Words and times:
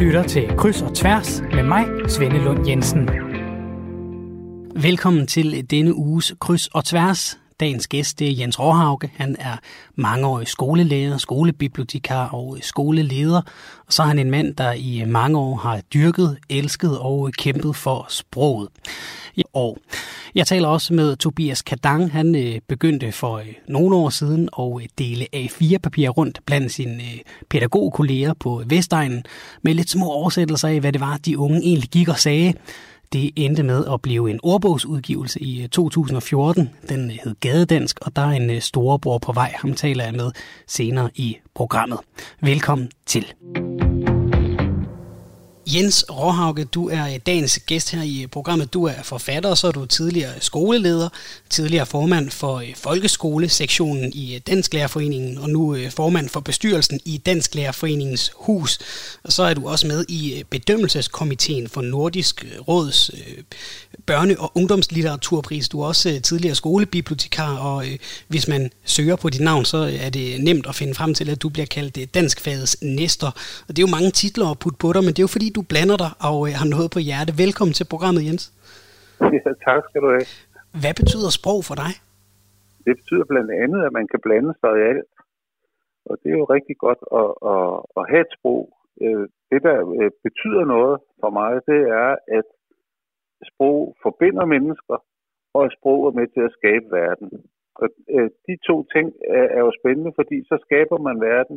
lytter 0.00 0.22
til 0.22 0.56
Kryds 0.56 0.82
og 0.82 0.94
Tværs 0.94 1.40
med 1.40 1.62
mig, 1.62 1.86
Svende 2.08 2.38
Lund 2.44 2.68
Jensen. 2.68 3.08
Velkommen 4.82 5.26
til 5.26 5.70
denne 5.70 5.94
uges 5.94 6.34
Kryds 6.40 6.66
og 6.66 6.84
Tværs. 6.84 7.39
Dagens 7.60 7.86
gæst 7.86 8.18
det 8.18 8.28
er 8.28 8.34
Jens 8.38 8.60
Råhauke. 8.60 9.10
Han 9.14 9.36
er 9.38 9.56
mangeårig 9.94 10.48
skolelærer, 10.48 11.18
skolebibliotekar 11.18 12.28
og 12.28 12.58
skoleleder. 12.60 13.42
Og 13.86 13.92
så 13.92 14.02
er 14.02 14.06
han 14.06 14.18
en 14.18 14.30
mand, 14.30 14.54
der 14.54 14.72
i 14.72 15.04
mange 15.06 15.38
år 15.38 15.56
har 15.56 15.80
dyrket, 15.94 16.38
elsket 16.48 16.98
og 16.98 17.30
kæmpet 17.38 17.76
for 17.76 18.06
sproget. 18.08 18.68
Og 19.52 19.78
jeg 20.34 20.46
taler 20.46 20.68
også 20.68 20.94
med 20.94 21.16
Tobias 21.16 21.62
Kadang. 21.62 22.12
Han 22.12 22.34
øh, 22.34 22.60
begyndte 22.68 23.12
for 23.12 23.38
øh, 23.38 23.46
nogle 23.68 23.96
år 23.96 24.08
siden 24.08 24.48
at 24.58 24.82
øh, 24.82 24.88
dele 24.98 25.26
A4-papir 25.36 26.08
rundt 26.08 26.40
blandt 26.46 26.72
sine 26.72 27.02
pædagogkolleger 27.48 28.34
på 28.34 28.62
Vestegnen 28.66 29.24
med 29.62 29.74
lidt 29.74 29.90
små 29.90 30.06
oversættelser 30.06 30.68
af, 30.68 30.80
hvad 30.80 30.92
det 30.92 31.00
var, 31.00 31.16
de 31.16 31.38
unge 31.38 31.58
egentlig 31.58 31.90
gik 31.90 32.08
og 32.08 32.18
sagde. 32.18 32.54
Det 33.12 33.30
endte 33.36 33.62
med 33.62 33.84
at 33.92 34.02
blive 34.02 34.30
en 34.30 34.40
ordbogsudgivelse 34.42 35.42
i 35.42 35.62
øh, 35.62 35.68
2014. 35.68 36.70
Den 36.88 37.10
øh, 37.10 37.16
hed 37.24 37.34
Gadedansk, 37.40 37.98
og 38.02 38.16
der 38.16 38.22
er 38.22 38.30
en 38.30 38.50
øh, 38.50 38.60
storebror 38.60 39.18
på 39.18 39.32
vej. 39.32 39.52
Ham 39.56 39.74
taler 39.74 40.04
jeg 40.04 40.14
med 40.14 40.30
senere 40.66 41.10
i 41.14 41.36
programmet. 41.54 41.98
Velkommen 42.40 42.90
til. 43.06 43.26
Jens 45.74 46.04
Råhauke, 46.10 46.64
du 46.64 46.88
er 46.88 47.06
øh, 47.06 47.18
dagens 47.26 47.58
gæst 47.66 47.90
her 47.90 48.02
i 48.02 48.22
øh, 48.22 48.28
programmet. 48.28 48.72
Du 48.72 48.84
er 48.84 49.02
forfatter, 49.02 49.50
og 49.50 49.58
så 49.58 49.66
er 49.66 49.72
du 49.72 49.86
tidligere 49.86 50.32
skoleleder, 50.40 51.08
tidligere 51.50 51.86
formand 51.86 52.30
for 52.30 52.56
øh, 52.56 52.74
folkeskolesektionen 52.76 54.12
i 54.12 54.38
Dansk 54.46 54.74
Lærerforeningen, 54.74 55.38
og 55.38 55.50
nu 55.50 55.76
formand 55.90 56.28
for 56.28 56.40
bestyrelsen 56.40 57.00
i 57.04 57.18
Dansk 57.18 57.54
Lærerforeningens 57.54 58.32
hus. 58.34 58.78
Og 59.24 59.32
så 59.32 59.42
er 59.42 59.54
du 59.54 59.68
også 59.68 59.86
med 59.86 60.04
i 60.08 60.44
bedømmelseskomiteen 60.50 61.68
for 61.68 61.82
Nordisk 61.82 62.46
Råds 62.68 63.10
børne- 64.10 64.38
og 64.38 64.52
ungdomslitteraturpris. 64.54 65.68
Du 65.68 65.80
er 65.80 65.86
også 65.86 66.20
tidligere 66.22 66.54
skolebibliotekar, 66.54 67.56
og 67.56 67.84
hvis 68.28 68.48
man 68.48 68.70
søger 68.84 69.16
på 69.16 69.30
dit 69.30 69.40
navn, 69.40 69.64
så 69.64 69.90
er 70.00 70.10
det 70.10 70.40
nemt 70.40 70.66
at 70.66 70.74
finde 70.74 70.94
frem 70.94 71.14
til, 71.14 71.30
at 71.30 71.42
du 71.42 71.48
bliver 71.48 71.66
kaldt 71.66 72.14
danskfagets 72.14 72.76
næster. 72.82 73.26
Og 73.68 73.76
det 73.76 73.78
er 73.78 73.86
jo 73.86 73.90
mange 73.90 74.10
titler 74.10 74.46
at 74.46 74.58
putte 74.58 74.78
på 74.78 74.92
dig, 74.92 75.04
men 75.04 75.08
det 75.08 75.18
er 75.18 75.22
jo 75.22 75.26
fordi, 75.26 75.50
du 75.50 75.59
du 75.60 75.64
blander 75.72 75.98
dig 76.04 76.12
og 76.28 76.38
øh, 76.46 76.52
har 76.60 76.68
noget 76.74 76.88
på 76.94 77.00
hjerte. 77.08 77.32
Velkommen 77.44 77.74
til 77.78 77.86
programmet, 77.92 78.22
Jens. 78.28 78.44
Ja, 79.36 79.50
tak 79.68 79.82
skal 79.88 80.00
du 80.04 80.08
have. 80.16 80.28
Hvad 80.82 80.94
betyder 81.00 81.30
sprog 81.38 81.60
for 81.68 81.76
dig? 81.82 81.92
Det 82.86 82.94
betyder 83.00 83.24
blandt 83.32 83.50
andet, 83.64 83.80
at 83.86 83.92
man 83.98 84.06
kan 84.12 84.20
blande 84.26 84.52
sig 84.60 84.72
i 84.78 84.82
alt. 84.92 85.12
Og 86.08 86.14
det 86.20 86.28
er 86.32 86.38
jo 86.42 86.46
rigtig 86.56 86.76
godt 86.86 87.02
at, 87.20 87.30
at, 87.54 87.72
at 87.98 88.02
have 88.10 88.24
et 88.26 88.32
sprog. 88.38 88.62
Øh, 89.04 89.24
det, 89.50 89.60
der 89.68 89.76
øh, 89.98 90.10
betyder 90.26 90.64
noget 90.74 90.96
for 91.20 91.30
mig, 91.38 91.52
det 91.70 91.80
er, 92.02 92.10
at 92.38 92.48
sprog 93.50 93.78
forbinder 94.04 94.44
mennesker, 94.54 94.96
og 95.54 95.60
at 95.66 95.74
sprog 95.78 96.00
er 96.08 96.14
med 96.18 96.26
til 96.34 96.42
at 96.48 96.56
skabe 96.58 96.86
verden. 97.00 97.28
Og 97.80 97.86
de 98.46 98.54
to 98.68 98.76
ting 98.94 99.06
er 99.58 99.60
jo 99.66 99.72
spændende, 99.80 100.12
fordi 100.18 100.36
så 100.50 100.56
skaber 100.66 100.98
man 101.08 101.16
verden 101.30 101.56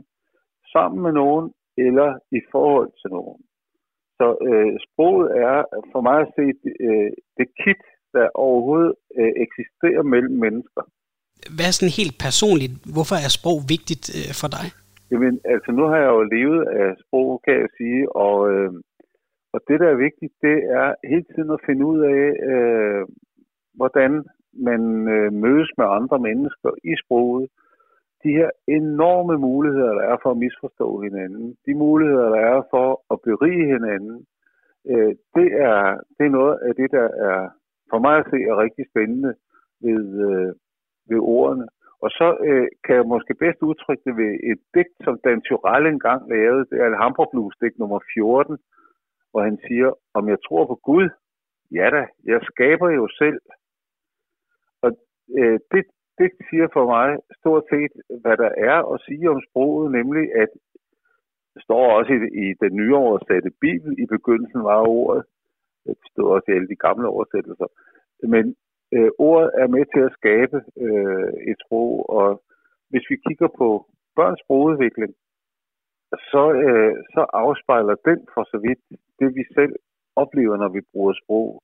sammen 0.74 1.00
med 1.06 1.14
nogen 1.22 1.46
eller 1.78 2.10
i 2.40 2.42
forhold 2.52 2.92
til 3.02 3.10
nogen. 3.18 3.42
Så 4.20 4.28
øh, 4.50 4.72
sproget 4.88 5.28
er 5.48 5.58
for 5.92 6.02
mig 6.08 6.18
at 6.26 6.32
se 6.38 6.46
øh, 6.88 7.12
det 7.38 7.48
kit, 7.62 7.82
der 8.16 8.26
overhovedet 8.46 8.94
øh, 9.20 9.34
eksisterer 9.46 10.04
mellem 10.14 10.36
mennesker. 10.46 10.84
Hvad 11.56 11.66
er 11.68 11.76
sådan 11.76 12.00
helt 12.02 12.16
personligt? 12.28 12.74
Hvorfor 12.96 13.18
er 13.26 13.32
sprog 13.40 13.60
vigtigt 13.76 14.06
øh, 14.18 14.32
for 14.42 14.50
dig? 14.58 14.68
Jamen, 15.12 15.36
altså 15.54 15.70
nu 15.78 15.84
har 15.92 15.98
jeg 16.04 16.12
jo 16.18 16.24
levet 16.36 16.62
af 16.82 16.90
sprog, 17.04 17.30
kan 17.46 17.56
jeg 17.62 17.70
sige, 17.80 18.02
og, 18.26 18.38
øh, 18.52 18.72
og 19.54 19.60
det, 19.68 19.78
der 19.82 19.90
er 19.92 20.04
vigtigt, 20.08 20.34
det 20.48 20.58
er 20.80 20.88
hele 21.12 21.26
tiden 21.34 21.52
at 21.58 21.66
finde 21.68 21.84
ud 21.92 22.00
af, 22.18 22.26
øh, 22.52 23.04
hvordan 23.80 24.12
man 24.70 24.82
øh, 25.16 25.30
mødes 25.44 25.70
med 25.78 25.88
andre 26.00 26.20
mennesker 26.28 26.72
i 26.92 26.94
sproget, 27.04 27.46
de 28.24 28.32
her 28.40 28.50
enorme 28.68 29.38
muligheder, 29.38 29.94
der 29.94 30.02
er 30.12 30.18
for 30.24 30.32
at 30.32 30.38
misforstå 30.38 31.02
hinanden, 31.02 31.58
de 31.66 31.74
muligheder, 31.76 32.30
der 32.36 32.42
er 32.54 32.62
for 32.70 32.88
at 33.14 33.18
berige 33.22 33.66
hinanden, 33.76 34.26
øh, 34.92 35.14
det, 35.36 35.48
er, 35.68 35.78
det 36.18 36.26
er 36.26 36.36
noget 36.40 36.60
af 36.68 36.76
det, 36.76 36.92
der 36.92 37.08
er 37.30 37.50
for 37.92 38.00
mig 38.00 38.16
at 38.18 38.28
se 38.32 38.38
er 38.52 38.62
rigtig 38.66 38.86
spændende 38.92 39.34
ved, 39.86 40.06
øh, 40.30 40.52
ved 41.10 41.20
ordene. 41.20 41.68
Og 42.04 42.10
så 42.20 42.28
øh, 42.48 42.68
kan 42.86 42.96
jeg 42.96 43.12
måske 43.14 43.34
bedst 43.44 43.62
udtrykke 43.62 44.04
det 44.08 44.16
ved 44.22 44.32
et 44.52 44.62
digt, 44.74 44.96
som 45.06 45.20
Dan 45.24 45.42
Tyrell 45.42 45.86
engang 45.86 46.22
lavede. 46.34 46.66
Det 46.70 46.78
er 46.80 46.86
Alhambra 46.86 47.26
Blues 47.32 47.56
digt 47.62 47.80
nummer 47.80 48.00
14, 48.14 48.58
hvor 49.32 49.42
han 49.44 49.58
siger, 49.68 49.90
om 50.14 50.24
jeg 50.30 50.40
tror 50.48 50.66
på 50.66 50.76
Gud, 50.90 51.10
ja 51.72 51.88
da, 51.96 52.04
jeg 52.32 52.40
skaber 52.52 52.90
jo 52.90 53.08
selv. 53.22 53.40
Og 54.84 54.92
øh, 55.40 55.60
det, 55.72 55.84
det 56.18 56.30
siger 56.50 56.68
for 56.74 56.86
mig 56.96 57.08
stort 57.40 57.64
set, 57.74 57.94
hvad 58.22 58.38
der 58.44 58.52
er 58.72 58.78
at 58.94 59.02
sige 59.08 59.30
om 59.30 59.42
sproget, 59.50 59.92
nemlig 59.92 60.26
at 60.44 60.52
det 61.54 61.62
står 61.64 61.84
også 61.98 62.12
i, 62.14 62.20
i 62.44 62.46
den 62.64 62.76
nye 62.76 62.96
oversatte 62.96 63.52
bibel, 63.62 63.92
i 64.04 64.06
begyndelsen 64.16 64.64
var 64.64 64.88
ordet, 64.88 65.24
det 65.86 65.98
stod 66.12 66.28
også 66.36 66.48
i 66.50 66.56
alle 66.56 66.68
de 66.68 66.84
gamle 66.86 67.08
oversættelser, 67.08 67.68
men 68.34 68.56
øh, 68.96 69.12
ordet 69.18 69.52
er 69.62 69.68
med 69.68 69.86
til 69.94 70.04
at 70.08 70.16
skabe 70.20 70.58
øh, 70.86 71.34
et 71.52 71.58
sprog, 71.66 72.10
og 72.10 72.44
hvis 72.90 73.06
vi 73.10 73.16
kigger 73.28 73.50
på 73.58 73.68
børns 74.16 74.40
sprogudvikling, 74.44 75.14
så, 76.32 76.44
øh, 76.66 76.94
så 77.14 77.22
afspejler 77.44 77.96
den 78.10 78.20
for 78.34 78.44
så 78.52 78.58
vidt 78.66 78.82
det, 79.20 79.30
vi 79.36 79.44
selv 79.58 79.76
oplever, 80.16 80.58
når 80.58 80.70
vi 80.70 80.82
bruger 80.92 81.14
sprog 81.24 81.64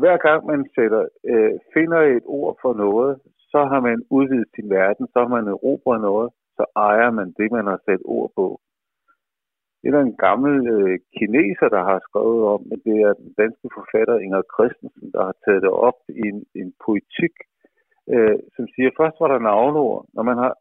hver 0.00 0.16
gang 0.26 0.40
man 0.52 0.62
sætter, 0.74 1.02
øh, 1.32 1.54
finder 1.74 2.00
et 2.16 2.26
ord 2.38 2.54
for 2.62 2.72
noget, 2.84 3.12
så 3.52 3.60
har 3.70 3.80
man 3.88 3.98
udvidet 4.10 4.48
sin 4.54 4.70
verden, 4.70 5.06
så 5.12 5.18
har 5.22 5.30
man 5.36 5.46
erobret 5.54 6.00
noget, 6.00 6.28
så 6.56 6.64
ejer 6.76 7.10
man 7.10 7.28
det, 7.38 7.48
man 7.52 7.66
har 7.72 7.80
sat 7.86 8.02
ord 8.04 8.30
på. 8.38 8.46
Det 9.80 9.88
er 9.88 9.94
der 9.96 10.04
en 10.04 10.22
gammel 10.26 10.54
øh, 10.74 10.98
kineser, 11.16 11.68
der 11.76 11.82
har 11.90 11.98
skrevet 12.08 12.42
om, 12.54 12.60
men 12.70 12.78
det 12.86 12.96
er 13.06 13.12
den 13.22 13.32
danske 13.42 13.68
forfatter 13.76 14.16
Inger 14.24 14.42
Christensen, 14.54 15.06
der 15.14 15.22
har 15.28 15.36
taget 15.44 15.62
det 15.62 15.72
op 15.88 15.98
i 16.08 16.22
en, 16.32 16.38
en 16.60 16.70
poetik, 16.84 17.34
øh, 18.12 18.38
som 18.56 18.64
siger, 18.74 18.90
først 19.00 19.16
var 19.20 19.28
der 19.28 19.46
navnord. 19.50 20.06
Når 20.14 20.22
man 20.30 20.36
har, 20.42 20.54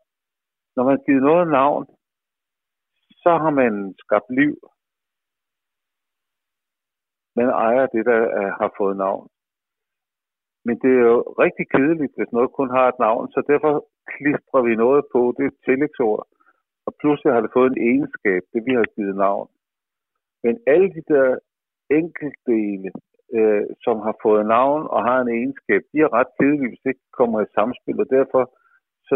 når 0.75 0.83
man 0.83 0.93
har 0.95 1.03
givet 1.07 1.23
noget 1.29 1.47
navn, 1.59 1.85
så 3.23 3.31
har 3.43 3.53
man 3.61 3.73
skabt 4.03 4.29
liv 4.41 4.55
man 7.39 7.49
ejer 7.49 7.85
det, 7.95 8.03
der 8.11 8.19
er, 8.41 8.49
har 8.61 8.71
fået 8.77 8.97
navn. 8.97 9.27
Men 10.65 10.75
det 10.83 10.91
er 10.99 11.05
jo 11.13 11.19
rigtig 11.43 11.65
kedeligt, 11.75 12.13
hvis 12.15 12.31
noget 12.37 12.51
kun 12.59 12.69
har 12.77 12.87
et 12.87 12.99
navn, 13.07 13.25
så 13.33 13.39
derfor 13.51 13.73
klistrer 14.13 14.61
vi 14.67 14.73
noget 14.75 15.03
på, 15.13 15.19
det 15.35 15.43
er 15.43 15.51
et 15.53 15.63
tillægsord, 15.65 16.23
og 16.85 16.91
pludselig 17.01 17.33
har 17.33 17.41
det 17.41 17.55
fået 17.57 17.69
en 17.71 17.83
egenskab, 17.89 18.41
det 18.53 18.61
vi 18.67 18.73
har 18.79 18.87
givet 18.95 19.15
navn. 19.15 19.47
Men 20.43 20.53
alle 20.73 20.89
de 20.97 21.03
der 21.13 21.27
enkeltdele, 21.99 22.89
øh, 23.37 23.65
som 23.85 23.95
har 24.07 24.15
fået 24.25 24.45
navn 24.57 24.81
og 24.93 24.99
har 25.07 25.19
en 25.21 25.33
egenskab, 25.37 25.81
de 25.91 25.97
er 26.05 26.13
ret 26.17 26.31
kedelige, 26.39 26.69
hvis 26.69 26.83
det 26.83 26.89
ikke 26.89 27.17
kommer 27.19 27.39
i 27.41 27.53
samspil, 27.57 27.99
og 28.03 28.09
derfor 28.17 28.43
så 29.09 29.15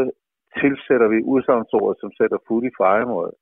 tilsætter 0.59 1.07
vi 1.13 1.29
udsagnsord, 1.33 1.95
som 1.99 2.11
sætter 2.17 2.37
fod 2.47 2.63
i 2.63 2.77
fejemåde. 2.81 3.33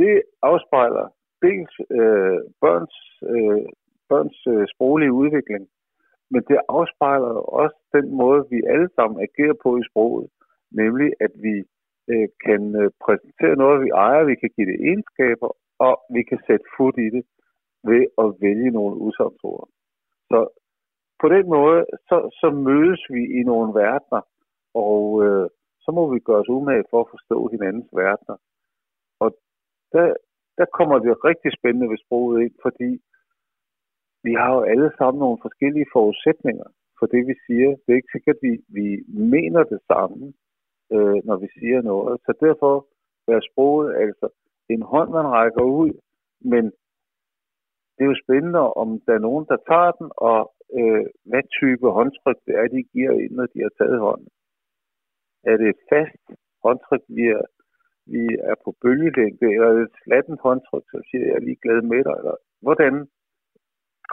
Det 0.00 0.22
afspejler 0.42 1.06
dels 1.42 1.74
øh, 1.98 2.38
børns, 2.62 2.96
øh, 3.32 3.62
børns 4.08 4.38
øh, 4.52 4.66
sproglige 4.74 5.12
udvikling, 5.12 5.68
men 6.30 6.42
det 6.48 6.58
afspejler 6.68 7.34
også 7.60 7.78
den 7.92 8.06
måde, 8.20 8.46
vi 8.50 8.58
alle 8.72 8.88
sammen 8.96 9.18
agerer 9.26 9.56
på 9.62 9.76
i 9.76 9.82
sproget, 9.90 10.28
nemlig 10.70 11.10
at 11.20 11.32
vi 11.34 11.54
øh, 12.10 12.28
kan 12.46 12.62
øh, 12.82 12.90
præsentere 13.04 13.56
noget, 13.56 13.84
vi 13.84 13.88
ejer, 13.88 14.24
vi 14.24 14.34
kan 14.34 14.50
give 14.56 14.70
det 14.72 14.80
egenskaber, 14.88 15.50
og 15.78 15.94
vi 16.14 16.22
kan 16.22 16.40
sætte 16.46 16.66
fod 16.76 16.98
i 16.98 17.10
det 17.16 17.24
ved 17.84 18.04
at 18.22 18.28
vælge 18.40 18.70
nogle 18.70 18.96
udsagnsord. 18.96 19.68
Så 20.30 20.38
på 21.20 21.28
den 21.28 21.46
måde, 21.48 21.86
så, 22.08 22.16
så 22.40 22.50
mødes 22.50 23.02
vi 23.10 23.22
i 23.38 23.42
nogle 23.42 23.74
verdener, 23.74 24.22
og 24.74 25.24
øh, 25.24 25.48
så 25.80 25.90
må 25.92 26.12
vi 26.14 26.18
gøre 26.18 26.40
os 26.40 26.48
umage 26.48 26.84
for 26.90 27.00
at 27.00 27.10
forstå 27.10 27.48
hinandens 27.52 27.90
verdener. 27.92 28.36
Og 29.20 29.28
der, 29.92 30.14
der 30.58 30.66
kommer 30.78 30.98
det 30.98 31.24
rigtig 31.24 31.50
spændende 31.58 31.90
ved 31.92 31.98
sproget 32.04 32.42
ind, 32.44 32.54
fordi 32.62 32.90
vi 34.26 34.32
har 34.40 34.50
jo 34.56 34.60
alle 34.72 34.90
sammen 34.98 35.18
nogle 35.20 35.38
forskellige 35.46 35.92
forudsætninger 35.92 36.68
for 36.98 37.06
det, 37.06 37.22
vi 37.30 37.34
siger. 37.46 37.68
Det 37.82 37.88
er 37.90 38.00
ikke 38.00 38.14
sikkert, 38.16 38.36
at 38.36 38.42
vi, 38.42 38.52
vi 38.78 38.86
mener 39.34 39.62
det 39.64 39.80
samme, 39.90 40.32
øh, 40.94 41.18
når 41.28 41.36
vi 41.36 41.48
siger 41.58 41.82
noget. 41.82 42.20
Så 42.26 42.32
derfor 42.46 42.74
er 43.28 43.40
sproget 43.50 43.88
altså 44.04 44.28
en 44.68 44.82
hånd, 44.82 45.10
man 45.10 45.26
rækker 45.38 45.62
ud, 45.62 45.92
men 46.40 46.64
det 47.94 48.02
er 48.04 48.10
jo 48.12 48.22
spændende, 48.24 48.62
om 48.82 48.88
der 49.06 49.14
er 49.14 49.26
nogen, 49.28 49.46
der 49.50 49.58
tager 49.70 49.92
den, 49.92 50.08
og 50.16 50.40
øh, 50.78 51.06
hvad 51.30 51.44
type 51.58 51.86
håndtryk 51.98 52.38
det 52.46 52.54
er, 52.60 52.68
de 52.68 52.82
giver 52.92 53.12
ind, 53.22 53.32
når 53.32 53.46
de 53.46 53.58
har 53.62 53.72
taget 53.78 53.98
hånden. 54.00 54.28
Er 55.44 55.56
det 55.56 55.68
et 55.68 55.82
fast 55.92 56.24
håndtryk, 56.64 57.04
vi 57.08 57.24
er 57.36 57.42
vi 58.14 58.24
er 58.50 58.56
på 58.64 58.70
bølgelængde, 58.82 59.46
eller 59.54 59.68
et 59.84 59.94
slatten 60.02 60.36
håndtryk, 60.44 60.86
så 60.92 60.98
siger 61.08 61.22
jeg, 61.22 61.30
jeg 61.30 61.36
er 61.38 61.46
lige 61.48 61.62
glad 61.64 61.80
med 61.92 62.02
dig, 62.06 62.14
eller 62.20 62.36
hvordan 62.64 62.94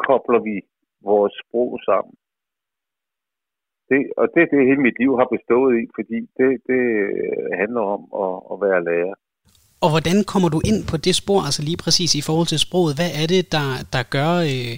kobler 0.05 0.41
vi 0.49 0.55
vores 1.09 1.33
sprog 1.41 1.71
sammen? 1.89 2.15
Det, 3.89 3.99
og 4.19 4.25
det 4.33 4.41
er 4.41 4.49
det, 4.53 4.69
hele 4.69 4.85
mit 4.87 4.97
liv 5.03 5.11
har 5.21 5.29
bestået 5.35 5.73
i, 5.81 5.83
fordi 5.97 6.19
det, 6.37 6.49
det 6.69 6.81
øh, 7.09 7.49
handler 7.61 7.83
om 7.95 8.01
at, 8.23 8.33
at 8.51 8.55
være 8.65 8.85
lærer. 8.89 9.15
Og 9.83 9.89
hvordan 9.93 10.17
kommer 10.31 10.49
du 10.55 10.59
ind 10.71 10.79
på 10.91 10.97
det 11.05 11.15
spor, 11.21 11.39
altså 11.47 11.61
lige 11.69 11.83
præcis 11.85 12.11
i 12.15 12.25
forhold 12.27 12.49
til 12.49 12.59
sproget? 12.65 12.97
Hvad 12.99 13.11
er 13.21 13.25
det, 13.33 13.43
der, 13.55 13.69
der 13.95 14.03
gør, 14.17 14.33
øh, 14.53 14.75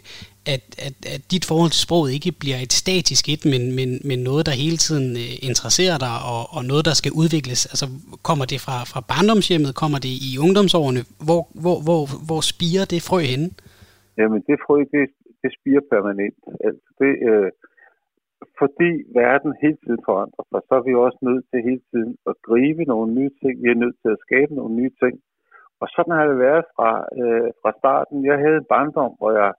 at, 0.54 0.64
at, 0.88 0.96
at 1.14 1.22
dit 1.34 1.46
forhold 1.50 1.72
til 1.74 1.86
sproget 1.86 2.10
ikke 2.18 2.32
bliver 2.42 2.60
et 2.66 2.74
statisk 2.84 3.24
et, 3.34 3.44
men, 3.54 3.64
men, 3.78 3.90
men 4.10 4.20
noget, 4.30 4.44
der 4.48 4.62
hele 4.66 4.80
tiden 4.86 5.08
øh, 5.24 5.34
interesserer 5.50 5.98
dig, 6.06 6.16
og, 6.34 6.42
og 6.56 6.62
noget, 6.72 6.84
der 6.90 6.96
skal 7.02 7.12
udvikles? 7.22 7.60
Altså, 7.72 7.86
kommer 8.28 8.46
det 8.52 8.60
fra, 8.66 8.78
fra 8.92 9.02
barndomshjemmet? 9.12 9.72
Kommer 9.82 10.00
det 10.06 10.14
i 10.30 10.32
ungdomsårene? 10.46 11.02
Hvor, 11.28 11.42
hvor, 11.64 11.78
hvor, 11.88 12.02
hvor 12.28 12.42
spiger 12.52 12.86
det 12.94 13.02
frø 13.10 13.22
henne? 13.34 13.48
Jamen, 14.20 14.42
det 14.48 14.56
frø, 14.66 14.78
det, 14.96 15.06
det 15.42 15.50
spiger 15.58 15.84
permanent. 15.94 16.42
Altså, 16.68 16.86
det, 17.00 17.12
øh, 17.30 17.50
fordi 18.60 18.92
verden 19.22 19.52
hele 19.64 19.78
tiden 19.84 20.02
forandrer 20.10 20.46
sig, 20.50 20.62
så 20.68 20.74
er 20.80 20.84
vi 20.88 20.94
også 21.06 21.20
nødt 21.30 21.46
til 21.52 21.60
hele 21.68 21.84
tiden 21.92 22.12
at 22.30 22.36
gribe 22.48 22.84
nogle 22.92 23.10
nye 23.20 23.34
ting. 23.42 23.54
Vi 23.64 23.70
er 23.72 23.82
nødt 23.84 23.98
til 24.04 24.10
at 24.16 24.24
skabe 24.26 24.52
nogle 24.60 24.74
nye 24.82 24.94
ting. 25.04 25.16
Og 25.82 25.88
sådan 25.94 26.18
har 26.18 26.26
det 26.32 26.40
været 26.48 26.66
fra, 26.76 26.92
øh, 27.22 27.50
fra 27.62 27.72
starten. 27.80 28.18
Jeg 28.30 28.38
havde 28.44 28.58
en 28.62 28.72
barndom, 28.74 29.14
hvor 29.20 29.32
jeg 29.42 29.50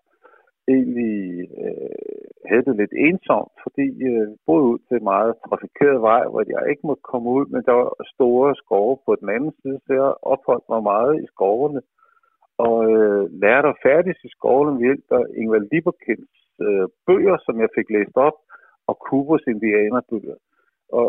egentlig 0.75 1.19
øh, 1.63 1.99
havde 2.49 2.65
det 2.69 2.77
lidt 2.77 2.95
ensomt, 3.07 3.53
fordi 3.65 3.87
jeg 4.05 4.21
øh, 4.23 4.29
boede 4.47 4.65
ud 4.71 4.79
til 4.79 4.97
en 4.97 5.11
meget 5.13 5.33
trafikeret 5.49 6.01
vej, 6.11 6.23
hvor 6.31 6.43
jeg 6.55 6.71
ikke 6.71 6.87
måtte 6.89 7.09
komme 7.11 7.29
ud, 7.37 7.45
men 7.53 7.63
der 7.67 7.75
var 7.81 7.91
store 8.15 8.55
skove 8.63 8.97
på 9.07 9.13
den 9.21 9.29
anden 9.37 9.53
side, 9.61 9.79
så 9.85 9.91
jeg 9.93 10.15
opholdt 10.33 10.67
mig 10.73 10.83
meget 10.93 11.15
i 11.25 11.27
skovene 11.35 11.81
og 12.67 12.77
øh, 12.97 13.23
lærte 13.43 13.69
at 13.69 13.81
færdes 13.83 14.19
i 14.25 14.29
skovene 14.37 14.73
ved 14.77 14.85
hjælp 14.87 15.07
af 15.19 15.25
Ingvald 15.41 15.69
Lieberkinds 15.73 16.35
øh, 16.65 16.87
bøger, 17.07 17.37
som 17.47 17.61
jeg 17.61 17.69
fik 17.77 17.89
læst 17.91 18.17
op, 18.29 18.37
og 18.89 18.95
Kubos 19.05 19.45
indianerbøger. 19.53 20.39
Og 20.93 21.07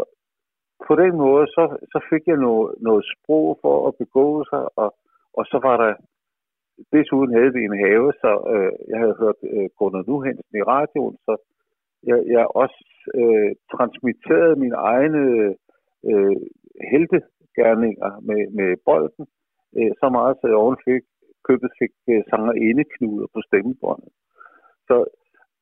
på 0.87 0.93
den 0.95 1.13
måde, 1.17 1.45
så, 1.47 1.63
så 1.91 1.99
fik 2.09 2.23
jeg 2.27 2.37
noget, 2.37 2.75
noget 2.87 3.03
sprog 3.13 3.59
for 3.61 3.87
at 3.87 3.93
begå 4.03 4.43
sig, 4.51 4.63
og, 4.75 4.89
og 5.37 5.43
så 5.51 5.57
var 5.67 5.75
der 5.83 5.91
desuden 6.93 7.31
havde 7.37 7.53
vi 7.53 7.61
en 7.63 7.77
have, 7.85 8.07
så 8.23 8.31
øh, 8.53 8.71
jeg 8.91 8.97
havde 9.03 9.19
hørt 9.23 9.39
øh, 9.53 9.67
Gunnar 9.77 10.03
Nuhensen 10.07 10.55
i 10.61 10.63
radioen, 10.73 11.17
så 11.25 11.33
jeg, 12.09 12.19
jeg 12.35 12.45
også 12.61 12.79
øh, 13.19 13.51
transmitterede 13.73 14.55
mine 14.63 14.77
egne 14.93 15.23
øh, 16.11 16.37
heltegærninger 16.93 18.11
med, 18.27 18.41
med 18.57 18.69
bolden, 18.85 19.25
øh, 19.77 19.91
så 20.01 20.07
meget, 20.17 20.37
så 20.37 20.47
jeg 20.47 20.55
ovenfik 20.55 21.03
købet 21.47 21.71
fik 21.79 21.93
øh, 22.11 22.23
sanger 22.29 22.53
indeknuder 22.67 23.27
på 23.33 23.39
stemmebåndet. 23.47 24.13
Så, 24.87 24.95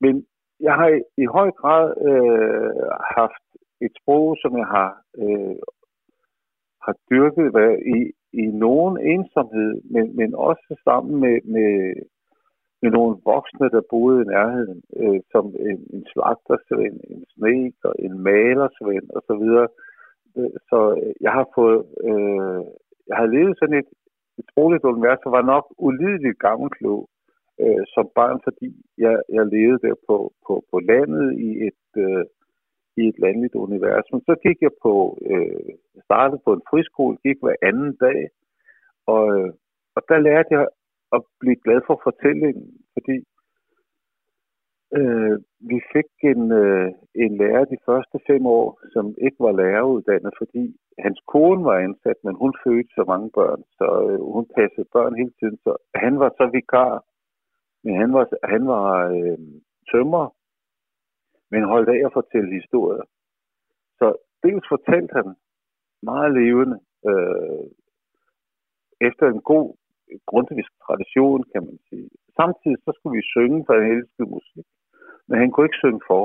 men 0.04 0.14
jeg 0.60 0.74
har 0.80 0.88
i, 0.98 1.00
i 1.24 1.26
høj 1.38 1.50
grad 1.62 1.86
øh, 2.10 2.88
haft 3.18 3.46
et 3.86 3.94
sprog, 4.00 4.38
som 4.42 4.52
jeg 4.62 4.68
har, 4.78 4.92
øh, 5.24 5.58
har 6.86 6.96
dyrket 7.12 7.52
hvad, 7.52 7.72
i, 7.96 7.98
i 8.34 8.46
nogen 8.46 8.96
ensomhed, 9.14 9.82
men, 9.94 10.16
men 10.16 10.36
også 10.36 10.76
sammen 10.84 11.22
med, 11.24 11.38
med, 11.56 11.72
med 12.82 12.92
nogle 12.92 13.18
voksne, 13.26 13.70
der 13.70 13.90
boede 13.90 14.22
i 14.22 14.30
nærheden, 14.36 14.82
øh, 15.02 15.20
som 15.32 15.46
en, 15.70 15.80
en 15.94 16.06
slagtersvend, 16.12 17.00
en 17.14 17.26
sneker, 17.36 17.92
en 18.00 18.20
malersvend 18.20 19.08
osv. 19.18 19.46
Øh, 20.38 20.50
så 20.70 20.80
jeg 21.22 21.32
har 21.32 21.48
fået, 21.56 21.86
øh, 22.10 22.62
jeg 23.10 23.18
har 23.22 23.28
levet 23.36 23.58
sådan 23.60 23.80
et, 23.82 23.90
et 24.40 24.46
sprogligt 24.52 24.84
univers, 24.84 25.20
der 25.24 25.30
var 25.30 25.46
nok 25.54 25.66
ulideligt 25.78 26.40
gammelklog 26.40 27.10
øh, 27.64 27.84
som 27.94 28.06
barn, 28.16 28.40
fordi 28.48 28.70
jeg, 28.98 29.16
jeg 29.36 29.46
levede 29.46 29.80
der 29.88 29.96
på, 30.08 30.18
på, 30.48 30.54
på 30.72 30.80
landet 30.80 31.28
i 31.48 31.50
et, 31.68 31.86
øh, 32.06 32.26
i 32.98 33.08
et 33.08 33.20
landligt 33.20 33.56
univers. 33.56 34.08
Men 34.12 34.22
så 34.22 34.36
gik 34.46 34.58
jeg 34.62 34.74
på, 34.86 35.18
øh, 35.32 35.74
startede 36.08 36.42
på 36.46 36.54
en 36.54 36.68
friskole, 36.70 37.18
gik 37.26 37.38
hver 37.42 37.56
anden 37.62 37.94
dag, 38.06 38.20
og, 39.14 39.24
øh, 39.38 39.50
og 39.96 40.02
der 40.10 40.20
lærte 40.20 40.50
jeg 40.58 40.68
at 41.16 41.22
blive 41.40 41.60
glad 41.66 41.80
for 41.88 42.00
fortællingen, 42.04 42.68
fordi 42.94 43.18
øh, 45.00 45.36
vi 45.70 45.78
fik 45.94 46.10
en, 46.32 46.52
øh, 46.52 46.92
en 47.24 47.38
lærer 47.38 47.66
de 47.66 47.78
første 47.86 48.18
fem 48.28 48.46
år, 48.46 48.68
som 48.94 49.16
ikke 49.26 49.40
var 49.40 49.52
læreruddannet, 49.52 50.34
fordi 50.38 50.64
hans 51.00 51.20
kone 51.28 51.64
var 51.66 51.78
ansat, 51.88 52.18
men 52.24 52.36
hun 52.36 52.54
fødte 52.64 52.90
så 52.96 53.04
mange 53.08 53.30
børn, 53.40 53.62
så 53.78 53.88
øh, 54.10 54.20
hun 54.36 54.46
passede 54.56 54.88
børn 54.94 55.16
hele 55.16 55.34
tiden, 55.40 55.58
så 55.66 55.72
han 55.96 56.20
var 56.20 56.30
så 56.30 56.50
vikar 56.54 57.04
men 57.84 57.96
han 57.96 58.14
var, 58.14 58.26
han 58.44 58.68
var 58.68 58.90
øh, 59.18 59.38
tømmer, 59.92 60.26
men 61.52 61.64
holdt 61.64 61.90
af 61.90 62.00
at 62.06 62.14
fortælle 62.14 62.58
historier. 62.60 63.06
Så 64.00 64.08
dels 64.44 64.66
fortalte 64.74 65.14
han 65.20 65.28
meget 66.04 66.32
levende, 66.42 66.78
øh, 67.10 67.66
efter 69.02 69.26
en 69.28 69.42
god 69.42 69.68
grundvisk 70.26 70.72
tradition, 70.86 71.44
kan 71.54 71.62
man 71.68 71.78
sige. 71.90 72.10
Samtidig 72.40 72.78
så 72.86 72.92
skulle 72.96 73.16
vi 73.18 73.32
synge, 73.36 73.64
for 73.66 73.74
han 73.74 73.92
elskede 73.92 74.30
musik. 74.38 74.68
Men 75.28 75.40
han 75.40 75.52
kunne 75.52 75.66
ikke 75.68 75.84
synge 75.84 76.02
for, 76.12 76.24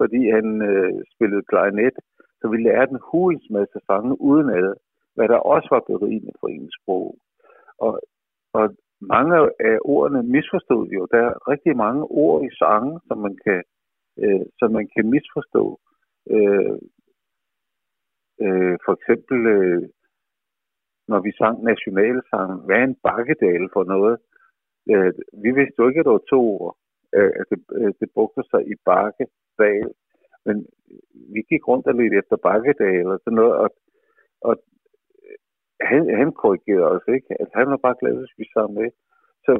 fordi 0.00 0.20
han 0.36 0.46
øh, 0.70 0.94
spillede 1.14 1.48
klarinet. 1.50 1.96
Så 2.40 2.48
vi 2.48 2.56
lærte 2.56 2.92
en 2.92 3.06
hulens 3.10 3.46
masse 3.50 3.78
sange 3.86 4.20
uden 4.20 4.48
ad, 4.50 4.74
hvad 5.14 5.28
der 5.28 5.48
også 5.54 5.68
var 5.70 5.82
berigende 5.90 6.32
for 6.40 6.48
ens 6.48 6.74
sprog. 6.80 7.16
Og, 7.78 8.00
og 8.52 8.64
mange 9.00 9.34
af 9.70 9.78
ordene 9.84 10.22
misforstod 10.22 10.88
vi 10.88 10.94
jo. 10.94 11.06
Der 11.10 11.20
er 11.28 11.48
rigtig 11.52 11.76
mange 11.76 12.02
ord 12.04 12.44
i 12.44 12.50
sange, 12.62 13.00
som 13.08 13.18
man 13.18 13.36
kan, 13.44 13.62
øh, 14.22 14.44
som 14.58 14.72
man 14.72 14.88
kan 14.94 15.10
misforstå. 15.10 15.80
Øh, 16.34 16.76
øh, 18.44 18.74
for 18.84 18.92
eksempel, 18.98 19.38
øh, 19.56 19.82
når 21.08 21.20
vi 21.26 21.32
sang 21.40 21.56
nationalsang, 21.62 22.50
hvad 22.64 22.76
er 22.76 22.84
en 22.84 23.00
bakkedal 23.08 23.64
for 23.72 23.84
noget? 23.84 24.16
Øh, 24.92 25.12
vi 25.44 25.50
vidste 25.58 25.78
jo 25.78 25.88
ikke, 25.88 26.00
at 26.00 26.06
det 26.06 26.12
var 26.12 26.30
to 26.32 26.40
ord. 26.60 26.76
Øh, 27.16 27.32
at 27.40 27.46
det, 27.50 27.60
øh, 27.78 27.92
det 28.00 28.08
brugte 28.14 28.42
sig 28.50 28.60
i 28.72 28.74
bakkedal. 28.84 29.88
Men 30.46 30.56
vi 31.34 31.40
gik 31.50 31.68
rundt 31.68 31.86
og 31.86 31.94
lidt 31.94 32.14
efter 32.20 32.36
bakkedal 32.36 33.06
og 33.06 33.18
sådan 33.24 33.36
noget, 33.40 33.54
og, 33.62 33.70
og 34.40 34.54
han, 35.80 36.02
han 36.20 36.32
korrigerede 36.32 36.90
os 36.96 37.06
ikke. 37.16 37.30
At 37.42 37.50
han 37.54 37.66
var 37.70 37.76
bare 37.76 37.96
glad, 38.00 38.14
hvis 38.18 38.38
vi 38.38 38.44
sang 38.54 38.72
med. 38.74 38.90
Så 39.46 39.52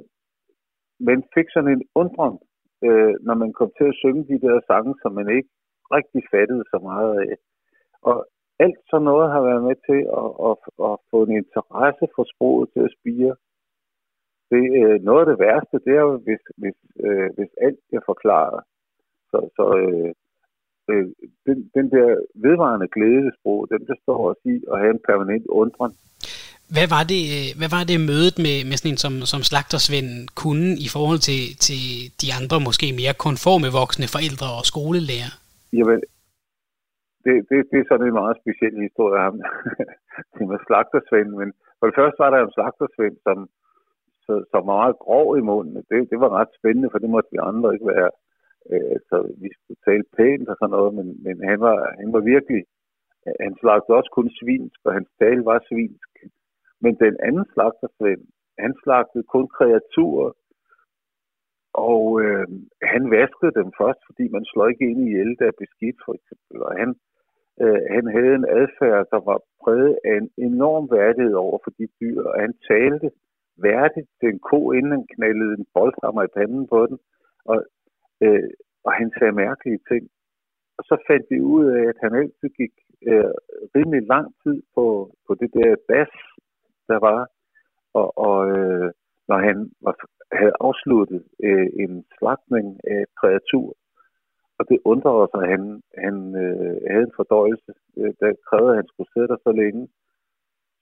man 1.01 1.23
fik 1.35 1.49
sådan 1.51 1.73
en 1.77 1.83
undren, 1.95 2.39
øh, 2.87 3.15
når 3.27 3.35
man 3.43 3.53
kom 3.59 3.71
til 3.79 3.87
at 3.89 3.99
synge 4.03 4.25
de 4.31 4.39
der 4.45 4.61
sange, 4.69 4.95
som 5.03 5.13
man 5.13 5.29
ikke 5.37 5.51
rigtig 5.97 6.23
fattede 6.35 6.65
så 6.73 6.79
meget 6.91 7.13
af. 7.25 7.35
Og 8.03 8.17
alt 8.65 8.81
sådan 8.91 9.05
noget 9.05 9.33
har 9.33 9.43
været 9.49 9.63
med 9.69 9.77
til 9.89 10.01
at, 10.23 10.31
at, 10.49 10.57
at 10.89 10.95
få 11.11 11.19
en 11.27 11.35
interesse 11.43 12.05
for 12.15 12.25
sproget 12.33 12.69
til 12.73 12.83
at 12.89 12.95
spire. 12.99 13.35
Det, 14.51 14.65
øh, 14.81 14.97
noget 15.09 15.21
af 15.23 15.29
det 15.31 15.39
værste, 15.47 15.77
det 15.85 15.93
er 15.97 16.05
jo, 16.09 16.17
hvis, 16.27 16.43
hvis, 16.61 16.79
øh, 17.07 17.29
hvis 17.37 17.53
alt 17.67 17.81
bliver 17.89 18.05
forklaret. 18.11 18.61
Så, 19.31 19.39
så 19.57 19.65
øh, 19.83 20.13
øh, 20.91 21.07
den, 21.47 21.59
den 21.77 21.87
der 21.95 22.09
vedvarende 22.35 22.89
glæde 22.89 23.31
sprog, 23.39 23.61
den 23.73 23.87
består 23.91 24.29
også 24.29 24.45
i 24.55 24.57
at 24.73 24.79
have 24.79 24.93
en 24.95 25.07
permanent 25.09 25.47
undren. 25.47 25.93
Hvad 26.77 26.89
var 26.97 27.05
det, 27.13 27.23
øh, 27.37 27.49
hvad 27.59 27.71
var 27.77 27.85
det 27.91 28.07
mødet 28.11 28.37
med, 28.47 28.57
med 28.69 28.77
sådan 28.79 28.93
en 28.95 29.03
som, 29.05 29.15
som 29.33 29.43
slagtersvend 29.51 30.11
kunne 30.43 30.69
i 30.87 30.89
forhold 30.95 31.21
til, 31.29 31.43
til 31.67 31.83
de 32.23 32.29
andre 32.39 32.57
måske 32.69 32.87
mere 33.01 33.15
konforme 33.27 33.69
voksne 33.81 34.07
forældre 34.15 34.49
og 34.59 34.65
skolelærer? 34.73 35.33
Jamen, 35.79 36.01
det, 37.25 37.35
det, 37.49 37.59
det 37.71 37.79
er 37.81 37.89
sådan 37.89 38.07
en 38.09 38.21
meget 38.23 38.37
speciel 38.43 38.77
historie 38.87 39.17
af 39.19 39.25
ham. 39.29 39.37
det 40.35 40.45
med 40.53 40.61
slagtersvend, 40.67 41.31
men 41.41 41.49
for 41.79 41.85
det 41.87 41.97
første 41.99 42.19
var 42.23 42.31
der 42.31 42.41
en 42.41 42.57
slagtersvend, 42.57 43.17
som, 43.27 43.39
som 44.27 44.45
var 44.55 44.65
meget 44.75 44.97
grov 45.05 45.29
i 45.41 45.47
munden. 45.51 45.77
Det, 45.91 45.99
det 46.13 46.19
var 46.25 46.31
ret 46.39 46.53
spændende, 46.59 46.91
for 46.93 46.99
det 47.03 47.11
måtte 47.15 47.33
vi 47.33 47.39
andre 47.51 47.69
ikke 47.75 47.91
være. 47.97 48.11
Øh, 48.73 48.97
så 49.09 49.17
vi 49.43 49.49
skulle 49.53 49.83
tale 49.89 50.07
pænt 50.17 50.49
og 50.53 50.57
sådan 50.59 50.75
noget, 50.77 50.93
men, 50.99 51.07
men 51.25 51.37
han, 51.51 51.59
var, 51.67 51.77
han 52.01 52.11
var 52.15 52.23
virkelig, 52.35 52.63
øh, 53.27 53.37
han 53.47 53.55
slagte 53.61 53.97
også 53.99 54.11
kun 54.19 54.29
svinsk, 54.41 54.79
og 54.87 54.93
hans 54.99 55.11
tale 55.21 55.43
var 55.51 55.59
svinsk. 55.69 56.11
Men 56.85 56.95
den 57.05 57.17
anden 57.27 57.47
slagtersvend, 57.53 58.23
han 58.59 58.73
slagtede 58.83 59.25
kun 59.35 59.47
kreaturer, 59.57 60.33
og 61.89 62.03
øh, 62.25 62.47
han 62.93 63.03
vaskede 63.17 63.55
dem 63.61 63.69
først, 63.81 64.01
fordi 64.09 64.25
man 64.37 64.45
slår 64.45 64.67
ikke 64.69 64.91
ind 64.91 65.01
i 65.09 65.15
el, 65.23 65.33
der 65.39 65.47
er 65.49 65.61
beskidt, 65.63 65.99
for 66.05 66.13
eksempel. 66.19 66.57
Og 66.67 66.73
han, 66.81 66.91
øh, 67.63 67.81
han 67.95 68.05
havde 68.17 68.35
en 68.41 68.49
adfærd, 68.61 69.07
der 69.15 69.21
var 69.31 69.39
præget 69.63 69.99
af 70.05 70.15
en 70.23 70.31
enorm 70.49 70.85
værdighed 70.99 71.35
over 71.45 71.59
for 71.65 71.71
de 71.79 71.87
dyr, 72.01 72.19
og 72.31 72.41
han 72.45 72.53
talte 72.71 73.09
værdigt 73.67 74.09
til 74.21 74.29
en 74.29 74.41
ko, 74.51 74.73
inden 74.73 74.93
han 74.97 75.07
knaldede 75.15 75.55
en 75.59 75.67
boldrammer 75.75 76.23
i 76.25 76.35
panden 76.37 76.67
på 76.73 76.87
den. 76.87 76.99
Og 77.45 77.59
øh, 78.25 78.51
og 78.87 78.93
han 78.93 79.09
sagde 79.19 79.41
mærkelige 79.45 79.81
ting. 79.91 80.05
Og 80.79 80.83
så 80.89 80.95
fandt 81.09 81.27
vi 81.31 81.41
ud 81.41 81.65
af, 81.77 81.83
at 81.93 81.99
han 82.05 82.13
altid 82.21 82.49
gik 82.61 82.75
øh, 83.11 83.35
rimelig 83.77 84.03
lang 84.15 84.27
tid 84.43 84.63
på, 84.75 84.87
på 85.27 85.33
det 85.41 85.51
der 85.55 85.77
bas, 85.89 86.15
der 86.89 86.99
var, 87.09 87.21
og, 88.01 88.19
og 88.19 88.39
øh, 88.57 88.91
når 89.29 89.39
han 89.49 89.71
var, 89.81 89.95
havde 90.33 90.57
afsluttet 90.61 91.23
øh, 91.49 91.69
en 91.83 92.05
slagtning 92.19 92.67
af 92.91 92.99
et 93.03 93.13
kreatur, 93.21 93.69
og 94.59 94.65
det 94.69 94.79
undrede 94.85 95.23
os, 95.25 95.35
at 95.41 95.49
han, 95.53 95.83
han 96.05 96.17
øh, 96.45 96.77
havde 96.91 97.07
en 97.09 97.17
fordøjelse, 97.17 97.73
øh, 97.99 98.13
der 98.21 98.43
krævede, 98.49 98.73
at 98.73 98.81
han 98.81 98.89
skulle 98.89 99.13
sidde 99.13 99.29
der 99.29 99.37
så 99.47 99.53
længe. 99.53 99.89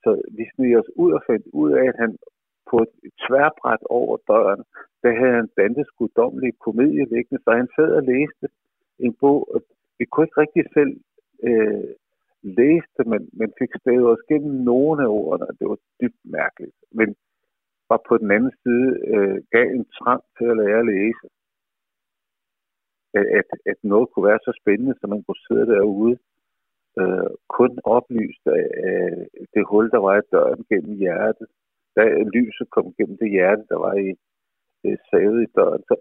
Så 0.03 0.11
vi 0.37 0.45
sneg 0.55 0.79
os 0.81 0.91
ud 0.97 1.13
og 1.13 1.23
fandt 1.27 1.47
ud 1.53 1.71
af, 1.73 1.85
at 1.93 1.99
han 2.03 2.13
på 2.71 2.77
et 2.83 3.13
tværbræt 3.25 3.83
over 3.99 4.17
døren, 4.31 4.63
der 5.03 5.13
havde 5.21 5.35
han 5.41 5.49
Dantes 5.57 5.91
guddommelige 5.99 6.59
komedie 6.67 7.05
liggende, 7.15 7.43
så 7.45 7.51
han 7.61 7.69
sad 7.77 7.91
og 7.99 8.03
læste 8.03 8.47
en 8.99 9.15
bog, 9.21 9.41
og 9.55 9.61
vi 9.99 10.05
kunne 10.05 10.27
ikke 10.27 10.41
rigtig 10.41 10.65
selv 10.77 10.93
øh, 11.49 11.91
læste, 12.43 13.01
men, 13.13 13.23
men 13.33 13.53
fik 13.59 13.73
stadig 13.81 14.07
os 14.13 14.29
gennem 14.29 14.55
nogle 14.71 15.03
af 15.03 15.11
ordene, 15.21 15.47
og 15.51 15.55
det 15.59 15.69
var 15.69 15.79
dybt 16.01 16.23
mærkeligt. 16.25 16.77
Men 16.99 17.09
var 17.91 18.01
på 18.09 18.15
den 18.23 18.31
anden 18.37 18.55
side 18.63 18.89
øh, 19.13 19.39
gav 19.55 19.67
en 19.71 19.87
trang 19.99 20.23
til 20.37 20.47
at 20.51 20.57
lære 20.57 20.79
at 20.85 20.91
læse. 20.95 21.27
At, 23.15 23.49
at 23.71 23.79
noget 23.83 24.09
kunne 24.11 24.29
være 24.31 24.45
så 24.47 24.53
spændende, 24.61 24.95
så 25.01 25.07
man 25.07 25.23
kunne 25.23 25.45
sidde 25.49 25.67
derude, 25.75 26.17
øh, 27.01 27.31
kun 27.59 27.73
oplyst 27.97 28.45
af, 28.59 28.67
af 28.91 29.09
det 29.55 29.65
hul, 29.71 29.91
der 29.95 30.01
var 30.07 30.15
i 30.19 30.29
døren 30.33 30.65
gennem 30.71 30.95
hjertet. 31.03 31.47
Da 31.97 32.03
lyset 32.37 32.71
kom 32.71 32.95
gennem 32.99 33.17
det 33.23 33.31
hjerte, 33.31 33.65
der 33.69 33.79
var 33.87 33.95
i 34.07 34.11
øh, 34.87 34.99
savet 35.11 35.43
i 35.43 35.53
døren. 35.57 35.83
Så, 35.89 35.95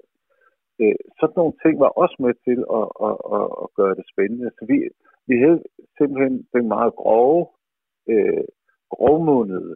øh, 0.81 0.95
sådan 1.19 1.37
nogle 1.41 1.55
ting 1.63 1.75
var 1.79 1.91
også 2.03 2.17
med 2.25 2.33
til 2.45 2.59
at, 2.79 2.87
at, 3.07 3.15
at, 3.37 3.47
at 3.63 3.67
gøre 3.79 3.95
det 3.99 4.05
spændende. 4.13 4.49
Så 4.57 4.63
vi, 4.71 4.77
vi 5.27 5.35
havde 5.43 5.63
simpelthen 5.97 6.47
den 6.53 6.67
meget 6.67 6.93
grove, 6.95 7.47
øh, 8.09 8.43
grovmundede 8.89 9.75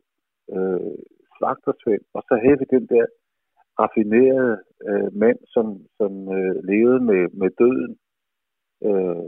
øh, 0.55 0.97
slagtersvend, 1.37 2.03
og 2.13 2.21
så 2.27 2.35
havde 2.43 2.59
vi 2.59 2.65
den 2.75 2.87
der 2.87 3.05
raffinerede 3.79 4.57
øh, 4.87 5.09
mand, 5.21 5.39
som, 5.53 5.67
som 5.97 6.11
øh, 6.37 6.55
levede 6.71 6.99
med, 7.09 7.23
med 7.41 7.49
døden 7.61 7.93
øh, 8.87 9.25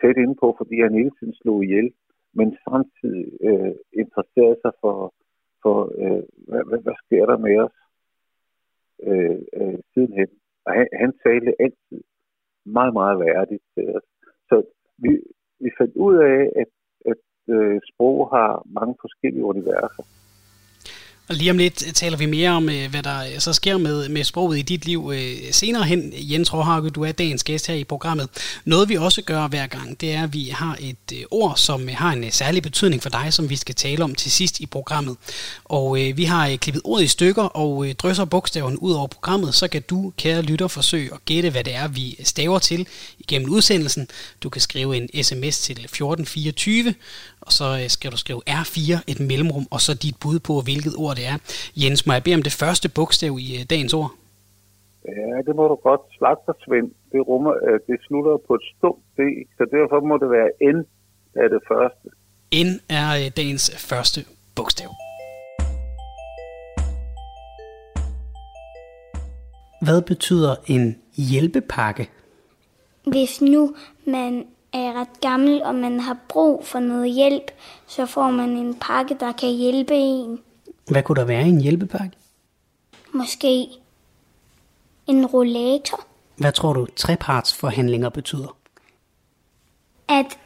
tæt 0.00 0.16
inde 0.16 0.36
på, 0.42 0.54
fordi 0.58 0.76
han 0.80 0.94
hele 0.94 1.14
tiden 1.18 1.34
slog 1.34 1.64
ihjel, 1.64 1.92
men 2.34 2.56
samtidig 2.68 3.26
øh, 3.48 3.74
interesserede 3.92 4.58
sig 4.64 4.72
for, 4.80 5.14
for 5.62 5.76
øh, 6.02 6.22
hvad, 6.48 6.62
hvad, 6.68 6.80
hvad 6.84 6.96
sker 7.04 7.24
der 7.26 7.38
med 7.46 7.56
os 7.66 7.76
øh, 9.08 9.40
øh, 9.58 9.78
sidenhen. 9.94 10.30
Og 10.64 10.72
han, 10.72 10.88
han 11.02 11.12
talte 11.24 11.52
altid 11.64 12.00
meget, 12.64 12.92
meget 12.92 13.18
værdigt 13.18 13.62
til 13.74 13.96
os. 13.96 14.06
Så 14.48 14.56
vi, 14.98 15.12
vi 15.64 15.70
fandt 15.78 15.94
ud 16.06 16.16
af, 16.32 16.38
at, 16.62 16.70
at 17.12 17.22
øh, 17.54 17.80
sprog 17.90 18.16
har 18.34 18.50
mange 18.78 18.94
forskellige 19.04 19.44
universer. 19.44 20.04
Og 21.32 21.38
lige 21.38 21.50
om 21.50 21.58
lidt 21.58 21.86
øh, 21.86 21.92
taler 21.92 22.16
vi 22.16 22.26
mere 22.26 22.50
om, 22.50 22.68
øh, 22.68 22.90
hvad 22.90 23.02
der 23.02 23.24
øh, 23.24 23.38
så 23.38 23.52
sker 23.52 23.78
med, 23.78 24.08
med 24.08 24.24
sproget 24.24 24.58
i 24.58 24.62
dit 24.62 24.86
liv 24.86 25.12
senere 25.50 25.84
hen. 25.84 26.12
Jens 26.16 26.54
Råhauke, 26.54 26.90
du 26.90 27.04
er 27.04 27.12
dagens 27.12 27.44
gæst 27.44 27.66
her 27.66 27.74
i 27.74 27.84
programmet. 27.84 28.28
Noget 28.64 28.88
vi 28.88 28.96
også 28.96 29.22
gør 29.22 29.48
hver 29.48 29.66
gang, 29.66 30.00
det 30.00 30.12
er, 30.12 30.22
at 30.22 30.32
vi 30.32 30.48
har 30.48 30.76
et 30.80 31.24
ord, 31.30 31.56
som 31.56 31.88
har 31.88 32.12
en 32.12 32.30
særlig 32.30 32.62
betydning 32.62 33.02
for 33.02 33.10
dig, 33.10 33.32
som 33.32 33.50
vi 33.50 33.56
skal 33.56 33.74
tale 33.74 34.04
om 34.04 34.14
til 34.14 34.30
sidst 34.30 34.60
i 34.60 34.66
programmet. 34.66 35.16
Og 35.64 35.94
vi 36.14 36.24
har 36.24 36.56
klippet 36.56 36.82
ordet 36.84 37.04
i 37.04 37.08
stykker 37.08 37.42
og 37.42 37.86
drysser 37.98 38.24
bogstaven 38.24 38.76
ud 38.76 38.92
over 38.92 39.06
programmet, 39.06 39.54
så 39.54 39.68
kan 39.68 39.82
du, 39.90 40.12
kære 40.16 40.42
lytter, 40.42 40.68
forsøge 40.68 41.10
at 41.14 41.24
gætte, 41.24 41.50
hvad 41.50 41.64
det 41.64 41.74
er, 41.74 41.88
vi 41.88 42.16
staver 42.24 42.58
til 42.58 42.86
igennem 43.18 43.50
udsendelsen. 43.50 44.08
Du 44.42 44.48
kan 44.48 44.60
skrive 44.60 44.96
en 44.96 45.24
sms 45.24 45.58
til 45.58 45.72
1424, 45.72 46.94
og 47.46 47.52
så 47.58 47.66
øh, 47.80 47.88
skal 47.96 48.10
du 48.12 48.16
skrive 48.16 48.42
R4, 48.60 48.80
et 49.12 49.20
mellemrum, 49.20 49.66
og 49.70 49.80
så 49.80 49.92
dit 49.94 50.16
bud 50.22 50.38
på, 50.48 50.52
hvilket 50.68 50.94
ord 51.04 51.16
det 51.16 51.26
er. 51.32 51.36
Jens, 51.80 52.06
må 52.06 52.12
jeg 52.12 52.22
bede 52.24 52.34
om 52.34 52.42
det 52.42 52.52
første 52.62 52.86
bogstav 52.98 53.32
i 53.46 53.48
øh, 53.58 53.62
dagens 53.70 53.94
ord? 53.94 54.10
Ja, 55.08 55.36
det 55.46 55.54
må 55.58 55.64
du 55.72 55.76
godt. 55.88 56.00
Slagtersvind, 56.18 56.88
det, 57.12 57.20
rummer, 57.28 57.52
øh, 57.66 57.80
det 57.86 57.96
slutter 58.06 58.34
på 58.46 58.54
et 58.54 58.64
stumt 58.76 59.02
D, 59.16 59.20
så 59.56 59.62
derfor 59.76 59.98
må 60.10 60.14
det 60.22 60.30
være 60.38 60.50
N 60.74 60.78
af 61.42 61.48
det 61.54 61.62
første. 61.70 62.06
N 62.66 62.70
er 63.00 63.30
dagens 63.36 63.64
første 63.90 64.20
bogstav. 64.56 64.90
Hvad 69.82 70.02
betyder 70.02 70.54
en 70.66 70.96
hjælpepakke? 71.16 72.08
Hvis 73.06 73.40
nu 73.40 73.74
man 74.06 74.44
er 74.72 74.92
ret 74.92 75.20
gammel, 75.20 75.62
og 75.62 75.74
man 75.74 76.00
har 76.00 76.16
brug 76.28 76.66
for 76.66 76.80
noget 76.80 77.12
hjælp, 77.12 77.50
så 77.86 78.06
får 78.06 78.30
man 78.30 78.50
en 78.50 78.74
pakke, 78.74 79.16
der 79.20 79.32
kan 79.32 79.48
hjælpe 79.48 79.94
en. 79.94 80.40
Hvad 80.90 81.02
kunne 81.02 81.16
der 81.20 81.24
være 81.24 81.46
i 81.46 81.48
en 81.48 81.60
hjælpepakke? 81.60 82.16
Måske 83.12 83.68
en 85.06 85.26
rollator. 85.26 86.06
Hvad 86.36 86.52
tror 86.52 86.72
du 86.72 86.86
trepartsforhandlinger 86.96 88.08
betyder? 88.08 88.56
At 90.08 90.38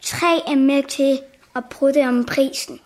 tre 0.00 0.50
er 0.50 0.56
med 0.56 0.82
til 0.82 1.20
at 1.56 1.64
prutte 1.70 2.08
om 2.08 2.24
prisen. 2.24 2.80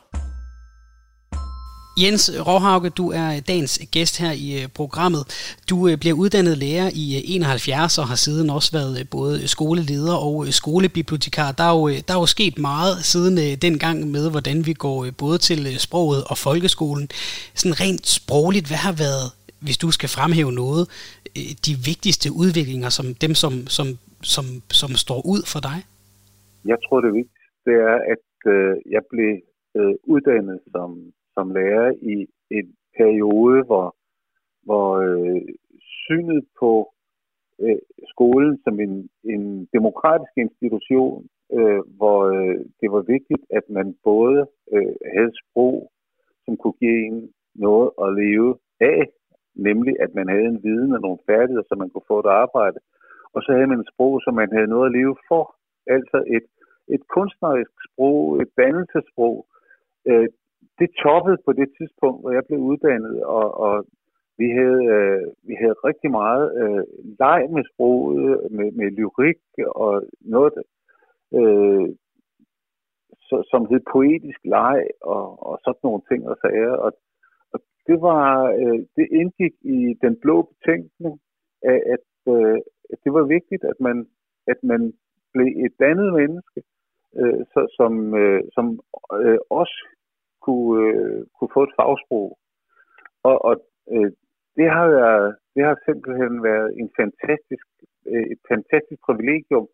Jens 1.96 2.30
Råhauke, 2.46 2.88
du 2.88 3.10
er 3.10 3.40
dagens 3.48 3.80
gæst 3.92 4.20
her 4.20 4.32
i 4.32 4.62
øh, 4.62 4.68
programmet. 4.80 5.22
Du 5.70 5.88
øh, 5.88 5.98
bliver 6.02 6.16
uddannet 6.22 6.58
lærer 6.58 6.88
i 7.02 7.04
øh, 7.16 7.36
71 7.36 7.98
og 7.98 8.06
har 8.06 8.14
siden 8.14 8.50
også 8.50 8.70
været 8.78 9.08
både 9.10 9.48
skoleleder 9.48 10.16
og 10.26 10.46
skolebibliotekar. 10.60 11.52
Der 11.52 11.64
er 11.64 11.74
jo, 11.80 11.88
der 12.06 12.14
er 12.14 12.20
jo 12.24 12.26
sket 12.36 12.58
meget 12.58 12.94
siden 13.12 13.34
dengang 13.66 13.96
med, 14.14 14.30
hvordan 14.30 14.66
vi 14.68 14.72
går 14.72 14.98
både 15.24 15.38
til 15.38 15.60
sproget 15.86 16.22
og 16.30 16.36
folkeskolen. 16.38 17.06
Sådan 17.60 17.80
rent 17.84 18.06
sprogligt, 18.18 18.66
hvad 18.70 18.80
har 18.88 18.96
været, 19.04 19.26
hvis 19.64 19.78
du 19.78 19.88
skal 19.90 20.08
fremhæve 20.16 20.52
noget, 20.52 20.84
de 21.66 21.74
vigtigste 21.90 22.28
udviklinger, 22.42 22.88
som 22.88 23.06
dem, 23.24 23.32
som, 23.42 23.52
som, 23.76 23.86
som, 24.34 24.44
som 24.80 24.90
står 25.04 25.20
ud 25.34 25.42
for 25.52 25.60
dig? 25.68 25.78
Jeg 26.70 26.78
tror, 26.84 26.98
det 27.06 27.12
vigtigste 27.20 27.70
er, 27.90 27.96
at 28.12 28.24
jeg 28.94 29.02
blev 29.12 29.32
uddannet 30.14 30.58
som 30.72 30.90
som 31.34 31.50
lærer 31.50 31.90
i 32.12 32.26
en 32.50 32.76
periode, 32.98 33.62
hvor, 33.68 33.96
hvor 34.66 34.88
øh, 35.06 35.42
synet 36.04 36.44
på 36.60 36.92
øh, 37.60 37.78
skolen 38.12 38.60
som 38.64 38.80
en, 38.80 39.08
en 39.24 39.68
demokratisk 39.76 40.34
institution, 40.36 41.28
øh, 41.56 41.80
hvor 41.98 42.18
øh, 42.36 42.58
det 42.80 42.88
var 42.92 43.02
vigtigt, 43.14 43.42
at 43.50 43.64
man 43.68 43.96
både 44.04 44.46
øh, 44.72 44.94
havde 45.14 45.32
sprog, 45.42 45.92
som 46.44 46.56
kunne 46.56 46.78
give 46.82 47.06
en 47.06 47.32
noget 47.54 47.90
at 48.04 48.08
leve 48.22 48.50
af, 48.80 49.02
nemlig 49.54 49.94
at 50.00 50.14
man 50.14 50.28
havde 50.28 50.48
en 50.54 50.62
viden 50.62 50.92
og 50.92 51.00
nogle 51.00 51.24
færdigheder, 51.26 51.66
så 51.68 51.74
man 51.78 51.90
kunne 51.90 52.10
få 52.12 52.18
et 52.20 52.30
arbejde, 52.42 52.78
og 53.34 53.42
så 53.42 53.52
havde 53.52 53.66
man 53.66 53.80
et 53.80 53.92
sprog, 53.92 54.20
som 54.24 54.34
man 54.34 54.50
havde 54.52 54.72
noget 54.74 54.86
at 54.86 54.96
leve 54.98 55.16
for, 55.28 55.44
altså 55.86 56.18
et, 56.36 56.46
et 56.94 57.02
kunstnerisk 57.16 57.74
sprog, 57.88 58.42
et 58.42 58.50
dannelsesprog, 58.56 59.36
øh, 60.10 60.28
det 60.78 60.90
toppede 61.02 61.38
på 61.44 61.52
det 61.52 61.68
tidspunkt, 61.78 62.20
hvor 62.20 62.32
jeg 62.32 62.44
blev 62.48 62.58
uddannet, 62.58 63.24
og, 63.24 63.46
og 63.66 63.86
vi 64.38 64.48
havde, 64.58 64.84
øh, 64.96 65.22
vi 65.48 65.54
havde 65.60 65.76
rigtig 65.88 66.10
meget 66.10 66.44
øh, 66.60 66.84
leg 67.20 67.40
med 67.50 67.64
sproget, 67.72 68.52
med, 68.56 68.72
med 68.72 68.88
lyrik 68.90 69.42
og 69.82 70.02
noget, 70.20 70.54
øh, 71.38 71.88
så, 73.28 73.36
som 73.50 73.66
hed 73.70 73.80
poetisk 73.92 74.40
leg 74.44 74.78
og, 75.00 75.46
og 75.46 75.54
sådan 75.64 75.84
nogle 75.84 76.02
ting 76.10 76.28
og 76.28 76.36
sager. 76.42 76.74
Og, 76.84 76.92
og 77.52 77.60
det 77.86 78.00
var 78.00 78.26
øh, 78.60 78.80
det 78.96 79.06
indgik 79.20 79.54
i 79.62 79.78
den 80.04 80.14
blå 80.22 80.36
betænkning, 80.42 81.20
at, 81.62 81.80
at, 81.94 82.06
øh, 82.34 82.58
at 82.92 82.98
det 83.04 83.12
var 83.12 83.24
vigtigt, 83.36 83.64
at 83.64 83.78
man, 83.80 84.06
at 84.46 84.58
man 84.62 84.92
blev 85.32 85.46
et 85.64 85.74
dannet 85.80 86.12
menneske, 86.20 86.60
øh, 87.20 87.40
så, 87.52 87.60
som, 87.78 88.14
øh, 88.14 88.42
som 88.54 88.66
øh, 89.22 89.38
også 89.50 89.76
kunne, 90.46 90.76
øh, 90.86 91.20
kunne 91.34 91.54
få 91.56 91.62
et 91.68 91.76
fagsprog. 91.78 92.28
Og, 93.28 93.36
og 93.48 93.54
øh, 93.94 94.10
det 94.56 94.68
har 94.76 94.86
været, 94.88 95.36
det 95.54 95.62
har 95.68 95.76
simpelthen 95.86 96.42
været 96.42 96.68
en 96.80 96.90
fantastisk, 97.00 97.66
øh, 98.10 98.24
et 98.34 98.40
fantastisk 98.52 99.00
privilegium 99.06 99.66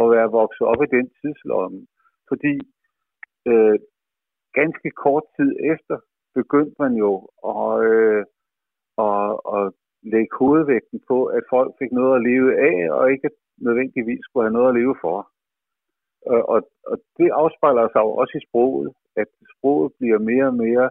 at 0.00 0.06
være 0.14 0.34
vokset 0.40 0.66
op 0.72 0.82
i 0.82 0.94
den 0.96 1.06
tidslomme. 1.20 1.80
Fordi 2.28 2.54
øh, 3.50 3.78
ganske 4.60 4.90
kort 5.04 5.26
tid 5.36 5.50
efter 5.72 5.96
begyndte 6.34 6.76
man 6.82 6.92
jo 7.04 7.12
at, 7.54 7.72
øh, 7.92 8.22
at, 9.08 9.30
at 9.56 9.64
lægge 10.12 10.32
hovedvægten 10.40 11.00
på, 11.08 11.18
at 11.36 11.42
folk 11.50 11.70
fik 11.80 11.92
noget 11.92 12.14
at 12.16 12.24
leve 12.30 12.50
af, 12.70 12.78
og 12.96 13.12
ikke 13.12 13.30
nødvendigvis 13.66 14.20
skulle 14.22 14.44
have 14.46 14.58
noget 14.58 14.68
at 14.68 14.78
leve 14.80 14.96
for. 15.00 15.18
Og, 16.54 16.60
og 16.90 16.96
det 17.18 17.28
afspejler 17.40 17.88
sig 17.88 18.00
jo 18.06 18.12
også 18.22 18.34
i 18.38 18.46
sproget 18.48 18.88
at 19.16 19.28
sproget 19.52 19.92
bliver 19.98 20.18
mere 20.18 20.46
og 20.46 20.54
mere 20.54 20.90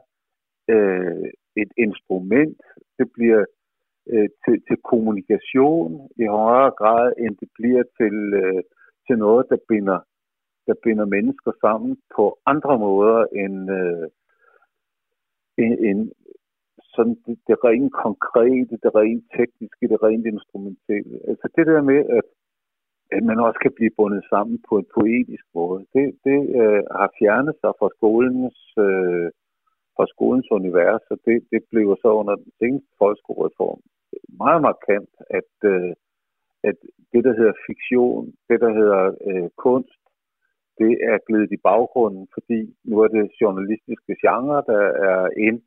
øh, 0.74 1.26
et 1.62 1.72
instrument. 1.78 2.62
Det 2.98 3.08
bliver 3.14 3.46
øh, 4.12 4.30
til, 4.44 4.56
til 4.68 4.78
kommunikation 4.92 6.10
i 6.24 6.26
højere 6.26 6.72
grad, 6.72 7.14
end 7.18 7.38
det 7.42 7.50
bliver 7.58 7.84
til, 8.00 8.16
øh, 8.42 8.62
til 9.08 9.18
noget, 9.18 9.46
der 9.50 9.58
binder 9.70 10.00
der 10.68 10.76
binder 10.84 11.06
mennesker 11.06 11.52
sammen 11.62 11.98
på 12.16 12.40
andre 12.46 12.80
måder 12.80 13.26
end, 13.42 13.58
øh, 13.80 14.08
end, 15.58 15.74
end 15.90 16.12
sådan 16.96 17.18
det, 17.26 17.38
det 17.48 17.58
rent 17.64 17.94
konkrete, 18.06 18.74
det 18.84 18.92
rent 18.96 19.26
tekniske, 19.38 19.88
det 19.92 20.04
rent 20.04 20.26
instrumentelle. 20.26 21.16
Altså 21.30 21.48
det 21.56 21.66
der 21.68 21.82
med, 21.82 22.00
at, 22.18 22.28
at 23.12 23.24
man 23.24 23.40
også 23.40 23.60
kan 23.64 23.74
blive 23.78 23.96
bundet 23.98 24.24
sammen 24.30 24.58
på 24.70 24.74
en 24.78 24.88
poetisk 24.98 25.46
måde, 25.54 25.86
det, 25.94 26.06
det 26.28 26.40
øh, 26.62 26.84
har 27.00 27.10
fjernet 27.20 27.56
sig 27.62 27.72
fra 27.80 27.90
skolens, 27.98 28.60
øh, 28.88 29.28
fra 29.96 30.06
skolens 30.14 30.48
univers, 30.52 31.04
og 31.12 31.18
det, 31.26 31.38
det 31.52 31.62
blev 31.72 31.98
så 32.02 32.10
under 32.22 32.36
den 32.36 32.52
seneste 32.60 32.92
folkeskolereform 33.02 33.82
meget 34.44 34.62
markant, 34.62 35.12
at, 35.40 35.54
øh, 35.74 35.94
at 36.70 36.78
det, 37.12 37.24
der 37.24 37.34
hedder 37.40 37.64
fiktion, 37.68 38.34
det, 38.50 38.58
der 38.66 38.72
hedder 38.80 39.02
øh, 39.30 39.50
kunst, 39.66 40.02
det 40.80 40.92
er 41.12 41.18
blevet 41.28 41.52
i 41.52 41.64
baggrunden, 41.70 42.28
fordi 42.34 42.60
nu 42.84 42.96
er 43.00 43.08
det 43.08 43.32
journalistiske 43.42 44.16
genre, 44.24 44.64
der 44.72 44.84
er 45.10 45.30
ind. 45.48 45.62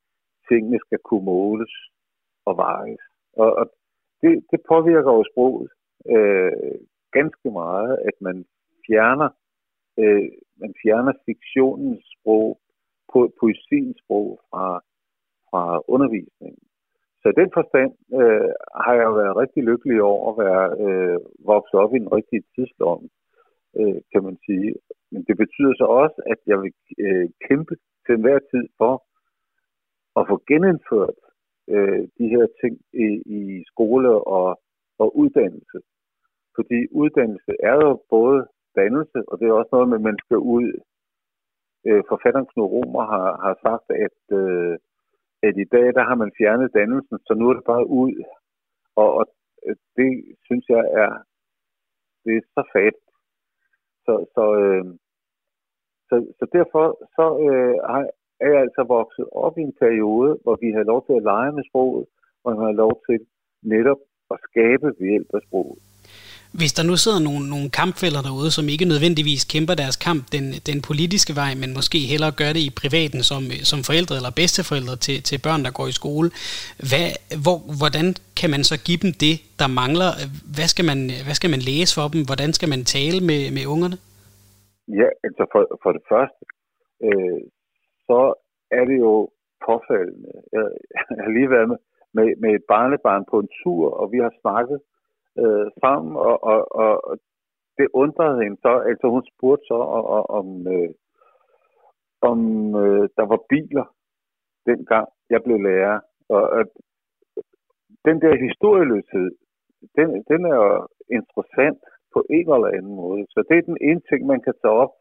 Tingene 0.48 0.78
skal 0.86 0.98
kunne 0.98 1.24
måles 1.24 1.72
og 2.44 2.56
vejes. 2.56 3.02
Og, 3.32 3.50
og 3.60 3.66
det, 4.22 4.32
det 4.50 4.60
påvirker 4.68 5.12
jo 5.18 5.24
sproget 5.32 5.70
øh, 6.14 6.78
ganske 7.18 7.50
meget, 7.60 7.92
at 8.08 8.16
man 8.20 8.36
fjerner, 8.86 9.30
øh, 10.00 10.28
man 10.62 10.72
fjerner 10.82 11.12
fiktionens 11.26 12.04
sprog, 12.14 12.48
po, 13.12 13.20
poesiens 13.40 13.96
sprog 14.02 14.28
fra, 14.50 14.66
fra 15.50 15.62
undervisningen. 15.94 16.64
Så 17.20 17.26
i 17.28 17.40
den 17.42 17.50
forstand 17.58 17.92
øh, 18.20 18.52
har 18.84 18.94
jeg 19.02 19.10
været 19.20 19.36
rigtig 19.42 19.62
lykkelig 19.70 20.02
over 20.02 20.24
at 20.30 20.36
være 20.44 20.66
øh, 20.84 21.18
vokset 21.52 21.76
op 21.82 21.92
i 21.94 21.98
en 22.04 22.12
rigtig 22.18 22.40
tidslom, 22.54 23.02
øh, 23.78 24.00
kan 24.12 24.22
man 24.26 24.36
sige. 24.46 24.74
Men 25.12 25.20
det 25.28 25.36
betyder 25.42 25.74
så 25.76 25.86
også, 26.02 26.18
at 26.32 26.40
jeg 26.50 26.58
vil 26.62 26.72
øh, 27.06 27.28
kæmpe 27.48 27.74
til 28.04 28.14
enhver 28.14 28.38
tid 28.52 28.64
for 28.80 28.94
at 30.18 30.24
få 30.30 30.36
genindført 30.50 31.18
øh, 31.74 32.02
de 32.18 32.26
her 32.34 32.46
ting 32.60 32.74
i, 33.06 33.08
i 33.38 33.64
skole 33.70 34.10
og, 34.36 34.60
og 34.98 35.08
uddannelse. 35.20 35.78
Fordi 36.58 36.78
uddannelse 37.00 37.52
er 37.70 37.74
jo 37.84 37.90
både 38.10 38.38
dannelse, 38.80 39.18
og 39.28 39.34
det 39.38 39.44
er 39.46 39.52
også 39.60 39.72
noget 39.72 39.88
med, 39.88 39.98
at 40.00 40.08
man 40.10 40.18
skal 40.24 40.38
ud. 40.56 40.68
Øh, 41.86 42.02
forfatteren 42.10 42.48
Knud 42.50 42.70
Romer 42.74 43.04
har, 43.14 43.28
har 43.44 43.54
sagt, 43.66 43.86
at, 44.06 44.20
øh, 44.40 44.74
at 45.46 45.54
i 45.64 45.66
dag 45.74 45.86
der 45.96 46.04
har 46.10 46.16
man 46.22 46.32
fjernet 46.38 46.76
dannelsen, 46.78 47.18
så 47.26 47.32
nu 47.34 47.44
er 47.48 47.54
det 47.54 47.64
bare 47.72 47.86
ud. 48.02 48.14
Og, 49.02 49.08
og 49.18 49.24
øh, 49.66 49.76
det 49.96 50.10
synes 50.46 50.64
jeg 50.68 50.84
er, 51.02 51.10
det 52.24 52.32
er 52.36 52.44
så 52.56 52.62
fat. 52.74 52.96
Så, 54.04 54.14
så, 54.34 54.44
øh, 54.62 54.84
så, 56.08 56.16
så 56.38 56.44
derfor 56.56 56.84
så 57.16 57.26
øh, 57.46 57.74
er 58.44 58.48
jeg 58.52 58.60
altså 58.66 58.82
vokset 58.96 59.26
op 59.32 59.58
i 59.58 59.62
en 59.68 59.76
periode, 59.84 60.30
hvor 60.42 60.56
vi 60.62 60.68
har 60.76 60.82
lov 60.92 61.00
til 61.06 61.14
at 61.16 61.26
lege 61.32 61.52
med 61.52 61.64
sproget, 61.68 62.06
og 62.44 62.46
man 62.52 62.64
har 62.66 62.72
lov 62.72 62.92
til 63.06 63.18
netop 63.62 64.00
at 64.30 64.38
skabe 64.48 64.86
ved 64.98 65.06
hjælp 65.10 65.30
af 65.34 65.42
sproget. 65.46 65.87
Hvis 66.52 66.72
der 66.72 66.84
nu 66.90 66.96
sidder 66.96 67.20
nogle, 67.28 67.44
nogle 67.54 67.68
kampfælder 67.80 68.22
derude, 68.28 68.50
som 68.56 68.68
ikke 68.68 68.90
nødvendigvis 68.92 69.42
kæmper 69.54 69.74
deres 69.82 69.96
kamp 70.08 70.22
den, 70.34 70.46
den 70.70 70.78
politiske 70.88 71.32
vej, 71.40 71.52
men 71.62 71.70
måske 71.78 71.98
hellere 72.12 72.32
gør 72.40 72.50
det 72.56 72.62
i 72.68 72.76
privaten 72.82 73.20
som, 73.30 73.42
øh, 73.54 73.60
som 73.70 73.78
forældre 73.88 74.14
eller 74.18 74.32
bedsteforældre 74.40 74.96
til, 75.06 75.16
til 75.28 75.38
børn, 75.46 75.62
der 75.66 75.72
går 75.78 75.86
i 75.88 75.98
skole, 76.00 76.28
hvad, 76.90 77.06
hvor, 77.44 77.58
hvordan 77.80 78.06
kan 78.40 78.50
man 78.54 78.62
så 78.70 78.76
give 78.86 79.00
dem 79.04 79.12
det, 79.24 79.34
der 79.60 79.68
mangler? 79.82 80.10
Hvad 80.56 80.68
skal 80.72 80.84
man, 80.90 80.98
hvad 81.26 81.36
skal 81.38 81.50
man 81.54 81.62
læse 81.70 81.92
for 81.96 82.06
dem? 82.14 82.20
Hvordan 82.30 82.50
skal 82.56 82.68
man 82.74 82.82
tale 82.96 83.18
med, 83.30 83.40
med 83.56 83.64
ungerne? 83.74 83.96
Ja, 85.00 85.08
altså 85.26 85.42
for, 85.52 85.62
for 85.82 85.90
det 85.96 86.04
første, 86.12 86.42
øh, 87.06 87.40
så 88.08 88.20
er 88.78 88.84
det 88.90 88.98
jo 89.06 89.14
påfaldende. 89.66 90.32
Jeg, 90.54 90.64
jeg 91.16 91.22
har 91.24 91.32
lige 91.38 91.50
været 91.56 91.68
med, 91.72 91.80
med, 92.16 92.26
med 92.42 92.50
et 92.58 92.64
barnebarn 92.72 93.24
på 93.30 93.36
en 93.42 93.50
tur, 93.62 93.84
og 94.00 94.06
vi 94.12 94.18
har 94.24 94.32
snakket 94.42 94.78
øh, 94.80 94.97
Øh, 95.42 95.66
sammen, 95.82 96.16
og, 96.16 96.36
og, 96.50 96.60
og 96.80 97.18
det 97.78 97.88
undrede 98.02 98.42
hende 98.42 98.58
så, 98.64 98.72
altså 98.90 99.06
hun 99.14 99.24
spurgte 99.32 99.64
så 99.70 99.74
om, 99.74 100.24
om, 100.38 100.48
øh, 100.74 100.90
om 102.30 102.38
øh, 102.82 103.08
der 103.16 103.26
var 103.32 103.40
biler, 103.48 103.86
dengang 104.66 105.08
jeg 105.30 105.40
blev 105.42 105.58
lærer. 105.60 106.00
Og 106.28 106.60
at 106.60 106.68
den 108.04 108.16
der 108.24 108.44
historieløshed, 108.46 109.30
den, 109.96 110.08
den 110.30 110.40
er 110.50 110.56
jo 110.64 110.86
interessant 111.18 111.82
på 112.14 112.18
en 112.30 112.46
eller 112.54 112.76
anden 112.76 112.96
måde. 113.02 113.22
Så 113.32 113.38
det 113.48 113.56
er 113.58 113.70
den 113.72 113.78
ene 113.88 114.02
ting, 114.10 114.20
man 114.26 114.40
kan 114.46 114.54
tage 114.62 114.80
op, 114.84 114.92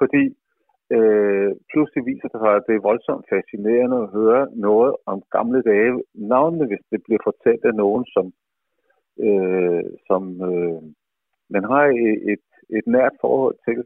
fordi 0.00 0.24
øh, 0.96 1.50
pludselig 1.72 2.02
viser 2.10 2.28
det 2.28 2.40
sig, 2.40 2.52
at 2.56 2.66
det 2.68 2.74
er 2.74 2.88
voldsomt 2.90 3.26
fascinerende 3.32 3.98
at 4.02 4.12
høre 4.18 4.42
noget 4.66 4.92
om 5.06 5.18
gamle 5.36 5.62
dage, 5.62 5.92
navnene 6.14 6.66
hvis 6.66 6.84
det 6.92 7.00
bliver 7.06 7.22
fortalt 7.28 7.64
af 7.70 7.74
nogen, 7.74 8.04
som, 8.14 8.24
øh, 9.26 9.84
som 10.06 10.22
øh, 10.50 10.82
man 11.54 11.64
har 11.64 11.84
et, 12.32 12.46
et 12.78 12.86
nært 12.86 13.14
forhold 13.20 13.56
til. 13.68 13.78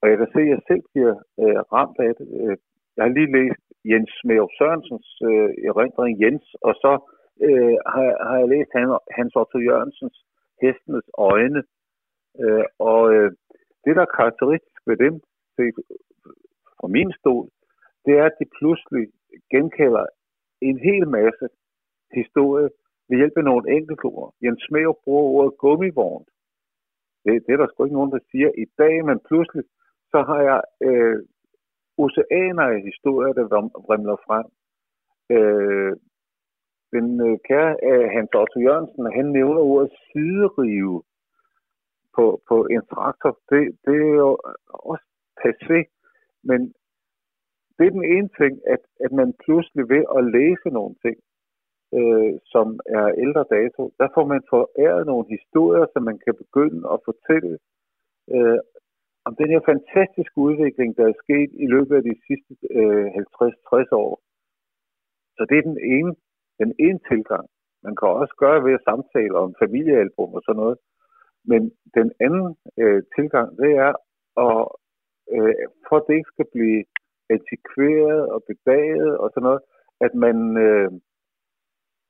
Og 0.00 0.08
jeg 0.10 0.18
kan 0.18 0.30
se, 0.34 0.40
at 0.40 0.52
jeg 0.54 0.60
selv 0.68 0.84
bliver 0.92 1.14
øh, 1.42 1.60
ramt 1.74 1.98
af 2.06 2.12
det. 2.18 2.26
Øh, 2.40 2.56
jeg 2.96 3.02
har 3.04 3.12
lige 3.18 3.34
læst 3.38 3.64
Jens 3.90 4.12
Smerup 4.20 4.52
Sørensens 4.58 5.10
øh, 5.30 5.50
erindring 5.70 6.20
Jens, 6.22 6.46
og 6.66 6.74
så 6.82 6.92
øh, 7.46 7.76
har, 7.92 8.08
har 8.28 8.36
jeg 8.42 8.48
læst 8.48 8.70
Hans 9.18 9.34
Otto 9.40 9.58
Jørgensens 9.58 10.18
Hestenes 10.62 11.08
Øjne. 11.18 11.62
Øh, 12.42 12.64
og 12.78 13.02
øh, 13.14 13.30
det, 13.84 13.96
der 13.96 14.02
er 14.02 14.16
karakteristisk 14.18 14.82
ved 14.86 14.96
dem, 14.96 15.14
set 15.56 15.78
fra 16.78 16.88
min 16.96 17.12
stol, 17.18 17.48
det 18.04 18.12
er, 18.18 18.24
at 18.24 18.38
de 18.40 18.46
pludselig 18.58 19.04
genkalder 19.50 20.06
en 20.60 20.78
hel 20.78 21.08
masse 21.08 21.46
historie 22.12 22.68
ved 23.08 23.16
hjælp 23.18 23.36
af 23.36 23.44
nogle 23.44 23.70
enkelte 23.76 24.04
ord. 24.04 24.34
Jens 24.42 24.62
Smerup 24.66 24.96
bruger 25.04 25.24
ordet 25.36 25.58
gummivogn. 25.58 26.24
Det, 27.24 27.32
det 27.46 27.52
er 27.52 27.56
der 27.60 27.68
sgu 27.68 27.84
ikke 27.84 27.98
nogen, 28.00 28.12
der 28.12 28.22
siger 28.30 28.50
i 28.64 28.66
dag, 28.78 29.04
men 29.04 29.18
pludselig 29.28 29.64
så 30.12 30.18
har 30.28 30.40
jeg 30.50 30.60
øh, 30.88 31.18
oceaner 32.04 32.66
af 32.74 32.80
historier, 32.88 33.32
der 33.32 33.46
vrimler 33.86 34.16
frem. 34.26 34.46
Øh, 35.36 35.92
den 36.94 37.06
øh, 37.26 37.38
kære 37.48 37.76
øh, 37.88 38.06
Hans 38.14 38.30
Otto 38.40 38.58
Jørgensen, 38.66 39.16
han 39.18 39.26
nævner 39.38 39.60
ordet 39.60 39.90
siderive 40.06 41.02
på, 42.16 42.24
på 42.48 42.56
en 42.74 42.82
traktor. 42.92 43.32
Det, 43.50 43.60
det 43.84 43.96
er 44.08 44.14
jo 44.24 44.38
også 44.90 45.06
passé, 45.42 45.78
men 46.48 46.60
det 47.76 47.86
er 47.86 47.90
den 47.98 48.04
ene 48.16 48.30
ting, 48.40 48.54
at, 48.74 48.82
at 49.04 49.12
man 49.12 49.34
pludselig 49.44 49.84
ved 49.94 50.04
at 50.16 50.22
læse 50.36 50.68
nogle 50.78 50.94
ting, 51.04 51.16
øh, 51.98 52.32
som 52.52 52.66
er 52.98 53.06
ældre 53.24 53.44
dato, 53.56 53.82
der 54.00 54.08
får 54.14 54.26
man 54.32 54.42
foræret 54.52 55.06
nogle 55.06 55.26
historier, 55.36 55.86
som 55.92 56.02
man 56.02 56.18
kan 56.24 56.34
begynde 56.42 56.82
at 56.94 56.98
fortælle 57.08 57.58
øh, 58.34 58.58
om 59.28 59.32
den 59.40 59.48
her 59.52 59.62
fantastiske 59.72 60.38
udvikling, 60.48 60.90
der 60.98 61.06
er 61.08 61.22
sket 61.24 61.50
i 61.64 61.66
løbet 61.74 61.94
af 61.96 62.02
de 62.10 62.16
sidste 62.26 62.52
øh, 62.78 63.06
50-60 63.06 64.02
år. 64.04 64.12
Så 65.36 65.42
det 65.48 65.56
er 65.58 65.66
den 65.70 65.80
ene, 65.96 66.12
den 66.62 66.70
ene 66.86 67.00
tilgang. 67.10 67.46
Man 67.86 67.96
kan 67.96 68.08
også 68.08 68.34
gøre 68.42 68.64
ved 68.64 68.72
at 68.78 68.86
samtale 68.90 69.34
om 69.44 69.54
familiealbum 69.62 70.30
og 70.38 70.42
sådan 70.44 70.60
noget. 70.62 70.78
Men 71.50 71.62
den 71.98 72.08
anden 72.24 72.56
øh, 72.82 73.02
tilgang, 73.16 73.48
det 73.62 73.70
er 73.86 73.92
at 74.46 74.60
øh, 75.34 75.54
for 75.88 75.96
at 75.96 76.04
det 76.06 76.14
ikke 76.14 76.34
skal 76.34 76.48
blive 76.54 76.84
antikveret 77.34 78.20
og 78.34 78.40
bedaget 78.50 79.12
og 79.22 79.30
sådan 79.30 79.46
noget, 79.48 79.62
at 80.06 80.12
man, 80.24 80.36
øh, 80.66 80.90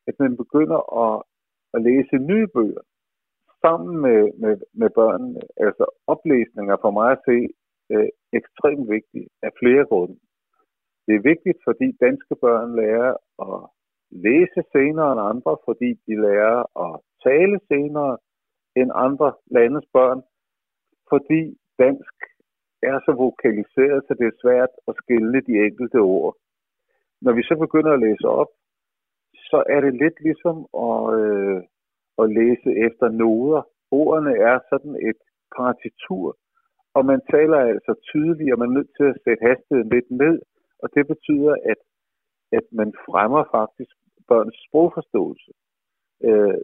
at 0.08 0.14
man 0.18 0.36
begynder 0.36 0.80
at, 1.04 1.22
at 1.74 1.82
læse 1.82 2.16
nye 2.30 2.48
bøger 2.54 2.84
sammen 3.64 3.92
med, 4.04 4.20
med, 4.42 4.54
med 4.80 4.90
børnene. 4.90 5.40
Altså 5.66 5.84
oplæsninger 6.06 6.76
for 6.84 6.90
mig 6.98 7.08
at 7.12 7.22
se 7.28 7.38
øh, 7.92 8.08
ekstremt 8.38 8.86
vigtigt 8.96 9.28
af 9.42 9.50
flere 9.60 9.84
grunde. 9.90 10.18
Det 11.06 11.14
er 11.16 11.28
vigtigt, 11.32 11.58
fordi 11.66 11.86
danske 12.06 12.34
børn 12.44 12.76
lærer 12.80 13.12
at 13.48 13.60
læse 14.10 14.60
senere 14.72 15.12
end 15.12 15.22
andre, 15.32 15.52
fordi 15.68 15.90
de 16.06 16.14
lærer 16.26 16.58
at 16.86 16.94
tale 17.26 17.56
senere 17.70 18.18
end 18.76 18.90
andre 18.94 19.28
landes 19.56 19.86
børn, 19.96 20.20
fordi 21.12 21.40
dansk 21.78 22.16
er 22.82 22.96
så 23.06 23.12
vokaliseret, 23.24 24.00
så 24.06 24.12
det 24.18 24.26
er 24.26 24.40
svært 24.44 24.72
at 24.88 24.94
skille 25.02 25.40
de 25.48 25.54
enkelte 25.66 26.00
ord. 26.16 26.34
Når 27.24 27.32
vi 27.32 27.42
så 27.42 27.54
begynder 27.64 27.92
at 27.92 28.02
læse 28.06 28.26
op, 28.40 28.50
så 29.50 29.58
er 29.74 29.80
det 29.80 29.94
lidt 30.02 30.18
ligesom 30.26 30.56
at, 30.88 31.02
øh, 31.20 31.60
at 32.22 32.26
læse 32.38 32.70
efter 32.86 33.08
noder. 33.08 33.62
Ordene 33.90 34.34
er 34.50 34.58
sådan 34.70 34.94
et 35.10 35.20
partitur, 35.56 36.36
og 36.96 37.02
man 37.10 37.20
taler 37.34 37.58
altså 37.58 37.92
tydeligt, 38.10 38.52
og 38.52 38.58
man 38.58 38.68
er 38.68 38.76
nødt 38.78 38.92
til 38.98 39.06
at 39.12 39.20
sætte 39.24 39.46
hastigheden 39.48 39.90
lidt 39.94 40.10
ned, 40.10 40.36
og 40.82 40.88
det 40.94 41.04
betyder, 41.12 41.54
at, 41.72 41.80
at 42.58 42.66
man 42.72 42.90
fremmer 43.06 43.42
faktisk 43.56 43.94
børns 44.28 44.56
sprogforståelse. 44.66 45.52
Øh, 46.28 46.60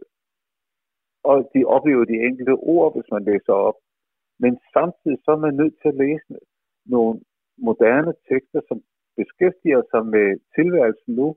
og 1.31 1.37
de 1.53 1.61
oplever 1.75 2.05
de 2.05 2.23
enkelte 2.27 2.55
ord, 2.73 2.89
hvis 2.95 3.09
man 3.11 3.23
læser 3.31 3.53
op. 3.67 3.77
Men 4.43 4.53
samtidig 4.73 5.17
så 5.23 5.31
er 5.31 5.41
man 5.45 5.55
nødt 5.61 5.75
til 5.81 5.89
at 5.93 5.99
læse 6.05 6.33
nogle 6.85 7.19
moderne 7.67 8.13
tekster, 8.29 8.61
som 8.67 8.77
beskæftiger 9.19 9.81
sig 9.91 10.03
med 10.15 10.27
tilværelsen 10.55 11.13
nu, 11.21 11.27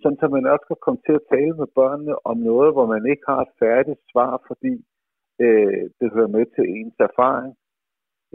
sådan 0.00 0.18
så 0.20 0.26
man 0.28 0.46
også 0.54 0.66
kan 0.70 0.84
komme 0.84 1.00
til 1.06 1.14
at 1.20 1.28
tale 1.34 1.54
med 1.60 1.68
børnene 1.80 2.14
om 2.30 2.36
noget, 2.50 2.70
hvor 2.74 2.86
man 2.94 3.02
ikke 3.12 3.24
har 3.28 3.40
et 3.42 3.52
færdigt 3.62 4.00
svar, 4.12 4.32
fordi 4.48 4.74
øh, 5.44 5.84
det 5.98 6.08
hører 6.16 6.34
med 6.36 6.46
til 6.54 6.64
ens 6.76 6.96
erfaring. 7.08 7.54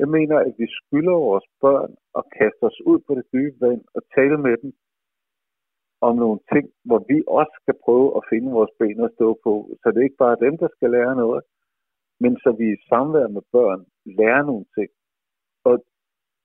Jeg 0.02 0.08
mener, 0.18 0.38
at 0.48 0.54
vi 0.62 0.68
skylder 0.80 1.18
vores 1.30 1.48
børn 1.62 1.92
at 2.20 2.24
kaste 2.38 2.64
os 2.70 2.80
ud 2.92 3.00
på 3.08 3.12
det 3.18 3.26
dybe 3.34 3.58
vand 3.66 3.84
og 3.96 4.02
tale 4.16 4.38
med 4.38 4.56
dem 4.64 4.72
om 6.02 6.16
nogle 6.16 6.40
ting, 6.54 6.66
hvor 6.88 7.00
vi 7.10 7.18
også 7.28 7.54
skal 7.62 7.76
prøve 7.86 8.10
at 8.18 8.24
finde 8.32 8.52
vores 8.52 8.74
ben 8.80 9.04
at 9.08 9.16
stå 9.18 9.40
på. 9.44 9.54
Så 9.80 9.86
det 9.92 9.98
er 10.00 10.10
ikke 10.10 10.24
bare 10.26 10.44
dem, 10.46 10.58
der 10.58 10.70
skal 10.76 10.90
lære 10.92 11.16
noget, 11.16 11.44
men 12.20 12.32
så 12.44 12.50
vi 12.60 12.66
i 12.74 12.84
samvær 12.90 13.28
med 13.28 13.42
børn 13.52 13.82
lærer 14.20 14.44
nogle 14.44 14.66
ting. 14.78 14.90
Og 15.64 15.76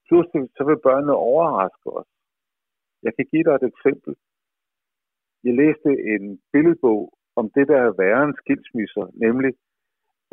pludselig 0.09 0.43
så 0.57 0.63
vil 0.69 0.85
børnene 0.89 1.15
overraske 1.31 1.89
os. 1.99 2.11
Jeg 3.03 3.13
kan 3.17 3.27
give 3.33 3.45
dig 3.45 3.55
et 3.55 3.71
eksempel. 3.73 4.13
Jeg 5.45 5.55
læste 5.55 5.91
en 6.15 6.41
billedbog 6.53 7.13
om 7.37 7.51
det, 7.55 7.69
der 7.69 7.79
er 7.87 7.99
værre 8.03 8.25
end 8.25 8.35
skilsmisser, 8.43 9.07
nemlig 9.25 9.53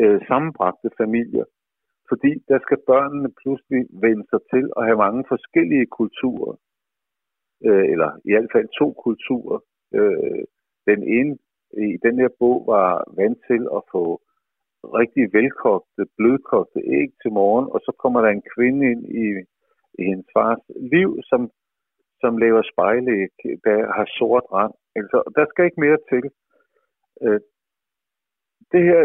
øh, 0.01 0.19
sammenbragte 0.27 0.89
familier. 1.01 1.45
Fordi 2.09 2.31
der 2.47 2.59
skal 2.65 2.79
børnene 2.91 3.29
pludselig 3.41 3.81
vende 4.05 4.25
sig 4.29 4.41
til 4.53 4.65
at 4.77 4.85
have 4.87 4.97
mange 5.05 5.23
forskellige 5.33 5.87
kulturer. 5.99 6.53
Øh, 7.65 7.85
eller 7.93 8.09
i 8.25 8.31
hvert 8.31 8.51
fald 8.55 8.67
to 8.79 8.87
kulturer. 9.05 9.59
Øh, 9.97 10.43
den 10.89 11.01
ene 11.17 11.37
i 11.87 11.97
den 12.05 12.15
her 12.21 12.31
bog 12.39 12.57
var 12.67 12.89
vant 13.19 13.39
til 13.49 13.61
at 13.77 13.81
få 13.91 14.03
rigtig 14.83 15.33
velkogte, 15.33 16.01
blødkogte 16.17 16.79
æg 16.99 17.09
til 17.21 17.31
morgen, 17.31 17.67
og 17.73 17.79
så 17.85 17.91
kommer 18.01 18.21
der 18.21 18.29
en 18.29 18.47
kvinde 18.55 18.91
ind 18.91 19.03
i, 19.23 19.27
i 19.99 20.03
hendes 20.09 20.27
fars 20.35 20.63
liv, 20.95 21.09
som, 21.29 21.41
som 22.21 22.37
laver 22.37 22.61
spejlæg, 22.71 23.29
der 23.67 23.77
har 23.97 24.07
sort 24.19 24.45
rand. 24.53 24.73
Altså, 24.95 25.17
der 25.35 25.45
skal 25.49 25.65
ikke 25.65 25.83
mere 25.85 25.99
til. 26.11 26.25
Øh, 27.23 27.41
det 28.71 28.83
her, 28.89 29.01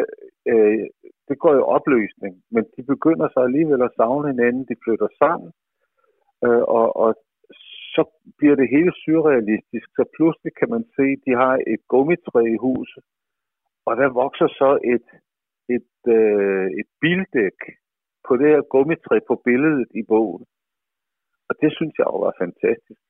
øh, 0.51 0.87
det 1.29 1.37
går 1.39 1.55
i 1.57 1.69
opløsning, 1.77 2.35
men 2.55 2.65
de 2.77 2.83
begynder 2.93 3.29
så 3.29 3.41
alligevel 3.41 3.83
at 3.83 3.95
savne 3.97 4.29
hinanden, 4.33 4.65
de 4.71 4.77
flytter 4.85 5.09
sammen, 5.23 5.51
øh, 6.45 6.65
og, 6.79 6.97
og 6.97 7.11
så 7.95 8.03
bliver 8.39 8.57
det 8.61 8.73
hele 8.77 8.93
surrealistisk, 9.05 9.87
så 9.99 10.05
pludselig 10.17 10.53
kan 10.61 10.71
man 10.75 10.85
se, 10.97 11.07
at 11.17 11.23
de 11.27 11.33
har 11.43 11.55
et 11.75 11.83
gummitræ 11.93 12.43
i 12.57 12.63
huset, 12.67 13.05
og 13.87 13.93
der 13.97 14.19
vokser 14.23 14.49
så 14.61 14.71
et, 14.95 15.09
et, 15.77 15.95
øh, 16.19 16.67
et 16.81 16.89
bildæk 17.01 17.59
på 18.27 18.33
det 18.41 18.49
her 18.53 18.63
gummitræ 18.73 19.17
på 19.29 19.35
billedet 19.45 19.89
i 20.01 20.03
bogen. 20.13 20.45
Og 21.49 21.55
det 21.61 21.71
synes 21.77 21.95
jeg 21.99 22.07
jo 22.13 22.19
var 22.27 22.35
fantastisk. 22.45 23.03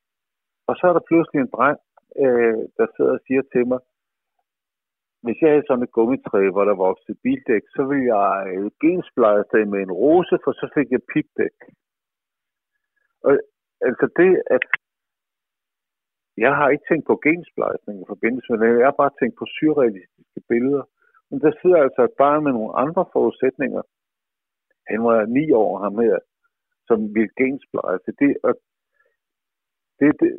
Og 0.68 0.74
så 0.76 0.82
er 0.88 0.94
der 0.94 1.08
pludselig 1.10 1.40
en 1.40 1.54
dreng, 1.56 1.78
øh, 2.24 2.58
der 2.76 2.86
sidder 2.94 3.12
og 3.18 3.22
siger 3.26 3.42
til 3.52 3.64
mig, 3.72 3.80
hvis 5.24 5.38
jeg 5.42 5.50
havde 5.50 5.66
sådan 5.66 5.86
et 5.86 5.96
gummitræ, 5.96 6.42
hvor 6.50 6.64
der 6.64 6.84
voksede 6.86 7.18
bildæk, 7.24 7.64
så 7.76 7.82
ville 7.90 8.06
jeg 8.16 8.32
øh, 8.54 8.70
gensplejse 8.84 9.58
med 9.72 9.80
en 9.82 9.92
rose, 10.02 10.36
for 10.44 10.52
så 10.52 10.66
fik 10.76 10.88
jeg 10.94 11.02
pigdæk. 11.12 11.58
Og 13.26 13.32
altså 13.88 14.06
det, 14.20 14.32
at 14.56 14.64
jeg 16.44 16.52
har 16.58 16.68
ikke 16.70 16.88
tænkt 16.90 17.06
på 17.06 17.16
gensplejsning 17.26 17.96
i 18.00 18.10
forbindelse 18.12 18.48
med 18.50 18.58
det, 18.60 18.78
jeg 18.78 18.90
har 18.90 19.02
bare 19.02 19.18
tænkt 19.20 19.36
på 19.38 19.46
surrealistiske 19.56 20.40
billeder. 20.48 20.84
Men 21.30 21.38
der 21.44 21.52
sidder 21.60 21.78
altså 21.86 22.02
et 22.04 22.16
barn 22.18 22.44
med 22.44 22.52
nogle 22.52 22.72
andre 22.84 23.04
forudsætninger. 23.12 23.82
Han 24.90 25.00
var 25.08 25.18
ni 25.36 25.44
år 25.52 25.72
ham 25.84 25.98
her, 25.98 26.18
som 26.88 26.98
vil 27.14 27.30
gensplejse. 27.40 28.08
Det, 28.20 28.30
og 28.46 28.52
det, 30.00 30.08
det, 30.20 30.30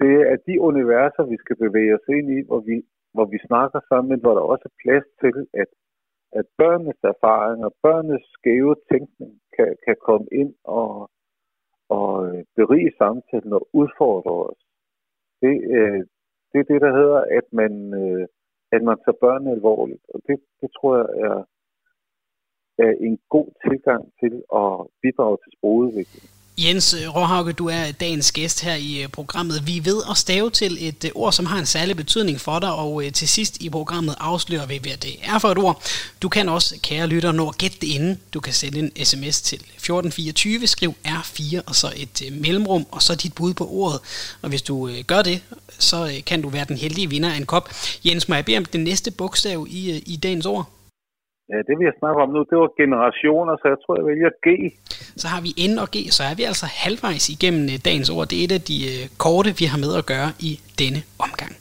det 0.00 0.14
er 0.32 0.36
de 0.48 0.60
universer, 0.60 1.22
vi 1.32 1.36
skal 1.42 1.56
bevæge 1.56 1.94
os 1.94 2.08
ind 2.08 2.28
i, 2.38 2.40
hvor 2.48 2.60
vi, 2.60 2.76
hvor 3.14 3.26
vi 3.32 3.38
snakker 3.48 3.80
sammen, 3.88 4.08
men 4.10 4.20
hvor 4.20 4.34
der 4.34 4.44
også 4.52 4.66
er 4.70 4.80
plads 4.84 5.06
til, 5.22 5.36
at, 5.62 5.70
at 6.38 6.46
børnenes 6.58 7.00
erfaringer, 7.14 7.68
børnenes 7.82 8.24
skæve 8.36 8.74
tænkning 8.92 9.32
kan, 9.56 9.76
kan 9.86 9.96
komme 10.08 10.26
ind 10.32 10.54
og, 10.64 11.10
og 11.88 12.10
øh, 12.28 12.44
berige 12.56 12.92
samtalen 12.98 13.52
og 13.52 13.68
udfordre 13.72 14.34
os. 14.50 14.60
Det, 15.42 15.54
øh, 15.76 16.00
det 16.50 16.58
er 16.60 16.70
det, 16.72 16.80
der 16.86 16.92
hedder, 17.00 17.20
at 17.38 17.46
man, 17.52 17.72
øh, 18.02 18.26
at 18.72 18.82
man 18.82 18.96
tager 19.04 19.22
børnene 19.24 19.52
alvorligt. 19.52 20.04
Og 20.14 20.20
det, 20.26 20.36
det 20.60 20.70
tror 20.76 20.96
jeg 20.96 21.08
er, 21.26 21.38
er 22.86 22.92
en 23.06 23.18
god 23.28 23.48
tilgang 23.64 24.02
til 24.20 24.34
at 24.62 24.72
bidrage 25.02 25.36
til 25.42 25.52
sprogudviklingen. 25.56 26.37
Jens 26.60 26.96
Råhauke, 27.14 27.52
du 27.52 27.68
er 27.68 27.92
dagens 27.92 28.32
gæst 28.32 28.60
her 28.60 28.74
i 28.74 29.02
øh, 29.02 29.08
programmet. 29.08 29.66
Vi 29.66 29.76
er 29.76 29.82
ved 29.82 30.02
at 30.10 30.16
stave 30.16 30.50
til 30.50 30.88
et 30.88 31.04
øh, 31.04 31.10
ord, 31.14 31.32
som 31.32 31.46
har 31.46 31.58
en 31.58 31.66
særlig 31.66 31.96
betydning 31.96 32.40
for 32.40 32.58
dig, 32.58 32.72
og 32.72 33.04
øh, 33.04 33.12
til 33.12 33.28
sidst 33.28 33.56
i 33.60 33.70
programmet 33.70 34.14
afslører 34.20 34.66
vi, 34.66 34.78
hvad 34.82 34.96
det 34.96 35.16
er 35.22 35.38
for 35.38 35.48
et 35.48 35.58
ord. 35.58 35.82
Du 36.22 36.28
kan 36.28 36.48
også, 36.48 36.74
kære 36.82 37.06
lytter, 37.06 37.32
nå 37.32 37.48
at 37.48 37.58
gætte 37.58 37.76
det 37.80 37.86
inden. 37.86 38.20
Du 38.34 38.40
kan 38.40 38.52
sende 38.52 38.78
en 38.78 39.04
sms 39.04 39.40
til 39.40 39.56
1424, 39.56 40.66
skriv 40.66 40.94
R4 41.06 41.60
og 41.66 41.76
så 41.76 41.92
et 41.96 42.22
mellemrum, 42.32 42.86
og 42.90 43.02
så 43.02 43.14
dit 43.14 43.32
bud 43.32 43.54
på 43.54 43.68
ordet. 43.70 44.00
Og 44.42 44.48
hvis 44.48 44.62
du 44.62 44.90
gør 45.06 45.22
det, 45.22 45.40
så 45.78 46.20
kan 46.26 46.42
du 46.42 46.48
være 46.48 46.64
den 46.68 46.76
heldige 46.76 47.10
vinder 47.10 47.32
af 47.32 47.36
en 47.36 47.46
kop. 47.46 47.68
Jens, 48.04 48.28
må 48.28 48.34
jeg 48.34 48.44
bede 48.44 48.56
om 48.56 48.64
det 48.64 48.80
næste 48.80 49.10
bogstav 49.10 49.66
i, 49.70 50.02
i 50.06 50.16
dagens 50.16 50.46
ord? 50.46 50.77
Ja, 51.52 51.58
det 51.68 51.74
vi 51.80 51.84
har 51.90 51.96
snakket 52.00 52.20
om 52.24 52.30
nu, 52.36 52.40
det 52.50 52.58
var 52.62 52.70
generationer, 52.82 53.54
så 53.60 53.66
jeg 53.72 53.78
tror, 53.82 53.92
jeg 54.00 54.06
vælger 54.10 54.30
G. 54.46 54.48
Så 55.22 55.26
har 55.32 55.40
vi 55.46 55.50
N 55.70 55.78
og 55.84 55.88
G, 55.94 55.96
så 56.16 56.22
er 56.30 56.34
vi 56.34 56.42
altså 56.42 56.66
halvvejs 56.84 57.24
igennem 57.34 57.64
øh, 57.72 57.78
dagens 57.84 58.10
ord. 58.10 58.26
Det 58.28 58.36
er 58.40 58.44
et 58.44 58.52
af 58.58 58.62
de 58.70 58.78
øh, 58.92 59.02
korte, 59.18 59.50
vi 59.60 59.64
har 59.72 59.78
med 59.84 59.92
at 60.00 60.06
gøre 60.06 60.30
i 60.48 60.52
denne 60.80 61.00
omgang. 61.26 61.52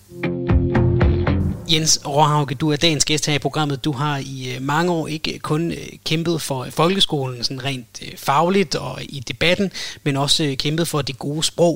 Jens 1.74 1.94
Råhauke, 2.08 2.56
du 2.56 2.72
er 2.72 2.76
dagens 2.76 3.06
gæst 3.06 3.26
her 3.30 3.36
i 3.36 3.46
programmet. 3.48 3.86
Du 3.86 3.92
har 3.92 4.18
i 4.36 4.38
øh, 4.52 4.58
mange 4.74 4.92
år 4.98 5.08
ikke 5.08 5.40
kun 5.40 5.64
kæmpet 6.10 6.38
for 6.42 6.60
folkeskolen 6.80 7.44
sådan 7.44 7.66
rent 7.70 7.94
fagligt 8.28 8.76
og 8.76 8.96
i 9.18 9.20
debatten, 9.32 9.68
men 10.06 10.18
også 10.18 10.56
kæmpet 10.64 10.88
for 10.88 11.02
det 11.02 11.20
gode 11.20 11.44
sprog. 11.44 11.76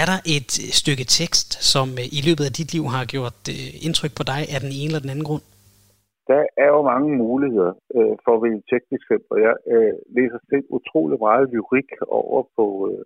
Er 0.00 0.04
der 0.10 0.18
et 0.36 0.50
stykke 0.80 1.04
tekst, 1.04 1.48
som 1.72 1.88
i 2.18 2.20
løbet 2.28 2.44
af 2.44 2.52
dit 2.52 2.72
liv 2.72 2.84
har 2.94 3.04
gjort 3.04 3.38
indtryk 3.86 4.12
på 4.16 4.22
dig 4.22 4.40
af 4.54 4.60
den 4.60 4.72
ene 4.72 4.86
eller 4.86 5.00
den 5.00 5.10
anden 5.10 5.24
grund? 5.24 5.42
Der 6.28 6.46
er 6.56 6.68
jo 6.74 6.82
mange 6.82 7.16
muligheder 7.16 7.72
øh, 7.96 8.16
for 8.24 8.32
at 8.36 8.42
vælge 8.42 8.62
teknisk 8.72 9.06
og 9.30 9.40
Jeg 9.40 9.56
øh, 9.74 9.94
læser 10.16 10.38
selv 10.50 10.66
utrolig 10.68 11.18
meget 11.18 11.50
lyrik 11.52 11.90
over 12.08 12.42
på, 12.56 12.66
øh, 12.90 13.04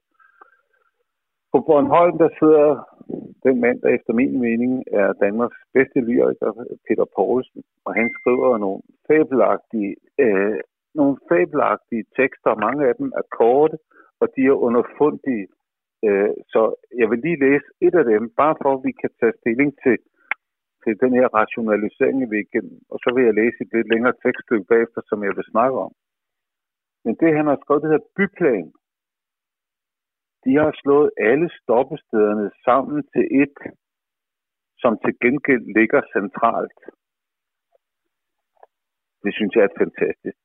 på 1.52 1.58
Bornholm, 1.66 2.18
der 2.18 2.30
sidder 2.40 2.68
den 3.46 3.60
mand, 3.60 3.80
der 3.82 3.88
efter 3.88 4.12
min 4.12 4.40
mening 4.40 4.84
er 4.92 5.12
Danmarks 5.12 5.60
bedste 5.74 6.00
lyriker, 6.00 6.50
Peter 6.88 7.06
Poulsen, 7.16 7.62
og 7.84 7.94
han 7.94 8.08
skriver 8.18 8.58
nogle 8.58 8.82
fabelagtige, 9.08 9.96
øh, 10.18 10.58
nogle 10.94 11.16
fabelagtige 11.28 12.04
tekster, 12.16 12.62
mange 12.66 12.82
af 12.88 12.94
dem 13.00 13.12
er 13.20 13.26
korte, 13.38 13.78
og 14.20 14.26
de 14.36 14.42
er 14.46 14.62
underfundige. 14.66 15.46
Øh, 16.04 16.30
så 16.52 16.62
jeg 17.00 17.10
vil 17.10 17.18
lige 17.18 17.42
læse 17.46 17.66
et 17.80 17.94
af 17.94 18.04
dem, 18.04 18.30
bare 18.36 18.54
for 18.62 18.70
at 18.74 18.84
vi 18.84 18.92
kan 19.02 19.10
tage 19.20 19.38
stilling 19.40 19.70
til, 19.84 19.98
til 20.88 21.00
den 21.04 21.12
her 21.18 21.28
rationalisering, 21.40 22.30
vi 22.30 22.38
igennem. 22.40 22.78
Og 22.92 22.96
så 23.02 23.08
vil 23.14 23.24
jeg 23.24 23.34
læse 23.40 23.58
et 23.60 23.70
lidt 23.74 23.88
længere 23.92 24.14
tekststykke 24.24 24.66
bagefter, 24.72 25.00
som 25.10 25.18
jeg 25.26 25.32
vil 25.36 25.50
snakke 25.52 25.76
om. 25.86 25.92
Men 27.04 27.14
det, 27.20 27.36
han 27.38 27.46
har 27.50 27.58
skrevet, 27.60 27.82
det 27.82 27.90
hedder 27.90 28.14
byplan. 28.18 28.68
De 30.44 30.52
har 30.62 30.72
slået 30.82 31.10
alle 31.30 31.48
stoppestederne 31.60 32.50
sammen 32.66 32.98
til 33.12 33.24
et, 33.42 33.58
som 34.82 34.92
til 35.04 35.14
gengæld 35.24 35.64
ligger 35.78 36.00
centralt. 36.16 36.80
Det 39.24 39.32
synes 39.34 39.52
jeg 39.54 39.62
er 39.62 39.70
et 39.72 39.80
fantastisk 39.84 40.38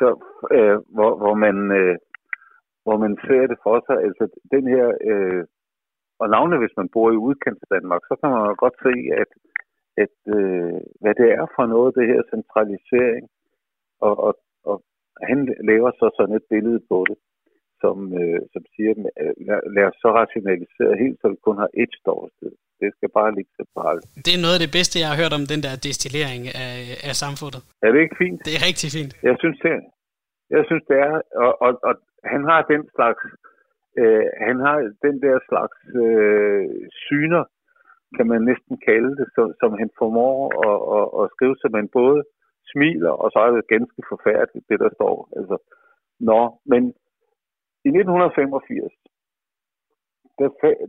Så, 0.00 0.08
øh, 0.56 0.76
hvor, 0.94 1.12
hvor, 1.20 1.34
man, 1.44 1.56
øh, 1.80 1.96
hvor 2.84 2.96
man 3.04 3.14
ser 3.26 3.44
det 3.52 3.58
for 3.66 3.76
sig, 3.86 3.96
altså 4.06 4.24
den 4.54 4.64
her, 4.74 4.86
øh, 5.10 5.44
og 6.20 6.26
navnet 6.34 6.58
hvis 6.58 6.76
man 6.80 6.88
bor 6.94 7.08
i 7.12 7.22
udkants 7.26 7.64
Danmark, 7.74 8.02
så 8.08 8.14
kan 8.20 8.30
man 8.30 8.62
godt 8.64 8.76
se, 8.86 8.94
at 9.22 9.30
at 10.04 10.16
øh, 10.38 10.78
hvad 11.00 11.14
det 11.20 11.28
er 11.40 11.46
for 11.56 11.66
noget, 11.74 11.96
det 11.98 12.06
her 12.12 12.22
centralisering. 12.34 13.24
Og, 14.06 14.14
og, 14.26 14.34
og 14.70 14.76
han 15.28 15.38
laver 15.70 15.90
så 16.00 16.06
sådan 16.18 16.36
et 16.40 16.46
billede 16.52 16.80
på 16.90 16.98
det, 17.08 17.18
som, 17.82 17.96
øh, 18.22 18.40
som 18.52 18.62
siger, 18.74 18.92
lad, 19.48 19.60
lad 19.76 19.84
os 19.90 19.96
så 20.04 20.08
rationalisere 20.20 20.94
helt, 21.02 21.16
så 21.20 21.26
vi 21.32 21.36
kun 21.46 21.56
har 21.62 21.70
et 21.82 21.92
ståsted. 22.00 22.52
Det 22.80 22.90
skal 22.96 23.10
bare 23.18 23.34
ligge 23.36 23.52
separat. 23.60 24.02
Det 24.26 24.32
er 24.34 24.42
noget 24.44 24.56
af 24.58 24.62
det 24.66 24.72
bedste, 24.78 24.94
jeg 25.02 25.08
har 25.10 25.20
hørt 25.22 25.34
om 25.38 25.44
den 25.52 25.60
der 25.66 25.74
destillering 25.88 26.42
af, 26.64 26.74
af 27.08 27.14
samfundet. 27.24 27.60
Er 27.84 27.90
det 27.92 28.00
ikke 28.04 28.20
fint? 28.24 28.38
Det 28.46 28.52
er 28.58 28.62
rigtig 28.70 28.88
fint. 28.96 29.12
Jeg 29.28 29.36
synes, 29.42 29.58
det, 29.64 29.74
jeg 30.56 30.62
synes, 30.68 30.84
det 30.90 30.98
er. 31.08 31.14
Og, 31.44 31.52
og, 31.66 31.72
og 31.88 31.94
han 32.32 32.42
har 32.50 32.60
den 32.72 32.82
slags, 32.96 33.22
øh, 34.00 34.26
han 34.46 34.56
har 34.66 34.76
den 35.06 35.16
der 35.24 35.36
slags 35.50 35.78
øh, 36.02 36.64
syner, 37.06 37.42
kan 38.16 38.26
man 38.32 38.42
næsten 38.50 38.76
kalde 38.88 39.12
det, 39.20 39.26
som, 39.34 39.46
som 39.60 39.70
han 39.80 39.90
formår 39.98 40.36
at, 40.68 40.78
at, 40.96 41.06
at 41.20 41.30
skrive, 41.34 41.56
så 41.56 41.68
man 41.76 41.88
både 42.00 42.20
smiler, 42.72 43.14
og 43.22 43.28
så 43.32 43.38
er 43.38 43.50
det 43.50 43.72
ganske 43.74 44.02
forfærdeligt, 44.12 44.68
det 44.70 44.78
der 44.84 44.90
står. 44.98 45.16
Altså, 45.38 45.56
Nå, 46.20 46.40
men 46.66 46.82
i 47.84 47.88
1985, 47.88 48.92
der, 50.38 50.48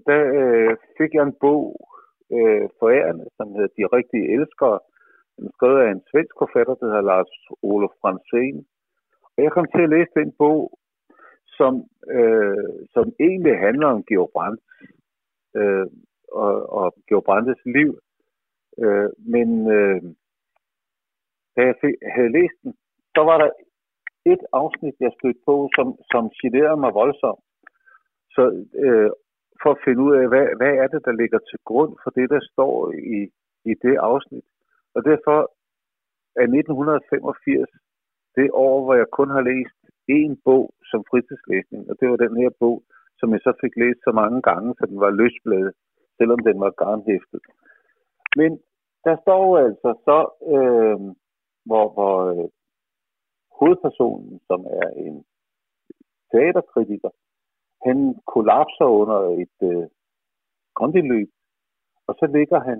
der 0.10 0.22
øh, 0.40 0.78
fik 0.98 1.12
jeg 1.14 1.24
en 1.24 1.38
bog 1.46 1.66
øh, 2.38 2.66
forærende, 2.80 3.26
som 3.38 3.48
hedder 3.56 3.72
De 3.78 3.86
Rigtige 3.98 4.32
Elskere. 4.36 4.80
Den 5.36 5.46
er 5.48 5.52
skrevet 5.56 5.80
af 5.82 5.92
en 5.92 6.04
svensk 6.12 6.36
forfatter, 6.42 6.76
der 6.76 6.86
hedder 6.86 7.10
Lars 7.12 7.34
Olof 7.64 7.96
Franzén. 8.04 8.58
Og 9.36 9.44
jeg 9.44 9.52
kom 9.52 9.68
til 9.76 9.82
at 9.84 9.94
læse 9.96 10.12
den 10.22 10.32
bog, 10.38 10.80
som, 11.58 11.74
øh, 12.18 12.74
som 12.94 13.06
egentlig 13.20 13.56
handler 13.60 13.88
om 13.88 14.04
Georg 14.10 14.30
Brandt 14.34 14.62
øh, 15.60 15.88
og, 16.32 16.54
og 16.80 16.94
Georg 17.08 17.24
Brandes 17.24 17.62
liv. 17.66 17.92
Øh, 18.84 19.10
men 19.34 19.50
øh, 19.78 20.02
da 21.56 21.62
jeg 21.70 21.76
fik, 21.82 21.96
havde 22.16 22.36
læst 22.38 22.58
den, 22.64 22.74
så 23.16 23.22
var 23.30 23.38
der 23.44 23.50
et 24.34 24.44
afsnit, 24.54 24.96
jeg 25.00 25.12
stødte 25.18 25.42
på, 25.46 25.70
som, 25.76 25.88
som 26.12 26.24
generede 26.42 26.80
mig 26.84 26.94
voldsomt. 26.94 27.44
Så 28.36 28.44
øh, 28.86 29.12
for 29.62 29.72
at 29.72 29.84
finde 29.86 30.02
ud 30.08 30.14
af, 30.20 30.26
hvad, 30.32 30.46
hvad 30.60 30.74
er 30.84 30.88
det, 30.94 31.02
der 31.08 31.20
ligger 31.22 31.40
til 31.50 31.60
grund 31.70 31.92
for 32.04 32.10
det, 32.18 32.28
der 32.30 32.42
står 32.52 32.92
i, 33.18 33.20
i 33.72 33.74
det 33.84 33.96
afsnit. 34.12 34.48
Og 34.96 35.02
derfor 35.10 35.38
er 36.42 36.48
1985 36.48 37.70
det 38.38 38.50
år, 38.52 38.76
hvor 38.84 38.96
jeg 39.02 39.08
kun 39.18 39.30
har 39.30 39.44
læst 39.52 39.80
én 40.18 40.34
bog 40.48 40.66
som 40.92 41.02
fritidslæsning, 41.10 41.82
og 41.90 41.96
det 42.00 42.08
var 42.10 42.18
den 42.26 42.36
her 42.42 42.52
bog, 42.60 42.84
som 43.20 43.32
jeg 43.34 43.42
så 43.44 43.54
fik 43.64 43.74
læst 43.84 44.00
så 44.04 44.12
mange 44.22 44.42
gange, 44.42 44.70
så 44.78 44.84
den 44.92 45.00
var 45.00 45.10
løsbladet, 45.22 45.74
selvom 46.18 46.40
den 46.40 46.60
var 46.60 46.72
garnhæftet. 46.82 47.42
Men 48.36 48.52
der 49.06 49.16
står 49.24 49.58
altså 49.58 49.90
så, 50.08 50.20
øh, 50.54 51.00
hvor, 51.66 51.86
hvor 51.96 52.16
øh, 52.32 52.50
hovedpersonen, 53.60 54.40
som 54.48 54.60
er 54.82 54.90
en 55.06 55.26
teaterkritiker, 56.32 57.10
han 57.86 57.98
kollapser 58.34 58.86
under 59.02 59.20
et 59.44 59.58
øh, 59.72 59.88
kondiløb, 60.76 61.30
og 62.08 62.16
så 62.20 62.26
ligger 62.38 62.60
han 62.60 62.80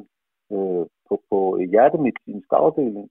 øh, 0.54 0.86
på, 1.08 1.14
på 1.30 1.58
hjertemedicinsk 1.72 2.50
afdeling, 2.52 3.10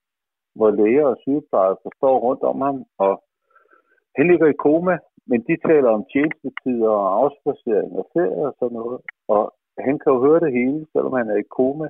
hvor 0.56 0.70
læger 0.70 1.06
og 1.06 1.16
sygeplejersker 1.20 1.90
står 1.96 2.18
rundt 2.18 2.42
om 2.42 2.60
ham, 2.60 2.84
og 2.98 3.12
han 4.16 4.26
ligger 4.30 4.46
i 4.46 4.60
koma, 4.64 4.98
men 5.26 5.40
de 5.48 5.56
taler 5.68 5.90
om 5.90 6.04
tjenestetider 6.12 6.88
og 6.88 7.08
afspacering 7.20 7.92
og 8.00 8.06
ferie 8.12 8.46
og 8.50 8.54
sådan 8.58 8.76
noget, 8.80 9.00
og 9.28 9.42
han 9.78 9.98
kan 9.98 10.12
jo 10.12 10.20
høre 10.26 10.40
det 10.40 10.52
hele, 10.52 10.86
selvom 10.92 11.12
han 11.12 11.30
er 11.30 11.36
i 11.36 11.50
koma, 11.56 11.88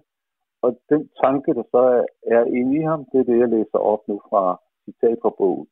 og 0.62 0.78
den 0.88 1.10
tanke, 1.22 1.54
der 1.54 1.62
så 1.70 1.78
er, 1.96 2.04
er 2.36 2.44
inde 2.44 2.76
i 2.76 2.82
ham, 2.90 3.04
det 3.04 3.20
er 3.20 3.24
det, 3.24 3.38
jeg 3.38 3.48
læser 3.48 3.78
op 3.78 4.08
nu 4.08 4.20
fra 4.28 4.60
citat 4.84 5.18
fra 5.22 5.30
bogen. 5.38 5.68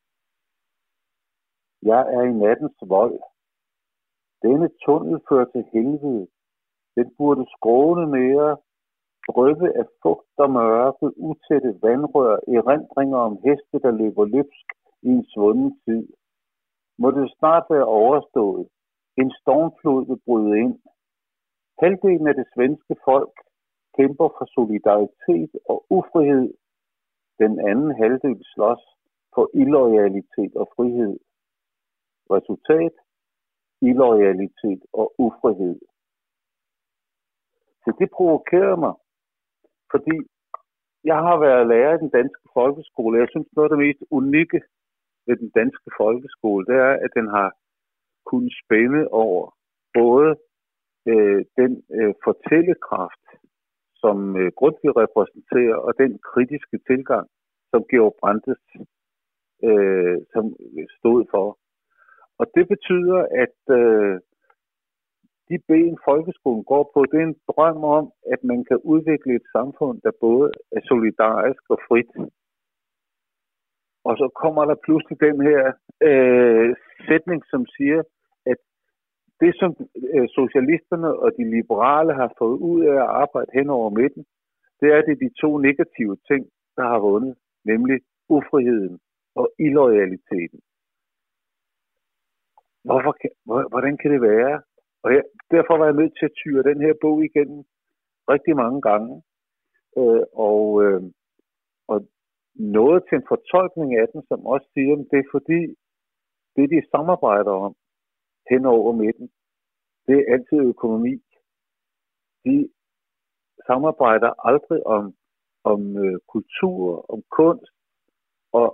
Jeg 1.82 2.02
er 2.16 2.22
i 2.22 2.32
nattens 2.32 2.78
vold. 2.94 3.20
Denne 4.42 4.68
tunnel 4.84 5.20
fører 5.28 5.44
til 5.44 5.64
helvede. 5.72 6.26
Den 6.96 7.14
burde 7.18 7.44
skråne 7.56 8.06
mere, 8.06 8.56
drøbe 9.30 9.66
af 9.80 9.86
fugt 10.02 10.36
og 10.44 10.50
mørke, 10.50 11.06
utætte 11.28 11.78
vandrør, 11.82 12.36
erindringer 12.56 13.18
om 13.18 13.38
heste, 13.44 13.76
der 13.84 13.90
løber 13.90 14.24
løbsk 14.24 14.66
i 15.02 15.08
en 15.08 15.24
svunden 15.34 15.80
tid. 15.84 16.08
Må 16.98 17.10
det 17.10 17.34
snart 17.38 17.64
være 17.70 17.84
overstået. 17.84 18.68
En 19.16 19.30
stormflod 19.40 20.06
vil 20.06 20.20
bryde 20.26 20.58
ind. 20.58 20.78
Halvdelen 21.80 22.26
af 22.26 22.34
det 22.34 22.46
svenske 22.54 22.94
folk 23.04 23.34
kæmper 23.96 24.28
for 24.36 24.46
solidaritet 24.56 25.50
og 25.64 25.86
ufrihed. 25.90 26.54
Den 27.38 27.52
anden 27.70 27.94
halvdel 28.00 28.44
slås 28.54 28.82
for 29.34 29.50
illoyalitet 29.54 30.52
og 30.56 30.66
frihed. 30.76 31.18
Resultat? 32.30 32.94
Illoyalitet 33.80 34.82
og 34.92 35.14
ufrihed. 35.18 35.78
Så 37.84 37.90
det 37.98 38.08
provokerer 38.16 38.76
mig, 38.76 38.94
fordi 39.90 40.16
jeg 41.04 41.18
har 41.26 41.36
været 41.46 41.66
lærer 41.66 41.94
i 41.94 42.02
den 42.04 42.10
danske 42.10 42.46
folkeskole. 42.54 43.18
Jeg 43.18 43.28
synes, 43.30 43.48
noget 43.52 43.66
af 43.70 43.72
det 43.76 43.84
mest 43.86 44.02
unikke 44.10 44.60
ved 45.26 45.36
den 45.36 45.50
danske 45.60 45.90
folkeskole, 46.00 46.66
det 46.66 46.76
er, 46.76 46.92
at 47.04 47.10
den 47.18 47.28
har 47.36 47.48
kunnet 48.30 48.52
spænde 48.62 49.08
over 49.08 49.56
både 49.94 50.36
øh, 51.10 51.44
den 51.60 51.72
øh, 51.98 52.14
fortællekraft, 52.24 53.26
som 54.02 54.36
øh, 54.36 54.52
Grundtvig 54.58 54.96
repræsenterer, 54.96 55.76
og 55.76 55.92
den 55.98 56.12
kritiske 56.30 56.78
tilgang, 56.88 57.26
som 57.70 57.84
Georg 57.90 58.14
Brandes 58.20 58.62
øh, 59.68 60.16
som 60.32 60.44
stod 60.98 61.24
for. 61.30 61.58
Og 62.38 62.46
det 62.54 62.68
betyder, 62.68 63.18
at 63.44 63.58
øh, 63.80 64.20
de 65.48 65.56
ben, 65.68 65.98
folkeskolen 66.08 66.64
går 66.64 66.90
på, 66.94 67.04
det 67.10 67.18
er 67.20 67.26
en 67.26 67.40
drøm 67.50 67.84
om, 67.84 68.04
at 68.32 68.40
man 68.44 68.64
kan 68.64 68.78
udvikle 68.92 69.34
et 69.34 69.46
samfund, 69.56 70.00
der 70.04 70.12
både 70.20 70.50
er 70.76 70.80
solidarisk 70.84 71.62
og 71.74 71.78
frit. 71.88 72.12
Og 74.04 74.14
så 74.16 74.26
kommer 74.42 74.64
der 74.64 74.84
pludselig 74.84 75.20
den 75.20 75.38
her 75.48 75.62
øh, 76.08 76.76
sætning, 77.08 77.42
som 77.50 77.66
siger, 77.76 78.02
det, 79.42 79.52
som 79.60 79.70
øh, 80.14 80.28
socialisterne 80.38 81.10
og 81.22 81.28
de 81.38 81.44
liberale 81.56 82.12
har 82.20 82.30
fået 82.38 82.58
ud 82.70 82.80
af 82.92 82.96
at 83.04 83.12
arbejde 83.22 83.50
hen 83.58 83.68
over 83.78 83.90
midten, 83.90 84.24
det 84.80 84.88
er 84.96 85.02
det 85.02 85.22
de 85.24 85.30
to 85.42 85.50
negative 85.68 86.16
ting, 86.30 86.42
der 86.76 86.84
har 86.92 86.98
vundet, 87.08 87.34
nemlig 87.64 87.98
ufriheden 88.28 88.98
og 89.34 89.46
illoyaliteten. 89.58 90.60
Hvorfor, 92.84 93.12
hvordan 93.72 93.96
kan 93.96 94.10
det 94.14 94.22
være? 94.22 94.62
Og 95.04 95.08
jeg, 95.14 95.22
derfor 95.50 95.74
var 95.78 95.86
jeg 95.86 96.00
nødt 96.00 96.14
til 96.18 96.26
at 96.26 96.36
tyre 96.42 96.62
den 96.70 96.80
her 96.80 96.94
bog 97.00 97.24
igennem 97.24 97.64
rigtig 98.32 98.56
mange 98.56 98.80
gange. 98.88 99.22
Øh, 99.98 100.24
og, 100.32 100.84
øh, 100.84 101.02
og 101.88 101.98
noget 102.54 103.02
til 103.08 103.16
en 103.16 103.30
fortolkning 103.32 103.90
af 104.00 104.06
den, 104.12 104.22
som 104.28 104.46
også 104.46 104.66
siger, 104.74 104.92
at 104.92 105.06
det 105.10 105.18
er 105.18 105.32
fordi, 105.36 105.60
det 106.56 106.70
de 106.74 106.90
samarbejder 106.94 107.54
om 107.66 107.74
hen 108.52 108.64
over 108.66 108.92
midten, 108.92 109.30
det 110.06 110.16
er 110.18 110.32
altid 110.34 110.58
økonomi. 110.74 111.14
De 112.44 112.68
samarbejder 113.66 114.30
aldrig 114.48 114.86
om, 114.86 115.14
om 115.64 115.80
øh, 116.04 116.18
kultur, 116.34 117.10
om 117.12 117.20
kunst, 117.38 117.72
og 118.52 118.68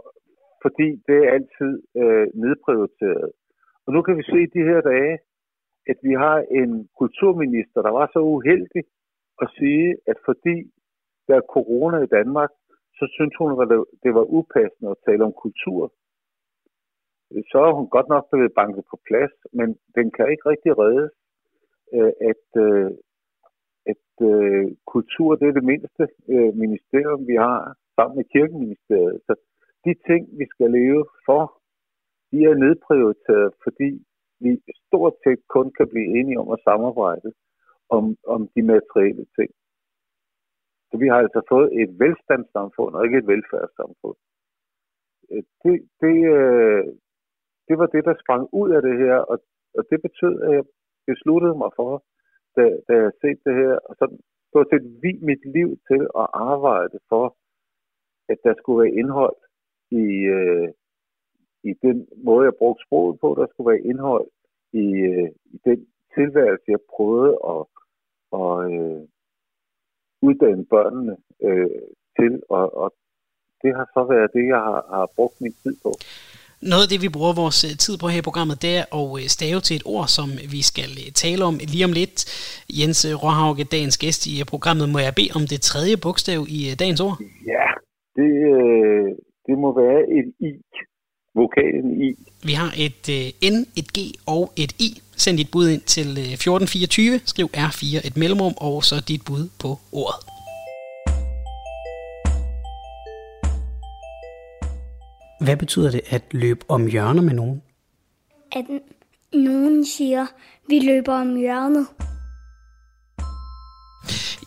fordi 0.63 0.89
det 1.07 1.17
er 1.25 1.33
altid 1.37 1.73
øh, 2.01 2.27
nedprioriteret. 2.43 3.31
Og 3.87 3.93
nu 3.95 4.03
kan 4.03 4.17
vi 4.19 4.23
se 4.23 4.41
de 4.57 4.69
her 4.71 4.81
dage, 4.81 5.19
at 5.91 5.99
vi 6.03 6.13
har 6.25 6.39
en 6.61 6.89
kulturminister, 6.99 7.83
der 7.83 7.93
var 7.99 8.07
så 8.13 8.21
uheldig 8.35 8.85
at 9.43 9.49
sige, 9.59 9.97
at 10.11 10.17
fordi 10.25 10.57
der 11.29 11.37
er 11.37 11.51
corona 11.55 11.99
i 12.03 12.13
Danmark, 12.19 12.51
så 12.99 13.05
synes 13.15 13.35
hun, 13.39 13.51
at 13.63 13.69
det 14.05 14.13
var 14.19 14.25
upassende 14.39 14.91
at 14.91 15.03
tale 15.07 15.25
om 15.25 15.33
kultur. 15.45 15.93
Så 17.51 17.59
er 17.69 17.73
hun 17.79 17.89
godt 17.89 18.09
nok 18.09 18.25
blevet 18.31 18.53
banket 18.61 18.85
på 18.91 18.97
plads, 19.09 19.35
men 19.53 19.69
den 19.97 20.11
kan 20.11 20.31
ikke 20.31 20.49
rigtig 20.53 20.73
reddes, 20.79 21.13
øh, 21.97 22.13
at, 22.31 22.47
øh, 22.67 22.91
at 23.93 24.09
øh, 24.31 24.67
kultur 24.95 25.37
det 25.37 25.49
er 25.49 25.57
det 25.59 25.65
mindste 25.73 26.05
øh, 26.29 26.51
ministerium, 26.65 27.27
vi 27.27 27.35
har 27.35 27.77
sammen 27.97 28.17
med 28.17 28.25
kirkeministeriet. 28.35 29.21
Så 29.27 29.35
de 29.85 29.95
ting, 30.09 30.23
vi 30.39 30.47
skal 30.53 30.71
leve 30.71 31.05
for, 31.27 31.43
de 32.33 32.39
er 32.51 32.55
nedprioriteret, 32.65 33.53
fordi 33.65 33.91
vi 34.41 34.51
stort 34.87 35.15
set 35.25 35.41
kun 35.49 35.73
kan 35.79 35.89
blive 35.89 36.09
enige 36.19 36.41
om 36.41 36.51
at 36.51 36.65
samarbejde 36.69 37.33
om, 37.89 38.17
om 38.27 38.49
de 38.55 38.63
materielle 38.63 39.27
ting. 39.39 39.51
Så 40.91 40.95
vi 41.03 41.07
har 41.09 41.19
altså 41.25 41.41
fået 41.49 41.69
et 41.83 41.91
velstandssamfund 42.01 42.95
og 42.95 43.05
ikke 43.05 43.19
et 43.19 43.27
velfærdssamfund. 43.27 44.19
Øh, 45.33 45.43
det, 45.63 45.77
det, 46.03 46.17
øh, 46.39 46.85
det 47.69 47.79
var 47.79 47.87
det, 47.87 48.05
der 48.05 48.15
sprang 48.23 48.49
ud 48.53 48.71
af 48.71 48.83
det 48.83 48.97
her, 48.99 49.17
og, 49.33 49.39
og 49.79 49.83
det 49.91 50.03
betød, 50.03 50.35
at 50.47 50.53
jeg 50.59 50.65
besluttede 51.07 51.57
mig 51.63 51.71
for, 51.77 52.05
da, 52.57 52.63
da 52.89 52.93
jeg 53.03 53.13
set 53.21 53.41
det 53.47 53.55
her, 53.63 53.75
og 53.89 53.95
så 53.99 54.07
stort 54.49 54.69
set 54.71 54.87
vi 55.03 55.13
mit 55.23 55.43
liv 55.57 55.69
til 55.89 56.03
at 56.23 56.27
arbejde 56.51 56.99
for, 57.09 57.37
at 58.29 58.39
der 58.45 58.55
skulle 58.59 58.83
være 58.83 58.99
indhold 59.01 59.37
i, 59.91 60.07
øh, 60.39 60.69
i 61.65 61.73
den 61.83 62.09
måde, 62.25 62.45
jeg 62.45 62.55
brugte 62.59 62.85
sproget 62.87 63.21
på. 63.21 63.29
Der 63.39 63.47
skulle 63.47 63.71
være 63.73 63.87
indhold 63.91 64.27
i, 64.73 64.87
øh, 65.13 65.29
i 65.55 65.59
den 65.65 65.87
tilværelse, 66.15 66.65
jeg 66.69 66.83
prøvede 66.95 67.35
at, 67.53 67.63
at 68.41 68.55
øh, 68.73 69.03
uddanne 70.23 70.67
børnene 70.67 71.17
øh, 71.43 71.83
til, 72.19 72.43
og, 72.49 72.77
og 72.83 72.95
det 73.63 73.77
har 73.77 73.87
så 73.95 74.03
været 74.13 74.31
det, 74.33 74.47
jeg 74.47 74.61
har, 74.69 74.81
har 74.95 75.09
brugt 75.17 75.41
min 75.41 75.53
tid 75.63 75.77
på. 75.83 75.91
Noget 76.63 76.83
af 76.83 76.89
det, 76.89 77.03
vi 77.03 77.09
bruger 77.09 77.33
vores 77.33 77.65
øh, 77.65 77.79
tid 77.79 77.99
på 77.99 78.09
her 78.09 78.19
i 78.19 78.29
programmet, 78.29 78.63
det 78.63 78.77
er 78.77 78.85
at 79.01 79.23
øh, 79.23 79.27
stave 79.29 79.61
til 79.61 79.77
et 79.77 79.83
ord, 79.85 80.09
som 80.09 80.29
vi 80.55 80.63
skal 80.63 80.91
tale 81.15 81.45
om 81.45 81.55
lige 81.73 81.85
om 81.85 81.93
lidt. 81.93 82.19
Jens 82.79 83.07
Råhauge, 83.23 83.65
dagens 83.65 83.99
gæst 83.99 84.27
i 84.27 84.45
programmet, 84.45 84.89
må 84.89 84.99
jeg 84.99 85.15
bede 85.15 85.31
om 85.35 85.47
det 85.47 85.61
tredje 85.61 85.97
bogstav 85.97 86.47
i 86.49 86.75
dagens 86.79 87.01
ord? 87.01 87.17
Ja, 87.47 87.67
det, 88.17 88.29
det 89.47 89.59
må 89.59 89.69
være 89.83 90.01
et 90.19 90.29
I. 90.49 90.51
vokalen 91.35 92.03
i. 92.03 92.11
Vi 92.45 92.53
har 92.53 92.73
et 92.87 93.05
øh, 93.17 93.51
N, 93.55 93.57
et 93.81 93.89
G 93.97 93.99
og 94.27 94.53
et 94.57 94.73
I. 94.79 94.91
Send 95.17 95.37
dit 95.39 95.51
bud 95.51 95.69
ind 95.69 95.81
til 95.81 96.09
øh, 96.09 96.33
1424, 96.33 97.21
skriv 97.25 97.47
R4 97.57 98.07
et 98.07 98.17
mellemrum, 98.17 98.55
og 98.57 98.85
så 98.85 99.05
dit 99.09 99.23
bud 99.27 99.49
på 99.63 99.69
ordet. 99.93 100.38
Hvad 105.41 105.57
betyder 105.57 105.91
det 105.91 106.01
at 106.09 106.23
løbe 106.31 106.65
om 106.69 106.87
hjørner 106.87 107.23
med 107.23 107.35
nogen? 107.35 107.63
At 108.53 108.65
nogen 109.33 109.87
siger, 109.87 110.27
vi 110.69 110.79
løber 110.79 111.15
om 111.15 111.37
hjørnet. 111.37 111.87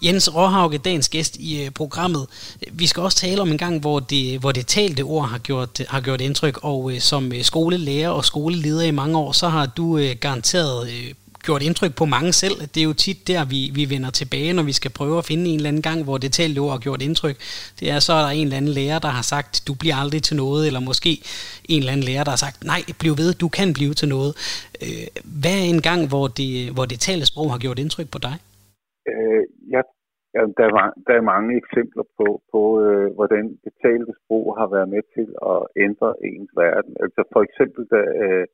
Jens 0.03 0.35
Råhauge, 0.35 0.77
dagens 0.77 1.09
gæst 1.09 1.35
i 1.35 1.63
øh, 1.63 1.71
programmet. 1.71 2.27
Vi 2.71 2.87
skal 2.87 3.03
også 3.03 3.17
tale 3.17 3.41
om 3.41 3.51
en 3.51 3.57
gang, 3.57 3.79
hvor 3.79 3.99
det, 3.99 4.39
hvor 4.39 4.51
det 4.51 4.67
talte 4.67 5.01
ord 5.01 5.27
har 5.27 5.37
gjort, 5.37 5.81
har 5.89 6.01
gjort 6.01 6.21
indtryk, 6.21 6.59
og 6.63 6.93
øh, 6.93 6.99
som 6.99 7.33
øh, 7.33 7.43
skolelærer 7.43 8.09
og 8.09 8.25
skoleleder 8.25 8.81
i 8.81 8.91
mange 8.91 9.17
år, 9.17 9.31
så 9.31 9.49
har 9.49 9.65
du 9.65 9.99
garanteret 10.19 10.89
gjort 11.47 11.61
indtryk 11.67 11.93
på 12.01 12.05
mange 12.15 12.31
selv. 12.43 12.57
Det 12.73 12.79
er 12.81 12.87
jo 12.91 12.95
tit 13.05 13.19
der, 13.31 13.41
vi, 13.53 13.59
vi 13.77 13.83
vender 13.93 14.11
tilbage, 14.19 14.51
når 14.57 14.65
vi 14.71 14.75
skal 14.79 14.91
prøve 14.99 15.17
at 15.21 15.27
finde 15.29 15.45
en 15.49 15.57
eller 15.59 15.71
anden 15.71 15.87
gang, 15.89 15.99
hvor 16.07 16.17
det 16.23 16.31
talte 16.39 16.59
ord 16.63 16.73
har 16.75 16.81
gjort 16.87 17.01
indtryk. 17.07 17.37
Det 17.79 17.87
er 17.93 17.99
så, 18.07 18.13
er 18.19 18.23
der 18.25 18.33
en 18.39 18.45
eller 18.47 18.59
anden 18.61 18.75
lærer, 18.79 18.99
der 19.05 19.11
har 19.17 19.25
sagt, 19.33 19.51
du 19.67 19.73
bliver 19.81 19.97
aldrig 20.03 20.21
til 20.23 20.35
noget, 20.43 20.61
eller 20.67 20.81
måske 20.89 21.11
en 21.73 21.79
eller 21.81 21.93
anden 21.95 22.07
lærer, 22.09 22.23
der 22.27 22.33
har 22.35 22.43
sagt, 22.45 22.57
nej, 22.73 22.81
bliv 23.01 23.13
ved, 23.21 23.31
du 23.43 23.47
kan 23.57 23.69
blive 23.77 23.93
til 23.99 24.09
noget. 24.15 24.31
Øh, 24.83 25.07
hvad 25.41 25.57
er 25.61 25.67
en 25.75 25.83
gang, 25.89 26.01
hvor 26.11 26.25
det, 26.39 26.51
hvor 26.75 26.85
det 26.91 26.99
talte 27.07 27.25
sprog 27.31 27.47
har 27.53 27.59
gjort 27.63 27.79
indtryk 27.83 28.09
på 28.15 28.19
dig? 28.27 28.35
Øh, 29.11 29.43
jeg, 29.75 29.83
ja, 30.35 30.41
der, 30.57 30.65
er, 30.69 30.89
der 31.07 31.13
er 31.19 31.29
mange 31.33 31.51
eksempler 31.61 32.05
på, 32.17 32.27
på 32.51 32.61
øh, 32.85 33.07
hvordan 33.17 33.43
det 33.63 33.73
talte 33.85 34.13
sprog 34.21 34.45
har 34.59 34.67
været 34.75 34.89
med 34.95 35.03
til 35.15 35.27
at 35.51 35.59
ændre 35.85 36.09
ens 36.29 36.51
verden. 36.63 36.93
Altså 37.03 37.21
for 37.33 37.41
eksempel, 37.47 37.81
da, 37.93 38.01
øh, 38.23 38.45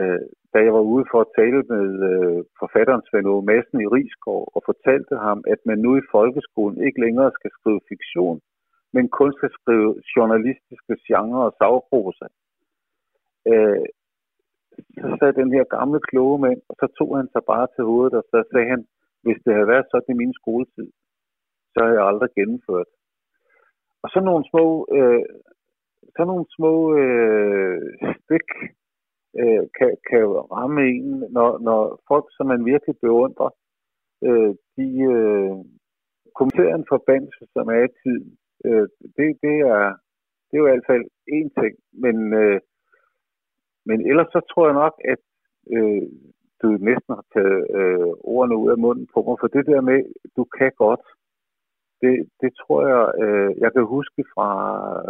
øh, 0.00 0.20
da 0.52 0.58
jeg 0.66 0.72
var 0.78 0.84
ude 0.94 1.06
for 1.10 1.20
at 1.22 1.32
tale 1.38 1.60
med 1.72 1.86
øh, 2.10 2.40
forfatteren 2.62 3.02
Svend 3.04 3.28
Aage 3.32 3.46
Madsen 3.50 3.78
i 3.80 3.92
Rigskov 3.96 4.40
og 4.54 4.60
fortalte 4.70 5.14
ham, 5.26 5.38
at 5.52 5.60
man 5.68 5.78
nu 5.78 5.90
i 5.96 6.08
folkeskolen 6.14 6.78
ikke 6.86 7.00
længere 7.04 7.30
skal 7.38 7.50
skrive 7.58 7.80
fiktion, 7.90 8.38
men 8.94 9.04
kun 9.18 9.32
skal 9.38 9.50
skrive 9.58 9.90
journalistiske 10.16 10.94
genre 11.06 11.40
og 11.48 11.54
sagprosa. 11.60 12.26
Øh, 13.50 13.86
så 15.00 15.08
sagde 15.18 15.40
den 15.42 15.50
her 15.56 15.64
gamle 15.76 16.00
kloge 16.08 16.38
mand, 16.44 16.60
og 16.68 16.74
så 16.80 16.86
tog 16.98 17.10
han 17.18 17.28
sig 17.34 17.42
bare 17.52 17.66
til 17.74 17.84
hovedet, 17.90 18.14
og 18.20 18.24
så 18.30 18.38
sagde 18.52 18.68
han, 18.74 18.82
hvis 19.24 19.38
det 19.44 19.52
havde 19.54 19.72
været 19.72 19.86
sådan 19.90 20.14
i 20.14 20.20
min 20.22 20.34
skoletid, 20.40 20.88
så 21.72 21.78
havde 21.84 21.98
jeg 21.98 22.06
aldrig 22.10 22.30
gennemført. 22.38 22.90
Og 24.02 24.08
så 24.12 24.18
nogle 24.20 24.44
små, 24.50 24.66
øh, 24.96 25.24
så 26.16 26.22
nogle 26.24 26.46
små 26.56 26.74
øh, 27.00 27.78
stik 28.22 28.48
øh, 29.40 29.64
kan, 29.78 29.90
kan 30.10 30.24
ramme 30.56 30.82
en, 30.96 31.24
når, 31.36 31.58
når 31.58 31.80
folk, 32.08 32.26
som 32.36 32.46
man 32.46 32.64
virkelig 32.64 32.96
beundrer, 33.00 33.50
øh, 34.26 34.54
de 34.76 34.88
øh, 35.16 35.56
kommenterer 36.38 36.74
en 36.74 36.90
forbandelse, 36.94 37.44
som 37.54 37.68
er 37.68 37.82
i 37.88 37.96
tiden. 38.02 38.30
Øh, 38.66 38.88
det, 39.16 39.28
det, 39.44 39.56
er, 39.74 39.82
det 40.46 40.54
er 40.54 40.62
jo 40.62 40.66
i 40.66 40.70
hvert 40.70 40.90
fald 40.92 41.04
én 41.36 41.48
ting, 41.60 41.74
men, 42.04 42.16
øh, 42.42 42.60
men 43.88 43.98
ellers 44.10 44.30
så 44.32 44.40
tror 44.50 44.64
jeg 44.66 44.76
nok, 44.84 44.94
at 45.12 45.22
øh, 45.76 46.02
du 46.62 46.68
næsten 46.90 47.12
har 47.18 47.26
taget 47.34 47.60
øh, 47.78 48.12
ordene 48.34 48.56
ud 48.56 48.70
af 48.70 48.78
munden 48.78 49.06
på 49.14 49.18
mig, 49.26 49.36
for 49.40 49.48
det 49.56 49.66
der 49.66 49.80
med, 49.80 50.00
du 50.36 50.44
kan 50.58 50.72
godt, 50.84 51.04
det, 52.02 52.14
det 52.42 52.50
tror 52.60 52.80
jeg, 52.92 53.02
øh, 53.24 53.50
jeg 53.62 53.72
kan 53.72 53.84
huske 53.96 54.24
fra, 54.34 54.50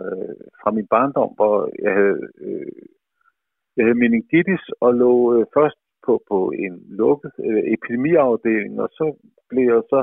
øh, 0.03 0.37
fra 0.61 0.71
min 0.71 0.87
barndom, 0.87 1.33
hvor 1.39 1.57
jeg 1.85 1.93
havde, 2.01 2.21
øh, 2.47 2.87
jeg 3.77 3.85
havde 3.85 4.03
meningitis 4.03 4.65
og 4.81 4.95
lå 4.95 5.13
øh, 5.35 5.47
først 5.57 5.79
på, 6.07 6.23
på 6.31 6.39
en 6.65 6.75
lukket 7.01 7.33
øh, 7.49 7.63
epidemiafdeling, 7.75 8.81
og 8.81 8.89
så 8.99 9.07
blev 9.51 9.65
jeg 9.75 9.83
så 9.95 10.01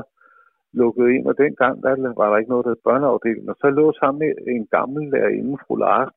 lukket 0.72 1.06
ind, 1.14 1.26
og 1.26 1.38
dengang 1.38 1.82
der 1.82 2.14
var 2.20 2.30
der 2.30 2.36
ikke 2.38 2.52
noget, 2.54 2.64
der 2.64 2.70
hed 2.70 2.84
børneafdeling, 2.88 3.48
og 3.50 3.56
så 3.60 3.68
lå 3.70 3.92
sammen 4.00 4.18
med 4.22 4.32
en 4.56 4.66
gammel 4.66 5.02
lærerinde, 5.10 5.58
fru 5.66 5.74
Lars, 5.76 6.12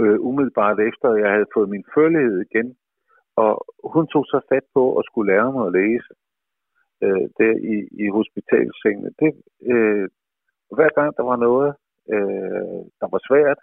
øh, 0.00 0.18
umiddelbart 0.28 0.78
efter, 0.88 1.08
at 1.10 1.20
jeg 1.22 1.30
havde 1.30 1.52
fået 1.54 1.68
min 1.68 1.84
følelighed 1.94 2.38
igen, 2.48 2.76
og 3.36 3.52
hun 3.94 4.06
tog 4.06 4.24
så 4.24 4.40
fat 4.48 4.66
på 4.74 4.96
at 4.98 5.04
skulle 5.06 5.32
lære 5.32 5.52
mig 5.52 5.66
at 5.66 5.72
læse 5.80 6.12
øh, 7.04 7.26
der 7.38 7.54
i, 7.74 7.76
i 8.04 8.06
hospitalsengene. 8.18 9.10
Det, 9.20 9.30
øh, 9.72 10.08
hver 10.76 10.90
gang 10.98 11.16
der 11.16 11.24
var 11.30 11.36
noget, 11.46 11.70
øh, 12.14 12.80
der 13.00 13.08
var 13.14 13.20
svært, 13.28 13.60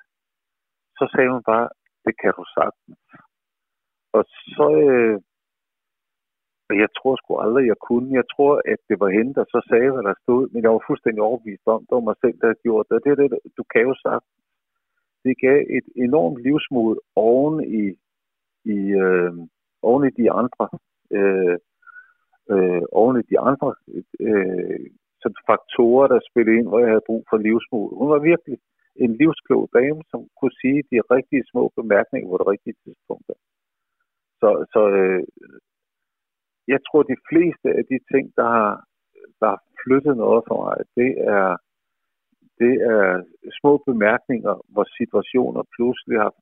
så 0.98 1.04
sagde 1.14 1.32
hun 1.32 1.44
bare, 1.52 1.70
det 2.06 2.14
kan 2.22 2.34
du 2.40 2.44
sagtens. 2.58 3.00
Og 4.18 4.24
så, 4.56 4.68
øh, 4.92 5.18
jeg 6.84 6.90
tror 6.98 7.16
sgu 7.16 7.32
aldrig, 7.46 7.66
jeg 7.68 7.80
kunne. 7.88 8.10
Jeg 8.20 8.26
tror, 8.34 8.54
at 8.74 8.80
det 8.90 8.98
var 9.00 9.10
hende, 9.18 9.34
der 9.40 9.46
så 9.54 9.60
sagde, 9.70 9.92
hvad 9.92 10.04
der 10.10 10.16
stod, 10.24 10.42
men 10.52 10.64
jeg 10.64 10.72
var 10.72 10.84
fuldstændig 10.88 11.22
overbevist 11.22 11.66
om, 11.74 11.82
det 11.88 11.94
var 11.98 12.08
mig 12.10 12.18
selv, 12.22 12.38
der 12.40 12.48
havde 12.48 12.66
gjort 12.68 12.86
det. 12.90 13.04
Det 13.04 13.12
er 13.12 13.20
det, 13.22 13.40
du 13.58 13.64
kan 13.74 13.82
jo 13.90 13.94
sagtens. 14.06 14.38
Det 15.24 15.34
gav 15.46 15.60
et 15.78 15.88
enormt 15.96 16.38
livsmod 16.46 16.96
oven 17.16 17.58
i, 17.82 17.86
i, 18.76 18.80
øh, 19.04 19.34
oven 19.82 20.04
i 20.10 20.12
de 20.22 20.32
andre, 20.42 20.66
øh, 21.18 21.58
øh, 22.54 22.84
oven 22.92 23.16
i 23.22 23.24
de 23.32 23.40
andre 23.40 23.70
øh, 24.28 24.86
sådan 25.22 25.42
faktorer, 25.50 26.08
der 26.08 26.28
spillede 26.30 26.58
ind, 26.58 26.68
hvor 26.68 26.80
jeg 26.80 26.90
havde 26.90 27.08
brug 27.10 27.24
for 27.30 27.38
livsmod. 27.38 27.88
Hun 28.00 28.10
var 28.14 28.20
virkelig 28.20 28.58
en 29.04 29.12
livsklog 29.22 29.64
dame, 29.78 30.02
som 30.12 30.22
kunne 30.38 30.56
sige 30.62 30.80
de 30.92 31.00
rigtige 31.16 31.44
små 31.52 31.64
bemærkninger 31.80 32.28
på 32.30 32.38
det 32.42 32.48
rigtige 32.54 32.78
tidspunkt. 32.84 33.26
Så, 34.42 34.50
så 34.74 34.82
øh, 35.02 35.24
jeg 36.74 36.80
tror, 36.88 37.02
de 37.04 37.20
fleste 37.30 37.68
af 37.80 37.84
de 37.92 37.98
ting, 38.12 38.26
der 38.40 38.48
har, 38.58 38.74
der 39.40 39.48
har 39.54 39.62
flyttet 39.82 40.16
noget 40.26 40.42
for 40.48 40.58
mig, 40.66 40.78
det 41.00 41.12
er, 41.38 41.48
det 42.62 42.74
er 42.94 43.06
små 43.60 43.74
bemærkninger, 43.90 44.54
hvor 44.74 44.86
situationer 45.00 45.64
pludselig 45.76 46.18
har, 46.24 46.34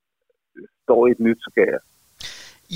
står 0.84 1.00
i 1.06 1.10
et 1.10 1.20
nyt 1.26 1.40
skær. 1.48 1.78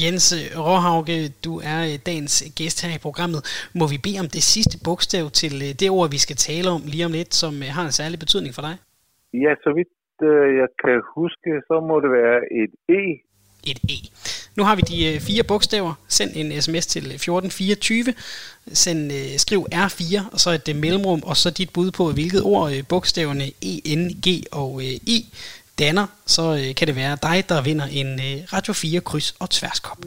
Jens 0.03 0.27
Råhauge, 0.67 1.19
du 1.45 1.53
er 1.73 1.81
øh, 1.89 1.99
dagens 2.07 2.35
gæst 2.59 2.79
her 2.85 2.95
i 2.99 3.05
programmet. 3.07 3.41
Må 3.79 3.85
vi 3.93 3.99
bede 4.07 4.21
om 4.25 4.29
det 4.37 4.43
sidste 4.43 4.77
bogstav 4.85 5.25
til 5.41 5.55
øh, 5.67 5.71
det 5.81 5.91
ord, 5.91 6.11
vi 6.11 6.19
skal 6.19 6.37
tale 6.37 6.69
om 6.77 6.83
lige 6.93 7.07
om 7.07 7.13
lidt, 7.13 7.35
som 7.35 7.55
øh, 7.65 7.69
har 7.77 7.85
en 7.85 7.93
særlig 8.01 8.19
betydning 8.19 8.55
for 8.55 8.63
dig? 8.63 8.77
Ja, 9.43 9.53
så 9.65 9.71
vidt 9.77 9.93
øh, 10.23 10.49
jeg 10.61 10.69
kan 10.83 10.97
huske, 11.17 11.51
så 11.69 11.75
må 11.89 11.95
det 12.05 12.11
være 12.21 12.39
et 12.63 12.73
E. 13.01 13.05
Et 13.71 13.81
E. 13.95 13.97
Nu 14.57 14.63
har 14.65 14.77
vi 14.77 14.83
de 14.83 15.15
øh, 15.15 15.21
fire 15.29 15.45
bogstaver. 15.49 15.95
Send 16.09 16.31
en 16.35 16.63
sms 16.63 16.87
til 16.87 17.05
øh, 17.07 17.15
1424. 17.15 18.15
Send, 18.67 19.11
skriv 19.39 19.61
R4, 19.75 20.33
og 20.33 20.39
så 20.41 20.51
et 20.51 20.77
mellemrum, 20.77 21.23
og 21.31 21.37
så 21.37 21.51
dit 21.51 21.71
bud 21.75 21.91
på, 21.91 22.05
hvilket 22.13 22.43
ord 22.43 22.71
bogstaverne 22.89 23.47
E, 23.71 23.73
N, 23.97 24.03
G 24.25 24.29
og 24.53 24.83
I 25.17 25.19
danner, 25.79 26.07
så 26.27 26.43
øh, 26.43 26.75
kan 26.75 26.87
det 26.89 26.97
være 26.97 27.17
dig, 27.23 27.49
der 27.49 27.63
vinder 27.63 27.87
en 28.01 28.07
øh, 28.07 28.37
Radio 28.53 28.73
4 28.73 29.01
kryds 29.01 29.37
og 29.41 29.51
tværskop. 29.51 29.99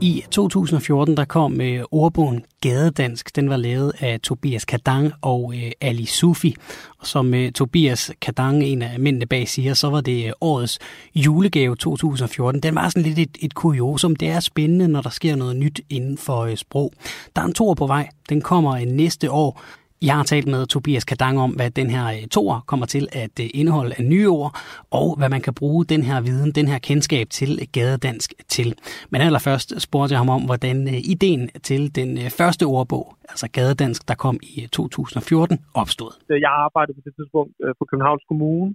I 0.00 0.24
2014 0.30 1.16
der 1.16 1.24
kom 1.24 1.60
øh, 1.60 1.84
ordbogen 1.90 2.44
Gadedansk. 2.60 3.36
Den 3.36 3.50
var 3.50 3.56
lavet 3.56 3.92
af 4.00 4.20
Tobias 4.20 4.64
Kadang 4.64 5.12
og 5.22 5.54
øh, 5.56 5.72
Ali 5.80 6.06
Sufi. 6.06 6.54
Og 6.98 7.06
som 7.06 7.34
øh, 7.34 7.52
Tobias 7.52 8.12
Kadang, 8.20 8.64
en 8.64 8.82
af 8.82 9.00
mændene 9.00 9.26
bag, 9.26 9.48
siger, 9.48 9.74
så 9.74 9.90
var 9.90 10.00
det 10.00 10.26
øh, 10.26 10.32
årets 10.40 10.78
julegave 11.14 11.76
2014. 11.76 12.62
Den 12.62 12.74
var 12.74 12.88
sådan 12.88 13.02
lidt 13.02 13.18
et, 13.18 13.38
et 13.40 13.54
kuriosum. 13.54 14.16
Det 14.16 14.28
er 14.28 14.40
spændende, 14.40 14.88
når 14.88 15.00
der 15.00 15.10
sker 15.10 15.36
noget 15.36 15.56
nyt 15.56 15.80
inden 15.90 16.18
for 16.18 16.40
øh, 16.40 16.56
sprog. 16.56 16.92
Der 17.36 17.42
er 17.42 17.46
en 17.46 17.54
tor 17.54 17.74
på 17.74 17.86
vej. 17.86 18.08
Den 18.28 18.40
kommer 18.40 18.72
øh, 18.72 18.82
næste 18.82 19.30
år. 19.30 19.62
Jeg 20.02 20.14
har 20.16 20.22
talt 20.22 20.48
med 20.54 20.66
Tobias 20.66 21.04
Kadang 21.04 21.38
om, 21.38 21.50
hvad 21.58 21.70
den 21.70 21.90
her 21.90 22.06
øh, 22.16 22.26
toer 22.34 22.58
kommer 22.70 22.86
til 22.86 23.04
at 23.12 23.34
øh, 23.44 23.46
indeholde 23.60 23.94
af 23.98 24.04
nye 24.04 24.28
ord, 24.28 24.52
og 24.90 25.06
hvad 25.18 25.28
man 25.34 25.40
kan 25.40 25.54
bruge 25.60 25.84
den 25.84 26.02
her 26.08 26.18
viden, 26.28 26.50
den 26.58 26.66
her 26.72 26.78
kendskab 26.88 27.26
til 27.38 27.50
gadedansk 27.72 28.28
til. 28.48 28.68
Men 29.10 29.20
allerførst 29.20 29.68
spurgte 29.86 30.12
jeg 30.12 30.20
ham 30.20 30.28
om, 30.36 30.42
hvordan 30.48 30.76
øh, 30.94 31.00
ideen 31.14 31.48
til 31.68 31.82
den 31.98 32.10
første 32.38 32.64
ordbog, 32.64 33.06
altså 33.32 33.46
gadedansk, 33.58 34.08
der 34.08 34.14
kom 34.24 34.36
i 34.42 34.54
2014, 34.72 35.58
opstod. 35.74 36.12
Jeg 36.46 36.52
arbejdede 36.66 36.94
på 36.98 37.02
det 37.04 37.14
tidspunkt 37.18 37.52
på 37.78 37.84
Københavns 37.90 38.24
Kommune, 38.28 38.74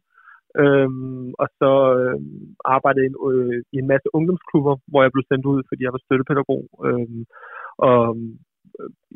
Øhm, 0.64 1.28
og 1.42 1.48
så 1.60 1.72
øhm, 2.00 2.56
arbejdede 2.76 3.06
jeg 3.06 3.14
øh, 3.32 3.60
i 3.74 3.76
en 3.82 3.88
masse 3.94 4.08
ungdomsklubber, 4.18 4.76
hvor 4.90 5.02
jeg 5.04 5.12
blev 5.14 5.26
sendt 5.28 5.46
ud, 5.52 5.60
fordi 5.70 5.82
jeg 5.84 5.94
var 5.96 6.02
støttepædagog. 6.06 6.64
Øhm, 6.88 7.22
og 7.88 8.00
øhm, 8.10 8.32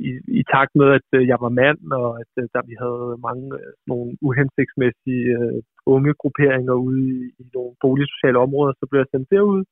i, 0.08 0.10
i 0.40 0.42
takt 0.54 0.74
med, 0.80 0.90
at 1.00 1.08
øh, 1.18 1.28
jeg 1.32 1.38
var 1.46 1.58
mand, 1.62 1.82
og 2.02 2.10
at 2.22 2.32
øh, 2.42 2.46
der 2.54 2.62
vi 2.70 2.76
havde 2.84 3.08
mange 3.28 3.48
øh, 3.62 3.74
nogle 3.92 4.10
uhensigtsmæssige 4.28 5.26
uh, 5.40 5.60
unge 5.96 6.14
grupperinger 6.22 6.76
ude 6.86 7.00
i, 7.12 7.16
i 7.42 7.44
nogle 7.56 7.74
boligsociale 7.84 8.40
områder, 8.46 8.74
så 8.76 8.86
blev 8.90 9.00
jeg 9.02 9.12
sendt 9.12 9.32
derud. 9.36 9.64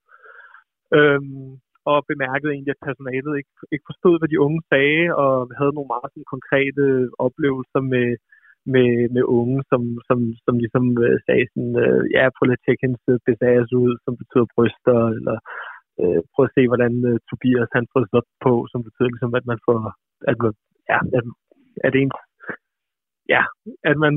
Øhm, 0.97 1.49
og 1.91 1.97
bemærkede 2.11 2.51
egentlig, 2.51 2.73
at 2.75 2.85
personalet 2.87 3.33
ikke, 3.39 3.53
ikke 3.73 3.89
forstod, 3.91 4.15
hvad 4.19 4.29
de 4.31 4.43
unge 4.45 4.61
sagde, 4.71 5.03
og 5.23 5.33
havde 5.59 5.75
nogle 5.75 5.91
meget 5.93 6.09
sådan, 6.11 6.33
konkrete 6.35 6.85
oplevelser 7.25 7.81
med, 7.93 8.07
med, 8.73 8.91
med 9.15 9.23
unge, 9.39 9.59
som, 9.71 9.81
som, 10.07 10.17
som 10.45 10.55
ligesom 10.63 10.85
øh, 11.05 11.17
sagde 11.27 11.45
sådan, 11.53 11.73
øh, 11.85 12.01
ja, 12.15 12.23
prøv 12.35 12.43
lige 12.45 12.59
at 12.59 12.63
tjekke 12.65 12.83
hendes 12.85 13.03
øh, 13.13 13.81
ud, 13.85 13.93
som 14.05 14.13
betyder 14.21 14.47
bryster, 14.55 14.99
eller 15.17 15.37
øh, 16.01 16.21
prøv 16.33 16.43
at 16.45 16.55
se, 16.55 16.63
hvordan 16.71 16.93
øh, 17.09 17.17
Tobias 17.29 17.69
han 17.77 17.85
får 17.91 18.01
op 18.19 18.29
på, 18.45 18.53
som 18.71 18.79
betyder 18.87 19.09
ligesom, 19.11 19.33
at 19.39 19.45
man 19.51 19.59
får, 19.67 19.79
at 20.31 20.37
man, 20.43 20.53
ja, 20.91 20.99
at, 21.17 21.25
at 21.87 21.93
en, 22.01 22.11
ja, 23.33 23.43
at 23.89 23.97
man, 24.03 24.15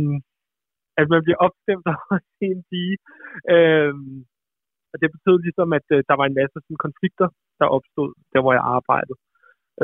at 1.01 1.07
man 1.13 1.21
bliver 1.25 1.41
opstemt 1.47 1.87
over 1.95 2.15
en 2.49 2.61
pige. 2.71 2.97
Øh, 3.55 3.95
og 4.93 4.97
det 5.01 5.15
betød 5.15 5.37
ligesom, 5.47 5.69
at 5.79 5.87
øh, 5.95 6.01
der 6.09 6.15
var 6.21 6.27
en 6.27 6.39
masse 6.41 6.57
sådan, 6.61 6.85
konflikter, 6.87 7.29
der 7.61 7.75
opstod, 7.77 8.11
der 8.33 8.41
hvor 8.43 8.53
jeg 8.59 8.65
arbejdede. 8.77 9.19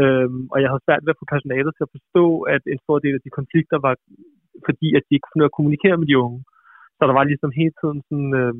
Øhm, 0.02 0.42
og 0.52 0.58
jeg 0.62 0.68
havde 0.70 0.86
svært 0.86 1.04
ved 1.04 1.14
at 1.14 1.20
få 1.20 1.26
personalet 1.34 1.72
til 1.74 1.86
at 1.86 1.94
forstå, 1.96 2.24
at 2.54 2.62
en 2.72 2.80
stor 2.84 2.98
del 3.04 3.14
af 3.18 3.22
de 3.24 3.36
konflikter 3.38 3.78
var 3.86 3.94
fordi, 4.68 4.88
at 4.98 5.02
de 5.06 5.14
ikke 5.14 5.28
kunne 5.30 5.48
at 5.48 5.56
kommunikere 5.56 5.96
med 5.98 6.08
de 6.10 6.18
unge. 6.24 6.40
Så 6.96 7.02
der 7.08 7.14
var 7.18 7.24
ligesom 7.30 7.50
hele 7.60 7.74
tiden 7.80 7.98
sådan, 8.08 8.32
øh, 8.40 8.54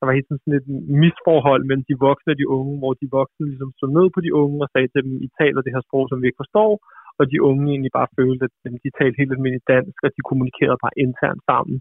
der 0.00 0.06
var 0.06 0.16
helt 0.16 0.28
tiden 0.28 0.42
sådan 0.42 0.60
et 0.60 0.68
misforhold 1.04 1.62
mellem 1.68 1.84
de 1.90 1.96
voksne 2.06 2.32
og 2.34 2.40
de 2.42 2.50
unge, 2.56 2.74
hvor 2.80 2.92
de 3.00 3.06
voksne 3.18 3.44
ligesom 3.50 3.70
stod 3.76 3.90
ned 3.96 4.06
på 4.14 4.20
de 4.26 4.32
unge 4.42 4.58
og 4.64 4.70
sagde 4.70 4.88
til 4.90 5.00
dem, 5.06 5.14
I 5.26 5.28
taler 5.40 5.60
det 5.62 5.74
her 5.74 5.82
sprog, 5.86 6.04
som 6.08 6.18
vi 6.20 6.26
ikke 6.28 6.42
forstår, 6.44 6.70
og 7.18 7.24
de 7.32 7.38
unge 7.48 7.64
egentlig 7.72 7.94
bare 7.98 8.14
følte, 8.18 8.44
at 8.46 8.72
de 8.84 8.90
talte 8.98 9.18
helt 9.20 9.34
almindeligt 9.34 9.70
dansk, 9.74 9.98
og 10.04 10.10
de 10.16 10.26
kommunikerede 10.28 10.82
bare 10.84 10.98
internt 11.04 11.42
sammen. 11.50 11.76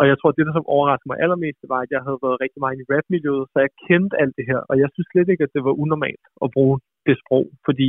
Og 0.00 0.04
jeg 0.10 0.16
tror, 0.18 0.30
det, 0.32 0.46
der 0.46 0.54
som 0.56 0.72
overraskede 0.74 1.10
mig 1.10 1.18
allermest, 1.24 1.60
var, 1.72 1.80
at 1.82 1.92
jeg 1.94 2.02
havde 2.06 2.22
været 2.24 2.42
rigtig 2.44 2.60
meget 2.62 2.80
i 2.82 2.88
rapmiljøet, 2.92 3.46
så 3.52 3.56
jeg 3.64 3.76
kendte 3.86 4.14
alt 4.22 4.34
det 4.38 4.46
her, 4.50 4.60
og 4.70 4.74
jeg 4.82 4.88
synes 4.90 5.08
slet 5.10 5.28
ikke, 5.32 5.44
at 5.46 5.54
det 5.54 5.62
var 5.68 5.80
unormalt 5.82 6.24
at 6.44 6.48
bruge 6.56 6.76
det 7.06 7.16
sprog, 7.22 7.46
fordi 7.68 7.88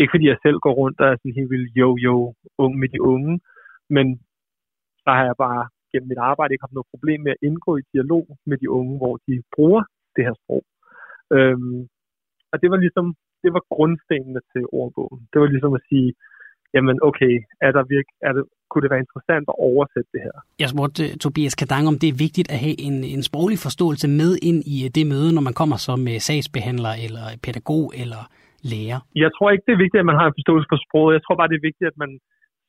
ikke 0.00 0.12
fordi 0.14 0.26
jeg 0.32 0.38
selv 0.44 0.58
går 0.64 0.74
rundt 0.80 0.98
og 1.00 1.06
er 1.08 1.16
sådan 1.16 1.38
helt 1.38 1.52
vildt 1.54 1.72
yo-yo 1.80 2.16
ung 2.64 2.72
med 2.82 2.88
de 2.94 3.00
unge, 3.12 3.34
men 3.96 4.06
der 5.04 5.12
har 5.18 5.24
jeg 5.30 5.36
bare 5.46 5.62
gennem 5.92 6.08
mit 6.12 6.24
arbejde 6.30 6.52
ikke 6.52 6.66
haft 6.66 6.78
noget 6.78 6.92
problem 6.94 7.20
med 7.26 7.32
at 7.34 7.42
indgå 7.48 7.72
i 7.76 7.88
dialog 7.94 8.24
med 8.48 8.56
de 8.62 8.68
unge, 8.78 8.94
hvor 9.00 9.14
de 9.26 9.34
bruger 9.54 9.82
det 10.16 10.22
her 10.26 10.34
sprog. 10.40 10.62
Øhm, 11.36 11.80
og 12.52 12.56
det 12.62 12.68
var 12.72 12.78
ligesom, 12.84 13.06
det 13.44 13.50
var 13.56 13.62
grundstenene 13.74 14.40
til 14.52 14.64
ordbogen. 14.80 15.20
Det 15.30 15.38
var 15.40 15.48
ligesom 15.54 15.72
at 15.78 15.82
sige, 15.90 16.10
jamen 16.74 16.96
okay, 17.08 17.34
er 17.66 17.70
der 17.76 17.82
virke, 17.94 18.12
er 18.28 18.32
det, 18.36 18.44
kunne 18.70 18.82
det 18.84 18.92
være 18.94 19.04
interessant 19.06 19.46
at 19.52 19.56
oversætte 19.70 20.10
det 20.14 20.22
her? 20.26 20.36
Jeg 20.62 20.68
spurgte 20.74 21.02
uh, 21.04 21.16
Tobias 21.24 21.54
Kadang, 21.62 21.84
om 21.90 21.96
det 22.02 22.08
er 22.08 22.22
vigtigt 22.26 22.48
at 22.54 22.58
have 22.64 22.76
en, 22.88 22.96
en 23.14 23.22
sproglig 23.28 23.58
forståelse 23.66 24.08
med 24.20 24.32
ind 24.48 24.60
i 24.74 24.76
uh, 24.84 24.88
det 24.96 25.04
møde, 25.12 25.30
når 25.36 25.44
man 25.48 25.58
kommer 25.60 25.78
som 25.88 26.00
uh, 26.12 26.18
sagsbehandler 26.28 26.92
eller 27.06 27.24
pædagog 27.44 27.84
eller 28.02 28.22
lærer. 28.72 28.98
Jeg 29.24 29.30
tror 29.36 29.48
ikke, 29.50 29.64
det 29.66 29.74
er 29.74 29.84
vigtigt, 29.84 30.02
at 30.02 30.10
man 30.10 30.18
har 30.20 30.26
en 30.28 30.38
forståelse 30.38 30.68
for 30.72 30.80
sproget. 30.86 31.12
Jeg 31.16 31.22
tror 31.24 31.36
bare, 31.40 31.50
det 31.52 31.58
er 31.58 31.68
vigtigt, 31.68 31.88
at 31.92 31.98
man 32.04 32.12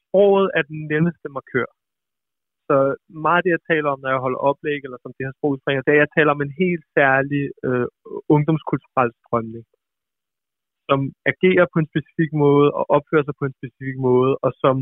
sproget 0.08 0.48
er 0.58 0.64
den 0.72 0.80
nemmeste 0.94 1.28
markør. 1.38 1.70
Så 2.72 2.78
meget 3.26 3.40
af 3.40 3.44
det, 3.44 3.56
jeg 3.58 3.64
taler 3.72 3.90
om, 3.94 4.00
når 4.02 4.12
jeg 4.14 4.26
holder 4.26 4.46
oplæg, 4.50 4.80
eller 4.86 5.00
som 5.02 5.14
det 5.16 5.26
her 5.28 5.38
sprogspringer, 5.40 5.82
det 5.84 5.92
er, 5.92 6.00
at 6.00 6.04
jeg 6.04 6.14
taler 6.18 6.32
om 6.36 6.42
en 6.42 6.54
helt 6.64 6.84
særlig 6.98 7.44
øh, 7.68 7.88
ungdomskulturel 8.36 9.12
strømning 9.22 9.66
som 10.92 11.00
agerer 11.32 11.66
på 11.74 11.78
en 11.80 11.92
specifik 11.92 12.32
måde 12.46 12.68
og 12.80 12.84
opfører 12.96 13.26
sig 13.26 13.36
på 13.40 13.46
en 13.48 13.58
specifik 13.60 13.98
måde, 14.10 14.32
og 14.46 14.52
som 14.64 14.76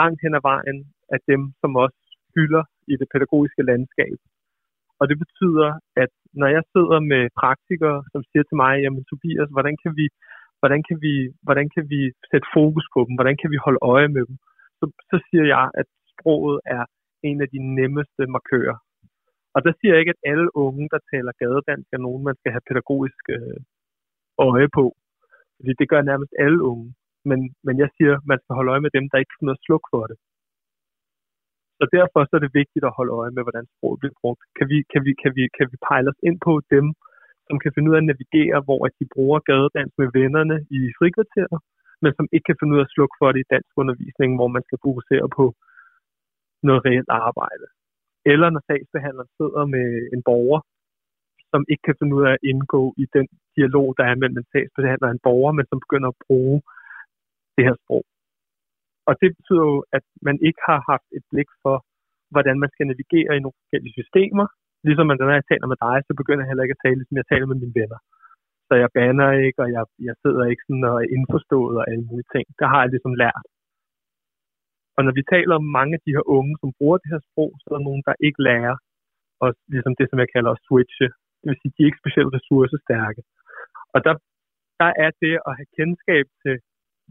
langt 0.00 0.20
hen 0.24 0.34
ad 0.38 0.44
vejen 0.52 0.78
er 1.14 1.20
dem, 1.32 1.42
som 1.60 1.70
også 1.84 2.00
fylder 2.34 2.64
i 2.92 2.94
det 3.00 3.08
pædagogiske 3.12 3.62
landskab. 3.70 4.16
Og 5.00 5.04
det 5.10 5.16
betyder, 5.24 5.68
at 6.02 6.12
når 6.40 6.48
jeg 6.56 6.62
sidder 6.74 6.98
med 7.12 7.22
praktikere, 7.42 7.98
som 8.12 8.20
siger 8.30 8.44
til 8.46 8.56
mig, 8.64 8.74
jamen 8.84 9.04
Tobias, 9.10 9.50
hvordan 9.56 9.76
kan 9.82 9.92
vi, 9.98 10.06
hvordan 10.60 10.80
kan 10.88 10.96
vi, 11.04 11.14
hvordan 11.46 11.68
kan 11.74 11.84
vi 11.92 12.00
sætte 12.30 12.46
fokus 12.56 12.86
på 12.94 13.00
dem? 13.06 13.14
Hvordan 13.18 13.36
kan 13.40 13.50
vi 13.52 13.58
holde 13.64 13.80
øje 13.94 14.08
med 14.16 14.22
dem? 14.28 14.36
Så, 14.78 14.84
så 15.10 15.16
siger 15.26 15.46
jeg, 15.54 15.64
at 15.80 15.86
sproget 16.12 16.58
er 16.76 16.82
en 17.28 17.38
af 17.44 17.48
de 17.54 17.60
nemmeste 17.78 18.22
markører. 18.36 18.76
Og 19.54 19.60
der 19.64 19.72
siger 19.78 19.92
jeg 19.92 20.00
ikke, 20.00 20.14
at 20.16 20.30
alle 20.32 20.48
unge, 20.64 20.84
der 20.94 21.00
taler 21.12 21.32
gadedansk, 21.42 21.88
er 21.92 22.04
nogen, 22.06 22.22
man 22.28 22.36
skal 22.38 22.52
have 22.54 22.68
pædagogisk 22.68 23.22
øh, 23.36 23.58
øje 24.50 24.68
på. 24.78 24.84
Fordi 25.56 25.72
det 25.80 25.90
gør 25.92 26.02
nærmest 26.10 26.32
alle 26.44 26.60
unge. 26.70 26.88
Men, 27.30 27.40
men 27.66 27.74
jeg 27.82 27.88
siger, 27.96 28.12
at 28.16 28.26
man 28.30 28.38
skal 28.40 28.56
holde 28.58 28.72
øje 28.72 28.84
med 28.86 28.92
dem, 28.96 29.04
der 29.10 29.18
ikke 29.18 29.34
kan 29.34 29.46
noget 29.48 29.64
sluk 29.66 29.84
for 29.92 30.04
det. 30.10 30.16
Så 31.78 31.84
derfor 31.96 32.20
så 32.20 32.32
er 32.36 32.42
det 32.44 32.58
vigtigt 32.60 32.84
at 32.86 32.96
holde 32.98 33.16
øje 33.20 33.32
med, 33.36 33.42
hvordan 33.44 33.66
sproget 33.74 34.00
bliver 34.00 34.16
brugt. 34.20 34.42
Kan 34.56 34.66
vi, 34.72 34.78
kan 34.92 35.00
vi, 35.06 35.12
kan 35.22 35.32
vi, 35.36 35.42
kan 35.56 35.66
vi 35.70 35.76
pejle 35.88 36.08
os 36.12 36.20
ind 36.28 36.38
på 36.48 36.52
dem, 36.74 36.86
som 37.46 37.56
kan 37.62 37.72
finde 37.74 37.88
ud 37.88 37.96
af 37.96 38.02
at 38.02 38.08
navigere, 38.10 38.58
hvor 38.66 38.80
de 38.98 39.04
bruger 39.14 39.38
gadedans 39.50 39.92
med 40.00 40.08
vennerne 40.18 40.56
i 40.78 40.80
frikvarteret, 40.98 41.58
men 42.02 42.10
som 42.16 42.26
ikke 42.34 42.46
kan 42.48 42.58
finde 42.58 42.72
ud 42.74 42.80
af 42.82 42.86
at 42.86 42.94
slukke 42.94 43.16
for 43.20 43.28
det 43.32 43.40
i 43.42 43.50
dansk 43.54 43.72
undervisning, 43.82 44.30
hvor 44.38 44.48
man 44.56 44.62
skal 44.66 44.78
fokusere 44.86 45.26
på 45.38 45.44
noget 46.68 46.84
reelt 46.86 47.10
arbejde. 47.26 47.66
Eller 48.32 48.48
når 48.50 48.62
sagsbehandleren 48.68 49.30
sidder 49.38 49.64
med 49.74 49.86
en 50.14 50.22
borger, 50.28 50.60
som 51.52 51.62
ikke 51.72 51.84
kan 51.88 51.98
finde 51.98 52.14
ud 52.16 52.24
af 52.28 52.32
at 52.36 52.44
indgå 52.50 52.82
i 53.02 53.04
den 53.16 53.26
dialog, 53.56 53.86
der 53.98 54.04
er 54.04 54.20
mellem 54.20 54.38
en 54.38 54.50
sagsbehandler 54.52 55.06
og 55.08 55.14
en 55.14 55.24
borger, 55.28 55.52
men 55.58 55.66
som 55.70 55.78
begynder 55.84 56.08
at 56.10 56.20
bruge 56.26 56.58
det 57.56 57.64
her 57.68 57.76
sprog. 57.82 58.04
Og 59.08 59.14
det 59.20 59.28
betyder 59.36 59.64
jo, 59.72 59.78
at 59.96 60.04
man 60.28 60.36
ikke 60.48 60.60
har 60.68 60.80
haft 60.92 61.08
et 61.16 61.24
blik 61.30 61.50
for, 61.64 61.76
hvordan 62.34 62.56
man 62.62 62.70
skal 62.72 62.86
navigere 62.86 63.32
i 63.36 63.42
nogle 63.42 63.58
forskellige 63.60 63.96
systemer. 64.00 64.46
Ligesom 64.86 65.06
man, 65.06 65.16
når 65.20 65.38
jeg 65.38 65.50
taler 65.52 65.66
med 65.72 65.78
dig, 65.86 65.96
så 66.06 66.12
begynder 66.20 66.42
jeg 66.42 66.50
heller 66.50 66.64
ikke 66.66 66.78
at 66.78 66.84
tale, 66.86 67.02
som 67.06 67.16
jeg 67.20 67.26
taler 67.32 67.46
med 67.50 67.58
mine 67.62 67.78
venner. 67.80 68.00
Så 68.68 68.72
jeg 68.82 68.90
banner 68.98 69.30
ikke, 69.46 69.58
og 69.64 69.68
jeg, 69.76 69.84
jeg 70.08 70.14
sidder 70.22 70.44
ikke 70.52 70.64
sådan 70.66 70.88
og 70.90 70.96
er 71.02 71.08
indforstået 71.16 71.74
og 71.80 71.84
alle 71.90 72.04
mulige 72.08 72.30
ting. 72.34 72.46
Det 72.58 72.66
har 72.72 72.80
jeg 72.82 72.90
ligesom 72.94 73.14
lært. 73.22 73.44
Og 74.96 75.00
når 75.04 75.12
vi 75.18 75.22
taler 75.34 75.54
om 75.60 75.66
mange 75.78 75.92
af 75.96 76.02
de 76.06 76.14
her 76.16 76.24
unge, 76.38 76.54
som 76.60 76.76
bruger 76.78 76.98
det 76.98 77.12
her 77.12 77.22
sprog, 77.28 77.50
så 77.56 77.64
er 77.68 77.74
der 77.76 77.88
nogen, 77.88 78.04
der 78.08 78.22
ikke 78.26 78.40
lærer, 78.48 78.76
og 79.42 79.48
ligesom 79.74 79.94
det, 79.98 80.06
som 80.08 80.18
jeg 80.22 80.32
kalder 80.34 80.50
at 80.52 80.62
switche 80.66 81.08
det 81.40 81.48
vil 81.50 81.60
sige, 81.60 81.74
de 81.74 81.82
er 81.82 81.90
ikke 81.90 82.02
specielt 82.02 82.34
ressourcestærke. 82.38 83.22
Og 83.94 83.98
der, 84.06 84.14
der 84.82 84.90
er 85.04 85.10
det 85.24 85.34
at 85.48 85.52
have 85.58 85.70
kendskab 85.78 86.26
til, 86.42 86.54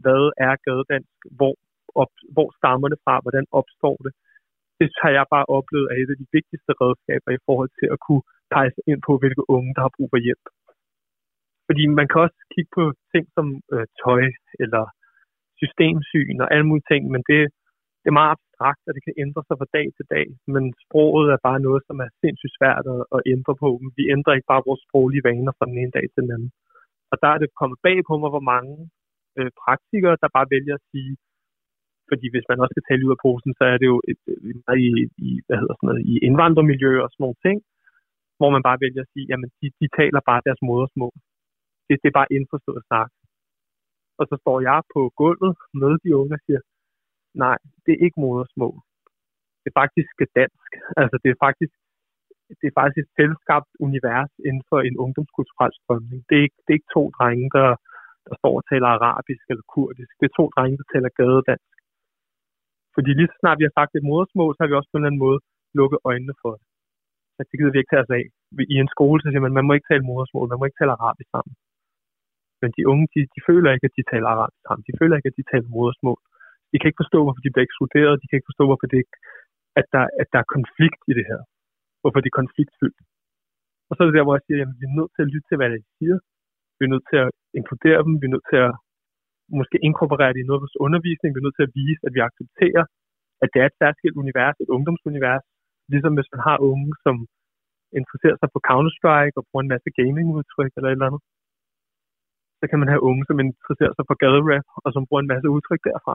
hvad 0.02 0.22
er 0.46 0.52
gadedansk, 0.66 1.18
hvor, 1.38 1.54
op, 2.02 2.12
hvor 2.34 2.48
stammer 2.58 2.88
det 2.92 2.98
fra, 3.04 3.14
hvordan 3.24 3.46
opstår 3.60 3.96
det. 4.06 4.12
Det 4.78 4.88
har 5.02 5.12
jeg 5.18 5.24
bare 5.34 5.50
oplevet 5.56 5.86
er 5.88 5.96
et 6.02 6.12
af 6.14 6.18
de 6.22 6.32
vigtigste 6.36 6.72
redskaber 6.82 7.30
i 7.34 7.44
forhold 7.46 7.70
til 7.80 7.88
at 7.94 8.02
kunne 8.06 8.24
pege 8.54 8.70
sig 8.74 8.84
ind 8.90 9.00
på, 9.06 9.12
hvilke 9.22 9.44
unge, 9.56 9.70
der 9.74 9.82
har 9.86 9.92
brug 9.96 10.08
for 10.12 10.20
hjælp. 10.26 10.46
Fordi 11.68 11.82
man 11.98 12.06
kan 12.08 12.20
også 12.24 12.38
kigge 12.54 12.72
på 12.78 12.84
ting 13.12 13.24
som 13.36 13.46
øh, 13.74 13.86
tøj 14.02 14.22
eller 14.64 14.84
systemsyn 15.60 16.36
og 16.44 16.48
alle 16.52 16.66
mulige 16.68 16.88
ting, 16.92 17.02
men 17.14 17.22
det, 17.30 17.40
det 18.00 18.08
er 18.08 18.18
meget 18.20 18.34
abstrakt, 18.36 18.82
og 18.88 18.92
det 18.96 19.02
kan 19.06 19.14
ændre 19.24 19.42
sig 19.44 19.56
fra 19.60 19.72
dag 19.76 19.86
til 19.96 20.06
dag, 20.14 20.26
men 20.54 20.64
sproget 20.84 21.26
er 21.34 21.46
bare 21.48 21.60
noget, 21.66 21.82
som 21.88 21.96
er 22.04 22.10
sindssygt 22.22 22.56
svært 22.58 22.84
at, 22.94 23.00
at 23.16 23.20
ændre 23.34 23.54
på. 23.62 23.68
Vi 23.98 24.02
ændrer 24.14 24.36
ikke 24.36 24.50
bare 24.52 24.66
vores 24.68 24.82
sproglige 24.86 25.26
vaner 25.28 25.52
fra 25.58 25.68
den 25.70 25.76
ene 25.82 25.94
dag 25.96 26.06
til 26.10 26.22
den 26.24 26.34
anden. 26.36 26.52
Og 27.12 27.16
der 27.22 27.28
er 27.34 27.38
det 27.40 27.58
kommet 27.60 27.78
bag 27.86 27.98
på 28.08 28.14
mig, 28.22 28.30
hvor 28.34 28.46
mange 28.52 28.74
øh, 29.38 29.50
praktikere, 29.64 30.16
der 30.22 30.36
bare 30.36 30.50
vælger 30.54 30.74
at 30.76 30.86
sige, 30.92 31.12
fordi 32.10 32.26
hvis 32.32 32.48
man 32.50 32.60
også 32.62 32.74
skal 32.74 32.86
tale 32.88 33.04
ud 33.06 33.14
af 33.16 33.22
posen, 33.26 33.52
så 33.58 33.64
er 33.72 33.76
det 33.80 33.88
jo 33.92 33.98
et, 34.12 34.22
et, 34.50 34.58
i, 34.86 34.90
i, 35.28 35.30
hvad 35.46 35.58
hedder 35.60 35.76
sådan 35.76 35.88
noget, 35.88 36.02
i 36.12 36.14
indvandrermiljøer 36.28 37.02
og 37.04 37.10
sådan 37.10 37.22
nogle 37.24 37.42
ting, 37.46 37.58
hvor 38.38 38.50
man 38.54 38.66
bare 38.68 38.82
vælger 38.84 39.02
at 39.04 39.12
sige, 39.12 39.26
jamen 39.30 39.50
de, 39.58 39.66
de 39.80 39.86
taler 39.98 40.20
bare 40.30 40.44
deres 40.46 40.62
modersmål. 40.68 41.16
Det, 41.86 41.94
det 42.02 42.08
er 42.08 42.18
bare 42.20 42.32
indforstået 42.36 42.82
snak. 42.88 43.10
Og 44.20 44.24
så 44.30 44.34
står 44.42 44.58
jeg 44.68 44.80
på 44.94 45.00
gulvet 45.20 45.54
med 45.82 45.92
de 46.04 46.10
unge 46.20 46.34
og 46.38 46.42
siger, 46.46 46.60
Nej, 47.34 47.58
det 47.84 47.92
er 47.94 48.04
ikke 48.06 48.20
modersmål. 48.26 48.76
Det 49.62 49.68
er 49.72 49.80
faktisk 49.82 50.10
dansk. 50.40 50.70
Altså, 51.02 51.16
det 51.22 51.30
er 51.30 51.38
faktisk, 51.46 51.74
det 52.60 52.66
er 52.68 52.76
faktisk 52.80 52.98
et 53.02 53.14
selvskabt 53.18 53.70
univers 53.86 54.32
inden 54.48 54.64
for 54.70 54.78
en 54.88 54.96
ungdomskulturel 55.04 55.72
strømning. 55.80 56.20
Det 56.28 56.34
er 56.38 56.44
ikke, 56.46 56.58
det 56.64 56.70
er 56.70 56.78
ikke 56.78 56.94
to 56.96 57.04
drenge, 57.16 57.48
der, 57.56 57.68
der 58.26 58.34
står 58.40 58.54
og 58.60 58.64
taler 58.70 58.88
arabisk 58.96 59.44
eller 59.52 59.64
kurdisk. 59.76 60.12
Det 60.20 60.26
er 60.28 60.34
to 60.40 60.44
drenge, 60.54 60.78
der 60.80 60.88
taler 60.94 61.10
gadedansk. 61.20 61.72
Fordi 62.94 63.10
lige 63.18 63.30
så 63.30 63.36
snart 63.40 63.58
vi 63.60 63.68
har 63.68 63.76
sagt 63.78 63.92
et 63.92 64.08
modersmål, 64.10 64.52
så 64.52 64.60
har 64.60 64.70
vi 64.70 64.78
også 64.78 64.90
på 64.90 64.96
en 64.96 65.00
eller 65.00 65.10
anden 65.10 65.24
måde 65.26 65.38
lukket 65.78 65.98
øjnene 66.10 66.34
for 66.42 66.52
det. 66.58 66.66
Så 67.34 67.40
det 67.48 67.56
gider 67.58 67.72
vi 67.74 67.80
ikke 67.80 67.92
tage 67.92 68.04
os 68.06 68.16
af. 68.18 68.24
I 68.74 68.76
en 68.84 68.94
skole, 68.94 69.18
så 69.20 69.26
siger 69.28 69.44
man, 69.44 69.56
man 69.58 69.66
må 69.66 69.72
ikke 69.74 69.90
tale 69.90 70.08
modersmål, 70.10 70.48
man 70.48 70.58
må 70.58 70.64
ikke 70.66 70.80
tale 70.80 70.96
arabisk 70.98 71.30
sammen. 71.34 71.54
Men 72.62 72.70
de 72.76 72.82
unge, 72.92 73.06
de, 73.14 73.20
de 73.34 73.40
føler 73.48 73.68
ikke, 73.74 73.88
at 73.90 73.96
de 73.98 74.04
taler 74.12 74.28
arabisk 74.34 74.62
sammen. 74.66 74.84
De 74.88 74.98
føler 75.00 75.14
ikke, 75.16 75.30
at 75.32 75.38
de 75.40 75.48
taler 75.52 75.68
modersmål. 75.76 76.20
De 76.70 76.76
kan 76.78 76.88
ikke 76.88 77.02
forstå, 77.02 77.18
hvorfor 77.24 77.42
de 77.44 77.52
bliver 77.52 77.66
ekskluderet. 77.68 78.20
De 78.20 78.26
kan 78.26 78.36
ikke 78.38 78.50
forstå, 78.50 78.64
hvorfor 78.68 78.86
det 78.90 78.98
ikke, 79.02 79.16
at, 79.80 79.86
der, 79.94 80.04
at 80.22 80.28
der 80.32 80.38
er 80.40 80.54
konflikt 80.56 81.02
i 81.10 81.12
det 81.18 81.26
her. 81.30 81.40
Hvorfor 82.00 82.20
det 82.20 82.30
er 82.30 82.40
konfliktfyldt. 82.42 83.00
Og 83.88 83.92
så 83.92 84.00
er 84.00 84.06
det 84.08 84.16
der, 84.18 84.26
hvor 84.26 84.36
jeg 84.36 84.44
siger, 84.46 84.58
at 84.64 84.72
vi 84.80 84.84
er 84.88 84.96
nødt 84.98 85.12
til 85.14 85.24
at 85.24 85.30
lytte 85.32 85.46
til, 85.48 85.56
hvad 85.58 85.70
de 85.72 85.80
siger. 85.98 86.16
Vi 86.78 86.82
er 86.84 86.92
nødt 86.94 87.06
til 87.10 87.18
at 87.24 87.30
inkludere 87.58 88.00
dem. 88.06 88.12
Vi 88.20 88.26
er 88.28 88.34
nødt 88.36 88.48
til 88.52 88.60
at 88.66 88.72
måske 89.60 89.76
inkorporere 89.88 90.32
det 90.32 90.40
i 90.42 90.48
noget 90.48 90.58
af 90.60 90.64
vores 90.64 90.80
undervisning. 90.86 91.30
Vi 91.30 91.40
er 91.40 91.46
nødt 91.46 91.58
til 91.58 91.68
at 91.68 91.74
vise, 91.80 92.02
at 92.06 92.12
vi 92.16 92.20
accepterer, 92.28 92.84
at 93.42 93.48
det 93.52 93.58
er 93.60 93.68
et 93.68 93.78
særskilt 93.80 94.16
univers, 94.22 94.56
et 94.64 94.70
ungdomsunivers. 94.76 95.44
Ligesom 95.92 96.12
hvis 96.16 96.32
man 96.32 96.42
har 96.48 96.56
unge, 96.70 96.92
som 97.04 97.16
interesserer 97.98 98.36
sig 98.38 98.48
for 98.52 98.60
Counter-Strike 98.70 99.36
og 99.40 99.44
bruger 99.48 99.62
en 99.64 99.72
masse 99.74 99.90
gaming-udtryk 99.98 100.72
eller 100.76 100.88
et 100.88 100.96
eller 100.96 101.08
andet. 101.10 101.22
Så 102.60 102.64
kan 102.70 102.78
man 102.80 102.92
have 102.92 103.04
unge, 103.10 103.22
som 103.28 103.36
interesserer 103.44 103.94
sig 103.94 104.04
for 104.08 104.16
gaderap 104.22 104.66
og 104.84 104.90
som 104.94 105.06
bruger 105.06 105.22
en 105.22 105.32
masse 105.32 105.48
udtryk 105.54 105.82
derfra. 105.88 106.14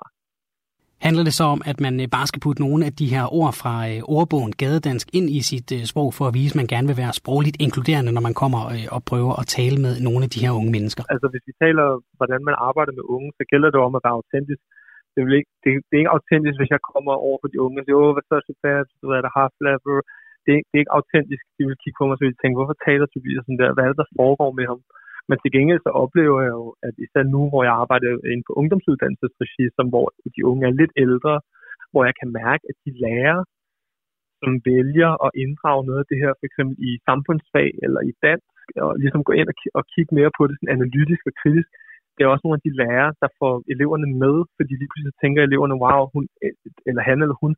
Handler 1.07 1.23
det 1.27 1.33
så 1.39 1.45
om, 1.55 1.61
at 1.71 1.77
man 1.85 1.93
øh, 2.03 2.07
bare 2.15 2.27
skal 2.31 2.43
putte 2.45 2.61
nogle 2.65 2.81
af 2.87 2.93
de 2.99 3.07
her 3.13 3.25
ord 3.39 3.53
fra 3.61 3.73
øh, 3.89 3.99
ordbogen 4.17 4.53
gadedansk 4.61 5.07
ind 5.17 5.27
i 5.37 5.39
sit 5.51 5.69
øh, 5.77 5.81
sprog, 5.91 6.09
for 6.17 6.25
at 6.27 6.33
vise, 6.39 6.53
at 6.53 6.59
man 6.61 6.71
gerne 6.73 6.87
vil 6.89 7.01
være 7.03 7.13
sprogligt 7.21 7.57
inkluderende, 7.65 8.11
når 8.15 8.23
man 8.27 8.35
kommer 8.41 8.61
og 8.95 9.01
prøver 9.11 9.33
at 9.41 9.45
tale 9.57 9.77
med 9.85 9.93
nogle 10.07 10.21
af 10.25 10.29
de 10.33 10.43
her 10.43 10.51
unge 10.59 10.71
mennesker? 10.75 11.03
Altså 11.13 11.27
hvis 11.31 11.45
vi 11.49 11.53
taler, 11.63 11.85
hvordan 12.19 12.41
man 12.47 12.55
arbejder 12.69 12.93
med 12.99 13.05
unge, 13.15 13.29
så 13.37 13.43
gælder 13.51 13.69
det 13.73 13.79
om 13.87 13.93
at 13.97 14.03
være 14.05 14.17
autentisk. 14.19 14.61
Det 15.13 15.19
er, 15.21 15.27
ikke, 15.39 15.51
det, 15.63 15.69
det 15.87 15.93
er 15.95 16.01
ikke 16.03 16.15
autentisk, 16.17 16.55
hvis 16.59 16.73
jeg 16.75 16.81
kommer 16.91 17.13
over 17.27 17.37
for 17.41 17.49
de 17.51 17.61
unge 17.65 17.79
og 17.79 17.85
siger, 17.85 17.97
åh, 18.03 18.11
hvad 18.15 18.25
så 18.27 18.33
er 18.37 18.81
det, 18.87 18.95
du 19.01 19.05
ved, 19.11 19.21
der 19.27 19.33
har. 19.37 19.47
Det, 20.45 20.53
det 20.69 20.75
er 20.77 20.83
ikke 20.83 20.97
autentisk. 20.99 21.43
De 21.57 21.63
vil 21.67 21.81
kigge 21.81 21.97
på 21.99 22.05
mig, 22.05 22.15
så 22.15 22.23
vil 22.23 22.41
tænke, 22.41 22.57
hvorfor 22.59 22.77
taler 22.87 23.05
Tobias 23.07 23.43
sådan 23.45 23.61
der? 23.61 23.73
Hvad 23.73 23.83
er 23.85 23.91
det, 23.91 24.01
der 24.03 24.13
foregår 24.19 24.51
med 24.59 24.65
ham? 24.71 24.79
Men 25.30 25.38
til 25.39 25.51
gengæld 25.55 25.82
så 25.84 25.91
oplever 26.03 26.39
jeg 26.45 26.53
jo, 26.59 26.65
at 26.88 26.93
især 27.05 27.23
nu, 27.36 27.41
hvor 27.51 27.63
jeg 27.67 27.76
arbejder 27.84 28.09
inden 28.32 28.47
på 28.47 28.53
ungdomsuddannelsesregi, 28.59 29.65
som 29.78 29.86
hvor 29.93 30.05
de 30.36 30.41
unge 30.51 30.63
er 30.69 30.78
lidt 30.82 30.93
ældre, 31.05 31.36
hvor 31.91 32.03
jeg 32.07 32.15
kan 32.21 32.30
mærke, 32.41 32.63
at 32.71 32.78
de 32.86 32.91
lærer, 33.03 33.39
som 34.41 34.51
vælger 34.71 35.11
at 35.26 35.32
inddrage 35.43 35.86
noget 35.88 36.01
af 36.03 36.07
det 36.11 36.17
her, 36.23 36.32
for 36.39 36.45
eksempel 36.49 36.76
i 36.89 36.91
samfundsfag 37.09 37.69
eller 37.86 38.01
i 38.09 38.11
dansk, 38.26 38.55
og 38.86 38.91
ligesom 39.03 39.21
gå 39.28 39.32
ind 39.39 39.47
og, 39.53 39.57
og 39.80 39.84
kigge 39.93 40.15
mere 40.17 40.32
på 40.38 40.41
det 40.47 40.55
sådan 40.55 40.76
analytisk 40.78 41.23
og 41.30 41.36
kritisk, 41.41 41.69
det 42.15 42.21
er 42.21 42.30
også 42.34 42.43
nogle 42.45 42.59
af 42.59 42.65
de 42.65 42.78
lærere, 42.82 43.11
der 43.23 43.30
får 43.39 43.53
eleverne 43.73 44.09
med, 44.23 44.36
fordi 44.57 44.73
lige 44.76 44.91
pludselig 44.91 45.15
tænker 45.23 45.41
eleverne, 45.43 45.76
wow, 45.84 46.01
hun, 46.13 46.23
eller 46.89 47.03
han 47.09 47.21
eller 47.23 47.38
hun 47.43 47.53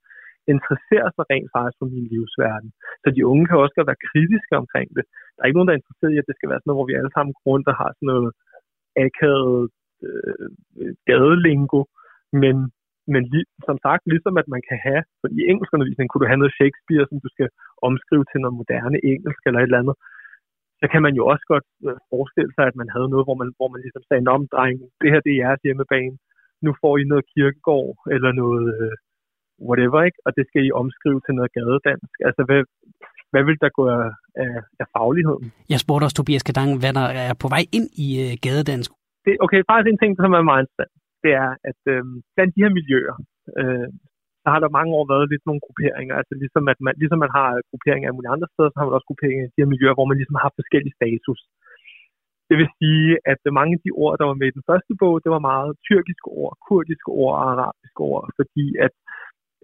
interesserer 0.53 1.09
sig 1.15 1.25
rent 1.31 1.49
faktisk 1.55 1.77
for 1.79 1.87
min 1.93 2.07
livsverden. 2.13 2.69
Så 3.03 3.07
de 3.15 3.27
unge 3.31 3.45
kan 3.47 3.57
også 3.63 3.75
godt 3.77 3.91
være 3.91 4.05
kritiske 4.09 4.53
omkring 4.61 4.87
det. 4.97 5.03
Der 5.33 5.39
er 5.41 5.47
ikke 5.47 5.57
nogen, 5.57 5.69
der 5.69 5.75
er 5.75 5.81
interesseret 5.81 6.13
i, 6.13 6.21
at 6.21 6.29
det 6.29 6.37
skal 6.37 6.49
være 6.49 6.59
sådan 6.59 6.69
noget, 6.69 6.79
hvor 6.79 6.89
vi 6.91 6.99
alle 6.99 7.13
sammen 7.13 7.33
går 7.35 7.45
rundt 7.51 7.67
og 7.71 7.75
har 7.81 7.89
sådan 7.93 8.11
noget 8.13 8.29
akavet 9.05 9.63
øh, 10.07 10.47
gadelingo. 11.09 11.81
Men, 12.41 12.55
men 13.13 13.23
som 13.67 13.77
sagt, 13.85 14.03
ligesom 14.13 14.33
at 14.41 14.47
man 14.53 14.61
kan 14.69 14.77
have, 14.87 15.01
for 15.19 15.27
i 15.39 15.41
engelskundervisningen 15.51 16.09
kunne 16.09 16.23
du 16.23 16.31
have 16.31 16.41
noget 16.41 16.57
Shakespeare, 16.59 17.05
som 17.07 17.19
du 17.25 17.29
skal 17.35 17.49
omskrive 17.87 18.25
til 18.27 18.39
noget 18.41 18.59
moderne 18.61 18.99
engelsk 19.11 19.41
eller 19.45 19.59
et 19.59 19.69
eller 19.69 19.83
andet, 19.83 19.97
så 20.81 20.85
kan 20.91 21.01
man 21.05 21.13
jo 21.19 21.23
også 21.31 21.45
godt 21.53 21.67
øh, 21.87 21.97
forestille 22.11 22.51
sig, 22.55 22.65
at 22.67 22.79
man 22.81 22.89
havde 22.95 23.09
noget, 23.13 23.25
hvor 23.27 23.37
man, 23.41 23.49
hvor 23.57 23.69
man 23.73 23.81
ligesom 23.85 24.03
sagde, 24.05 24.33
om 24.37 24.43
dreng, 24.53 24.77
det 25.01 25.09
her 25.11 25.21
det 25.25 25.31
er 25.33 25.43
jeres 25.43 25.61
hjemmebane, 25.65 26.17
nu 26.65 26.71
får 26.81 26.93
I 27.01 27.03
noget 27.11 27.25
kirkegård, 27.33 27.95
eller 28.15 28.31
noget, 28.41 28.65
øh, 28.75 28.93
whatever, 29.69 29.99
ikke? 30.07 30.19
og 30.25 30.31
det 30.37 30.43
skal 30.49 30.61
I 30.67 30.71
omskrive 30.81 31.19
til 31.25 31.33
noget 31.37 31.51
gadedansk. 31.57 32.13
Altså, 32.27 32.41
hvad, 32.47 32.61
hvad 33.31 33.43
vil 33.47 33.57
der 33.63 33.71
gå 33.79 33.83
af, 33.99 34.07
af, 34.43 34.53
af 34.81 34.87
fagligheden? 34.95 35.45
Jeg 35.73 35.79
spurgte 35.83 36.05
også 36.05 36.17
Tobias 36.17 36.47
Kadang, 36.49 36.69
hvad 36.81 36.93
der 36.99 37.07
er 37.27 37.33
på 37.43 37.47
vej 37.55 37.63
ind 37.77 37.87
i 38.05 38.07
uh, 38.23 38.31
gadedansk. 38.45 38.89
Det, 39.25 39.33
okay, 39.45 39.61
faktisk 39.69 39.89
en 39.91 40.01
ting, 40.03 40.11
som 40.21 40.31
er 40.39 40.49
meget 40.49 40.63
interessant, 40.63 40.93
det 41.23 41.31
er, 41.43 41.51
at 41.69 41.81
øh, 41.93 42.03
blandt 42.35 42.51
de 42.55 42.63
her 42.63 42.73
miljøer, 42.79 43.15
øh, 43.59 43.87
så 44.41 44.47
har 44.53 44.59
der 44.61 44.77
mange 44.77 44.91
år 44.97 45.05
været 45.13 45.31
lidt 45.31 45.45
nogle 45.45 45.63
grupperinger. 45.65 46.15
Altså 46.21 46.33
ligesom, 46.43 46.63
at 46.73 46.79
man, 46.85 46.93
ligesom 47.01 47.19
man 47.25 47.33
har 47.37 47.47
grupperinger 47.69 48.07
af 48.07 48.15
mulige 48.15 48.33
andre 48.35 48.49
steder, 48.53 48.69
så 48.69 48.77
har 48.77 48.85
man 48.87 48.97
også 48.97 49.09
grupperinger 49.09 49.43
i 49.45 49.51
de 49.53 49.61
her 49.61 49.73
miljøer, 49.73 49.95
hvor 49.97 50.07
man 50.09 50.17
ligesom 50.19 50.37
har 50.43 50.51
forskellige 50.59 50.97
status. 50.99 51.39
Det 52.49 52.55
vil 52.59 52.69
sige, 52.79 53.09
at 53.31 53.41
mange 53.59 53.73
af 53.77 53.81
de 53.85 53.91
ord, 54.03 54.13
der 54.19 54.25
var 54.29 54.37
med 54.39 54.47
i 54.49 54.57
den 54.57 54.67
første 54.69 54.93
bog, 55.01 55.15
det 55.23 55.31
var 55.35 55.49
meget 55.51 55.71
tyrkiske 55.87 56.29
ord, 56.41 56.53
kurdiske 56.67 57.09
ord 57.21 57.33
og 57.39 57.45
arabiske 57.53 58.01
ord, 58.11 58.23
fordi 58.39 58.65
at 58.85 58.93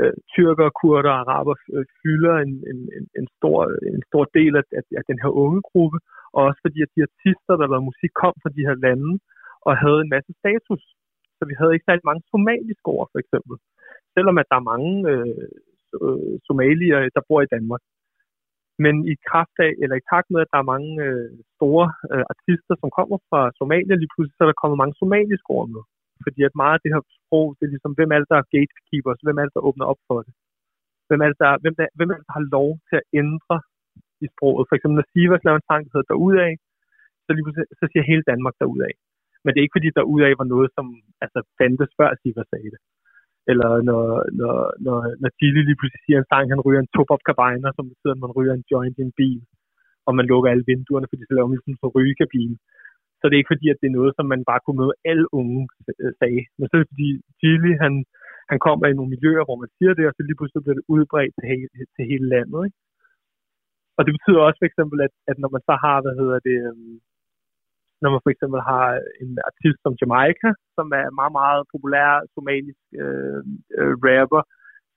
øh, 0.01 0.15
tyrker, 0.33 0.69
kurder 0.81 1.11
og 1.13 1.19
araber 1.23 1.55
øh, 1.75 1.85
fylder 1.99 2.35
en, 2.45 2.53
en, 2.71 2.79
en, 2.97 3.05
en, 3.19 3.27
stor, 3.37 3.57
en 3.95 4.03
stor 4.09 4.23
del 4.37 4.53
af, 4.61 4.65
af, 4.79 4.83
af 4.99 5.03
den 5.09 5.17
her 5.23 5.31
unge 5.43 5.61
gruppe, 5.69 5.97
og 6.35 6.41
også 6.47 6.59
fordi 6.65 6.79
at 6.85 6.93
de 6.95 7.05
artister, 7.09 7.53
der 7.59 7.67
lavede 7.69 7.89
musik, 7.91 8.11
kom 8.21 8.33
fra 8.41 8.55
de 8.57 8.65
her 8.67 8.77
lande 8.85 9.11
og 9.67 9.73
havde 9.83 9.99
en 10.01 10.13
masse 10.15 10.31
status. 10.41 10.83
Så 11.37 11.41
vi 11.49 11.53
havde 11.59 11.73
ikke 11.73 11.87
særlig 11.87 12.05
mange 12.09 12.23
somaliske 12.33 12.87
ord, 12.95 13.07
for 13.13 13.19
eksempel. 13.23 13.55
Selvom 14.15 14.37
at 14.41 14.49
der 14.51 14.57
er 14.59 14.69
mange 14.73 14.93
øh, 15.11 15.47
øh, 16.03 16.33
somalier, 16.47 16.97
der 17.15 17.27
bor 17.29 17.41
i 17.43 17.53
Danmark. 17.55 17.83
Men 18.83 18.95
i 19.11 19.15
kraft 19.29 19.55
af, 19.65 19.71
eller 19.81 19.95
i 19.97 20.07
takt 20.11 20.27
med, 20.31 20.39
at 20.41 20.51
der 20.53 20.59
er 20.61 20.71
mange 20.73 20.91
øh, 21.07 21.29
store 21.55 21.87
øh, 22.13 22.25
artister, 22.33 22.73
som 22.81 22.89
kommer 22.97 23.17
fra 23.29 23.41
Somalia, 23.59 23.95
lige 23.95 24.13
pludselig 24.13 24.35
så 24.35 24.43
er 24.43 24.49
der 24.49 24.61
kommet 24.61 24.81
mange 24.81 24.99
somaliske 25.01 25.49
ord 25.57 25.69
med. 25.75 25.83
Fordi 26.25 26.41
at 26.47 26.59
meget 26.63 26.75
af 26.77 26.81
det 26.83 26.93
her 26.95 27.03
sprog, 27.17 27.47
det 27.57 27.63
er 27.65 27.73
ligesom, 27.73 27.93
hvem 27.97 28.13
er 28.13 28.19
det, 28.19 28.29
der 28.31 28.39
er 28.39 28.51
gatekeepers? 28.55 29.23
Hvem 29.25 29.39
er 29.39 29.45
det, 29.45 29.55
der 29.55 29.67
åbner 29.69 29.85
op 29.91 30.01
for 30.09 30.19
det? 30.25 30.33
Hvem 31.07 31.21
er 31.23 31.29
det, 31.31 31.39
der, 31.43 31.51
hvem, 31.63 31.75
der, 31.79 31.85
hvem 31.97 32.09
er 32.09 32.15
det, 32.17 32.27
der 32.27 32.37
har 32.39 32.45
lov 32.57 32.69
til 32.87 32.95
at 33.01 33.07
ændre 33.21 33.57
i 34.25 34.27
sproget? 34.33 34.65
For 34.67 34.75
eksempel, 34.75 34.97
når 34.99 35.09
Sivas 35.11 35.45
laver 35.45 35.59
en 35.59 35.69
sang, 35.69 35.81
der 35.83 35.91
hedder 35.93 36.11
Derudaf, 36.11 36.53
så, 37.25 37.29
lige 37.35 37.45
så 37.79 37.85
siger 37.91 38.03
hele 38.11 38.23
Danmark 38.31 38.55
Derudaf. 38.61 38.95
Men 39.43 39.49
det 39.49 39.59
er 39.59 39.67
ikke 39.67 39.77
fordi, 39.77 39.89
Derudaf 39.97 40.33
var 40.41 40.49
noget, 40.53 40.69
som 40.77 40.85
altså, 41.23 41.39
fandtes 41.59 41.91
før 41.99 42.09
Sivas 42.21 42.47
sagde 42.51 42.71
det. 42.73 42.81
Eller 43.51 43.71
når, 43.89 44.03
når, 44.39 44.55
når, 44.85 44.97
når 45.21 45.29
Chili 45.37 45.61
lige 45.63 45.79
pludselig 45.79 46.03
siger 46.03 46.17
en 46.19 46.29
sang, 46.31 46.45
han 46.53 46.63
ryger 46.65 46.81
en 46.81 46.93
top 46.95 47.09
op 47.15 47.23
kabiner, 47.29 47.71
som 47.73 47.85
betyder, 47.91 48.15
at 48.15 48.23
man 48.25 48.35
ryger 48.37 48.53
en 48.55 48.67
joint 48.71 48.97
i 48.99 49.05
en 49.07 49.17
bil, 49.21 49.41
og 50.07 50.11
man 50.17 50.29
lukker 50.31 50.49
alle 50.51 50.69
vinduerne, 50.71 51.07
fordi 51.09 51.23
så 51.25 51.33
laver 51.33 51.47
man 51.47 51.57
ligesom 51.57 51.73
en 51.73 51.95
rygekabine. 51.97 52.55
Så 53.23 53.27
det 53.27 53.35
er 53.35 53.41
ikke 53.43 53.53
fordi, 53.55 53.67
at 53.69 53.79
det 53.81 53.87
er 53.89 53.99
noget, 53.99 54.13
som 54.15 54.25
man 54.33 54.41
bare 54.49 54.61
kunne 54.63 54.79
møde 54.81 54.95
alle 55.11 55.27
unge 55.39 55.61
øh, 56.01 56.13
sagde. 56.19 56.43
Men 56.57 56.65
så 56.65 56.73
er 56.73 56.81
det 56.81 56.91
fordi, 56.93 57.09
Chili, 57.39 57.71
han, 57.83 57.93
han 58.51 58.59
kommer 58.65 58.85
i 58.87 58.97
nogle 58.97 59.13
miljøer, 59.15 59.43
hvor 59.45 59.57
man 59.63 59.69
siger 59.77 59.93
det, 59.95 60.05
og 60.07 60.13
så 60.13 60.21
lige 60.23 60.39
pludselig 60.39 60.63
bliver 60.63 60.79
det 60.79 60.89
udbredt 60.93 61.33
til, 61.37 61.47
he- 61.51 61.71
til 61.95 62.03
hele 62.11 62.27
landet. 62.33 62.59
Ikke? 62.67 62.77
Og 63.97 64.01
det 64.05 64.11
betyder 64.15 64.41
også 64.41 64.59
for 64.61 64.69
eksempel, 64.71 64.97
at, 65.07 65.13
at 65.31 65.37
når 65.43 65.49
man 65.55 65.63
så 65.69 65.75
har, 65.85 65.97
hvad 66.03 66.15
hedder 66.21 66.39
det, 66.49 66.57
øhm, 66.69 66.95
når 68.01 68.09
man 68.13 68.23
for 68.23 68.31
eksempel 68.33 68.59
har 68.71 68.87
en 69.23 69.31
artist 69.49 69.79
som 69.81 69.93
Jamaica, 70.01 70.49
som 70.77 70.87
er 71.01 71.17
meget, 71.19 71.33
meget 71.41 71.61
populær 71.73 72.07
somalisk 72.35 72.83
øh, 73.03 73.41
øh, 73.79 73.93
rapper, 74.05 74.41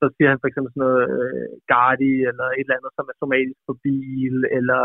så 0.00 0.04
siger 0.14 0.28
han 0.30 0.40
for 0.40 0.48
eksempel 0.48 0.70
sådan 0.72 0.84
noget 0.86 1.02
øh, 1.16 1.48
Gardi, 1.70 2.14
eller 2.30 2.46
et 2.48 2.66
eller 2.66 2.78
andet, 2.78 2.92
som 2.96 3.06
er 3.10 3.16
somalisk 3.22 3.60
for 3.66 3.76
bil, 3.86 4.36
eller 4.58 4.82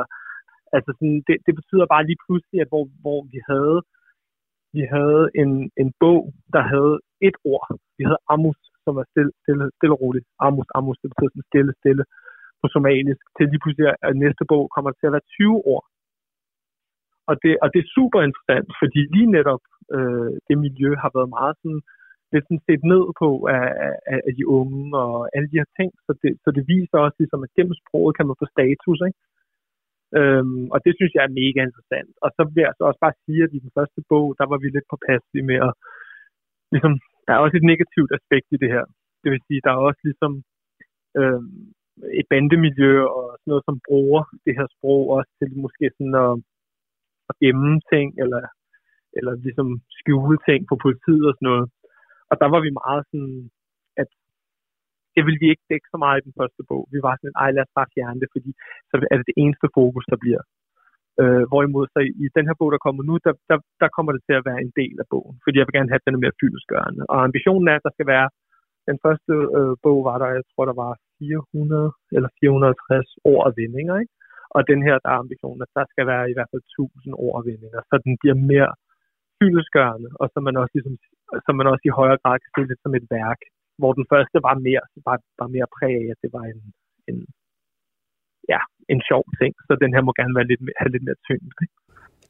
Altså 0.76 0.92
sådan, 0.98 1.20
det, 1.28 1.36
det 1.46 1.54
betyder 1.60 1.86
bare 1.94 2.08
lige 2.10 2.24
pludselig, 2.26 2.58
at 2.62 2.72
hvor, 2.72 2.84
hvor 3.04 3.20
vi 3.32 3.40
havde, 3.52 3.78
vi 4.76 4.84
havde 4.96 5.24
en, 5.42 5.52
en 5.82 5.90
bog, 6.04 6.22
der 6.56 6.64
havde 6.74 6.96
et 7.28 7.38
ord. 7.54 7.66
Vi 7.98 8.04
havde 8.08 8.22
Amus, 8.34 8.60
som 8.84 8.94
var 9.00 9.06
stille, 9.12 9.32
stille, 9.42 9.66
stille 9.78 9.96
og 9.96 10.02
roligt. 10.04 10.26
Amus, 10.48 10.70
Amus, 10.78 10.98
det 11.02 11.10
betyder 11.12 11.32
sådan 11.34 11.50
stille, 11.52 11.72
stille 11.82 12.04
på 12.62 12.68
somalisk. 12.76 13.24
Til 13.36 13.46
lige 13.52 13.64
pludselig, 13.64 13.88
at 14.08 14.14
næste 14.26 14.44
bog 14.52 14.64
kommer 14.76 14.92
til 14.92 15.08
at 15.08 15.16
være 15.16 15.30
20 15.38 15.58
ord. 15.74 15.86
Og 17.30 17.36
det, 17.44 17.54
og 17.64 17.68
det 17.74 17.80
er 17.82 17.94
super 17.98 18.20
interessant, 18.28 18.68
fordi 18.82 19.00
lige 19.16 19.30
netop 19.38 19.64
øh, 19.96 20.32
det 20.48 20.56
miljø 20.66 20.90
har 21.04 21.12
været 21.18 21.30
meget 21.38 21.56
sådan, 21.62 21.82
lidt 22.34 22.46
sådan 22.48 22.66
set 22.68 22.84
ned 22.92 23.04
på 23.22 23.30
af, 23.58 23.68
af, 24.14 24.20
af 24.28 24.34
de 24.38 24.46
unge 24.58 24.84
og 25.06 25.16
alle 25.36 25.48
de 25.52 25.60
her 25.62 25.70
ting. 25.80 25.92
Så 26.06 26.12
det, 26.22 26.32
så 26.44 26.50
det 26.56 26.64
viser 26.74 26.98
også, 27.06 27.18
ligesom, 27.20 27.44
at 27.46 27.54
gennem 27.58 27.76
sproget 27.82 28.16
kan 28.18 28.28
man 28.28 28.40
få 28.42 28.46
status. 28.56 29.00
Ikke? 29.08 29.20
Øhm, 30.20 30.64
og 30.74 30.80
det 30.86 30.94
synes 30.96 31.14
jeg 31.14 31.24
er 31.26 31.38
mega 31.42 31.60
interessant. 31.64 32.12
Og 32.24 32.30
så 32.36 32.42
vil 32.54 32.64
jeg 32.68 32.74
så 32.76 32.84
også 32.90 33.02
bare 33.06 33.20
sige, 33.26 33.42
at 33.46 33.54
i 33.58 33.64
den 33.66 33.72
første 33.78 34.02
bog, 34.12 34.28
der 34.40 34.46
var 34.52 34.58
vi 34.62 34.68
lidt 34.70 34.92
påpasselige 34.92 35.50
med 35.52 35.60
at, 35.68 35.74
ligesom, 36.74 36.94
der 37.26 37.32
er 37.34 37.44
også 37.46 37.58
et 37.58 37.70
negativt 37.72 38.12
aspekt 38.18 38.48
i 38.56 38.62
det 38.64 38.70
her. 38.76 38.86
Det 39.22 39.30
vil 39.32 39.46
sige, 39.48 39.62
der 39.66 39.72
er 39.74 39.82
også 39.90 40.02
ligesom 40.10 40.34
øhm, 41.20 41.52
et 42.20 42.28
bandemiljø 42.32 42.94
og 43.18 43.26
sådan 43.38 43.52
noget, 43.52 43.68
som 43.68 43.78
bruger 43.88 44.24
det 44.46 44.54
her 44.60 44.68
sprog 44.76 45.04
også 45.18 45.32
til 45.40 45.50
måske 45.66 45.86
sådan 45.98 46.18
at, 46.26 46.34
at 47.30 47.36
gemme 47.44 47.72
ting, 47.94 48.08
eller, 48.24 48.42
eller 49.18 49.34
ligesom 49.46 49.68
skjule 49.98 50.38
ting 50.48 50.60
på 50.70 50.76
politiet 50.86 51.26
og 51.30 51.36
sådan 51.36 51.50
noget. 51.52 51.66
Og 52.32 52.36
der 52.42 52.48
var 52.54 52.62
vi 52.66 52.80
meget 52.82 53.04
sådan, 53.10 53.36
det 55.16 55.22
vil 55.28 55.38
vi 55.42 55.48
ikke 55.54 55.66
dække 55.72 55.88
så 55.94 55.98
meget 56.04 56.20
i 56.20 56.26
den 56.28 56.38
første 56.40 56.62
bog. 56.70 56.84
Vi 56.94 57.00
var 57.08 57.14
sådan, 57.16 57.40
ej 57.44 57.50
lad 57.52 57.66
os 57.68 57.78
bare 57.78 57.94
fjerne 57.96 58.20
det, 58.22 58.30
fordi 58.36 58.52
så 58.90 58.94
er 59.14 59.18
det 59.18 59.30
det 59.32 59.38
eneste 59.44 59.68
fokus, 59.80 60.06
der 60.12 60.18
bliver. 60.24 60.44
Øh, 61.22 61.44
hvorimod 61.52 61.86
så 61.94 62.00
i 62.24 62.26
den 62.38 62.46
her 62.50 62.56
bog, 62.60 62.70
der 62.76 62.86
kommer 62.86 63.02
nu, 63.10 63.14
der, 63.26 63.34
der, 63.50 63.58
der 63.82 63.90
kommer 63.96 64.12
det 64.16 64.22
til 64.28 64.36
at 64.40 64.46
være 64.50 64.62
en 64.66 64.74
del 64.82 64.96
af 65.04 65.08
bogen, 65.14 65.36
fordi 65.44 65.56
jeg 65.58 65.66
vil 65.66 65.78
gerne 65.78 65.92
have, 65.94 66.06
den 66.06 66.24
mere 66.24 66.40
fyldesgørende. 66.42 67.02
Og 67.12 67.18
ambitionen 67.28 67.68
er, 67.72 67.76
at 67.78 67.86
der 67.88 67.94
skal 67.98 68.08
være, 68.16 68.28
den 68.90 68.98
første 69.06 69.34
øh, 69.58 69.74
bog 69.84 70.00
var 70.10 70.18
der, 70.22 70.30
jeg 70.38 70.46
tror, 70.52 70.66
der 70.72 70.78
var 70.84 70.92
400 71.20 71.92
eller 72.18 72.30
450 72.40 73.12
ord 73.32 73.44
og 73.48 73.54
vendinger, 73.62 73.96
ikke? 74.04 74.14
Og 74.56 74.62
den 74.72 74.80
her, 74.88 74.96
der 75.04 75.10
er 75.12 75.24
ambitionen, 75.24 75.62
at 75.66 75.72
der 75.78 75.86
skal 75.94 76.06
være 76.12 76.26
i 76.32 76.36
hvert 76.36 76.52
fald 76.52 76.64
1000 76.64 77.14
ord 77.26 77.36
og 77.40 77.44
vendinger, 77.50 77.80
så 77.90 77.96
den 78.06 78.14
bliver 78.22 78.38
mere 78.52 78.72
fyldesgørende, 79.38 80.10
og 80.22 80.26
så 80.34 80.38
man 80.48 80.56
også, 80.62 80.74
ligesom, 80.78 80.96
så 81.46 81.52
man 81.60 81.68
også 81.72 81.84
i 81.88 81.98
højere 82.00 82.22
grad 82.24 82.38
kan 82.44 82.52
se 82.56 82.62
det 82.72 82.78
som 82.84 82.94
et 83.00 83.08
værk, 83.18 83.42
hvor 83.82 83.94
den 84.00 84.06
første 84.14 84.38
var 84.48 84.56
mere, 84.68 84.84
var, 85.08 85.18
var 85.42 85.50
mere 85.56 85.68
præg 85.76 85.94
af, 86.02 86.08
at 86.14 86.20
det 86.24 86.32
var 86.38 86.46
en, 86.54 86.62
en, 87.10 87.18
ja, 88.54 88.62
en 88.94 89.02
sjov 89.10 89.24
ting. 89.40 89.52
Så 89.68 89.72
den 89.84 89.92
her 89.94 90.02
må 90.08 90.12
gerne 90.20 90.36
være 90.38 90.50
lidt, 90.52 90.62
have 90.82 90.92
lidt 90.94 91.06
mere 91.08 91.20
tyngd. 91.28 91.52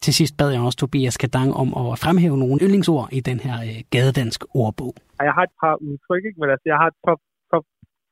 Til 0.06 0.14
sidst 0.20 0.34
bad 0.39 0.49
jeg 0.52 0.62
også 0.68 0.80
Tobias 0.82 1.18
Kadang 1.24 1.49
om 1.62 1.70
at 1.82 1.88
fremhæve 2.04 2.38
nogle 2.41 2.62
yndlingsord 2.66 3.08
i 3.18 3.20
den 3.30 3.39
her 3.45 3.58
øh, 3.68 3.80
gadedansk 3.93 4.39
ordbog. 4.64 4.93
Jeg 5.30 5.34
har 5.38 5.45
et 5.49 5.56
par 5.64 5.76
udtryk, 5.88 6.24
ikke? 6.28 6.39
men 6.41 6.49
altså, 6.54 6.68
jeg 6.72 6.78
har 6.82 6.88
et 6.93 6.99
top, 7.08 7.22
top 7.52 7.66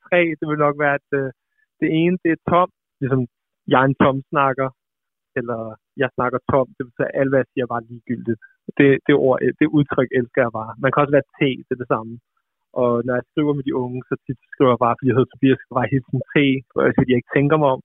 tre. 0.05 0.21
Det 0.39 0.45
vil 0.49 0.59
nok 0.65 0.75
være, 0.83 0.95
at 1.01 1.09
øh, 1.19 1.27
det 1.81 1.89
ene, 2.01 2.15
det 2.23 2.31
er 2.35 2.41
tom, 2.51 2.69
ligesom 3.01 3.21
jeg 3.71 3.79
er 3.81 3.87
en 3.91 3.99
tom 4.03 4.17
snakker, 4.31 4.69
eller 5.39 5.59
jeg 6.01 6.09
snakker 6.17 6.39
tom. 6.51 6.67
Det 6.77 6.83
betyder, 6.87 7.09
at 7.09 7.17
alt, 7.19 7.29
hvad 7.31 7.39
jeg 7.43 7.49
siger, 7.53 7.65
var 7.73 7.81
ligegyldigt. 7.89 8.39
Det, 8.77 8.89
det, 9.05 9.13
ord, 9.27 9.37
det 9.59 9.67
udtryk 9.77 10.09
elsker 10.19 10.41
jeg 10.45 10.53
bare. 10.59 10.71
Man 10.83 10.89
kan 10.91 11.01
også 11.01 11.15
være 11.17 11.31
te, 11.37 11.49
det 11.65 11.73
er 11.75 11.81
det 11.83 11.93
samme. 11.95 12.13
Og 12.81 12.91
når 13.05 13.13
jeg 13.17 13.25
skriver 13.31 13.53
med 13.57 13.65
de 13.67 13.77
unge, 13.83 13.99
så 14.09 14.13
tit 14.25 14.39
skriver 14.53 14.71
jeg 14.73 14.83
bare, 14.85 14.95
fordi 14.95 15.07
jeg 15.09 15.17
hedder 15.17 15.31
Tobias, 15.33 15.59
skal 15.61 15.79
bare 15.79 15.93
hilse 15.93 16.11
en 16.15 16.25
te, 16.33 16.45
fordi 16.97 17.09
jeg 17.11 17.19
ikke 17.19 17.35
tænker 17.37 17.57
mig 17.61 17.69
om. 17.75 17.81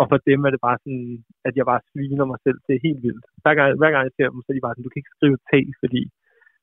Og 0.00 0.04
for 0.10 0.18
dem 0.28 0.40
er 0.46 0.50
det 0.52 0.62
bare 0.68 0.78
sådan, 0.82 1.08
at 1.48 1.54
jeg 1.58 1.64
bare 1.70 1.86
sviner 1.90 2.26
mig 2.30 2.38
selv 2.46 2.58
til 2.66 2.84
helt 2.86 3.00
vildt. 3.06 3.26
Hver 3.42 3.54
gang, 3.58 3.68
hver 3.80 3.92
gang 3.92 4.02
jeg 4.06 4.14
ser 4.16 4.28
dem, 4.32 4.40
så 4.42 4.48
er 4.50 4.56
de 4.56 4.64
bare 4.64 4.74
sådan, 4.74 4.86
du 4.86 4.92
kan 4.92 5.02
ikke 5.02 5.16
skrive 5.16 5.38
te, 5.50 5.60
fordi 5.82 6.02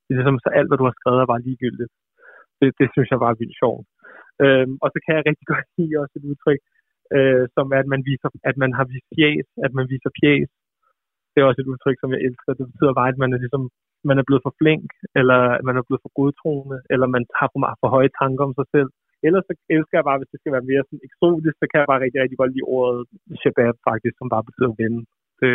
det 0.04 0.12
er 0.12 0.18
ligesom, 0.20 0.38
så 0.46 0.50
alt, 0.58 0.70
hvad 0.70 0.80
du 0.80 0.88
har 0.90 0.98
skrevet, 0.98 1.20
er 1.20 1.34
bare 1.34 1.46
ligegyldigt. 1.48 1.94
Det, 2.60 2.70
det 2.80 2.88
synes 2.94 3.10
jeg 3.10 3.20
bare 3.24 3.34
er 3.36 3.42
vildt 3.42 3.60
sjovt. 3.62 3.86
Øhm, 4.44 4.76
og 4.84 4.88
så 4.94 4.98
kan 5.04 5.14
jeg 5.16 5.24
rigtig 5.30 5.48
godt 5.54 5.68
lide 5.78 6.00
også 6.02 6.16
et 6.20 6.28
udtryk, 6.32 6.62
øh, 7.16 7.44
som 7.56 7.66
er, 7.76 7.80
at 7.84 7.90
man, 7.94 8.02
viser, 8.10 8.30
at 8.50 8.58
man 8.64 8.72
har 8.78 8.86
vist 8.94 9.10
fjæs, 9.16 9.48
at 9.66 9.72
man 9.78 9.86
viser 9.94 10.12
fjæs. 10.20 10.50
Det 11.32 11.38
er 11.40 11.48
også 11.50 11.62
et 11.62 11.72
udtryk, 11.74 11.98
som 12.00 12.12
jeg 12.14 12.22
elsker. 12.28 12.52
Det 12.60 12.66
betyder 12.70 12.94
bare, 13.00 13.12
at 13.14 13.22
man 13.24 13.34
er 13.36 13.40
ligesom 13.44 13.64
man 14.10 14.18
er 14.20 14.26
blevet 14.28 14.46
for 14.46 14.54
flink, 14.60 14.88
eller 15.20 15.40
man 15.68 15.76
er 15.80 15.84
blevet 15.88 16.04
for 16.06 16.14
godtroende, 16.20 16.78
eller 16.94 17.08
man 17.16 17.24
har 17.40 17.48
for, 17.54 17.60
meget 17.66 17.78
for 17.82 17.90
høje 17.96 18.12
tanker 18.22 18.44
om 18.48 18.54
sig 18.60 18.68
selv. 18.76 18.90
Ellers 19.28 19.46
så 19.48 19.54
elsker 19.76 19.96
jeg 19.98 20.08
bare, 20.10 20.20
hvis 20.20 20.32
det 20.32 20.40
skal 20.40 20.56
være 20.56 20.70
mere 20.72 20.84
sådan 20.86 21.06
eksotisk, 21.08 21.56
så 21.58 21.66
kan 21.68 21.80
jeg 21.80 21.90
bare 21.92 22.04
rigtig, 22.06 22.20
rigtig 22.24 22.40
godt 22.42 22.54
lide 22.56 22.70
ordet 22.78 23.00
shabab 23.42 23.76
faktisk, 23.90 24.16
som 24.18 24.28
bare 24.34 24.48
betyder 24.50 24.72
ven. 24.82 24.96
Det, 25.42 25.54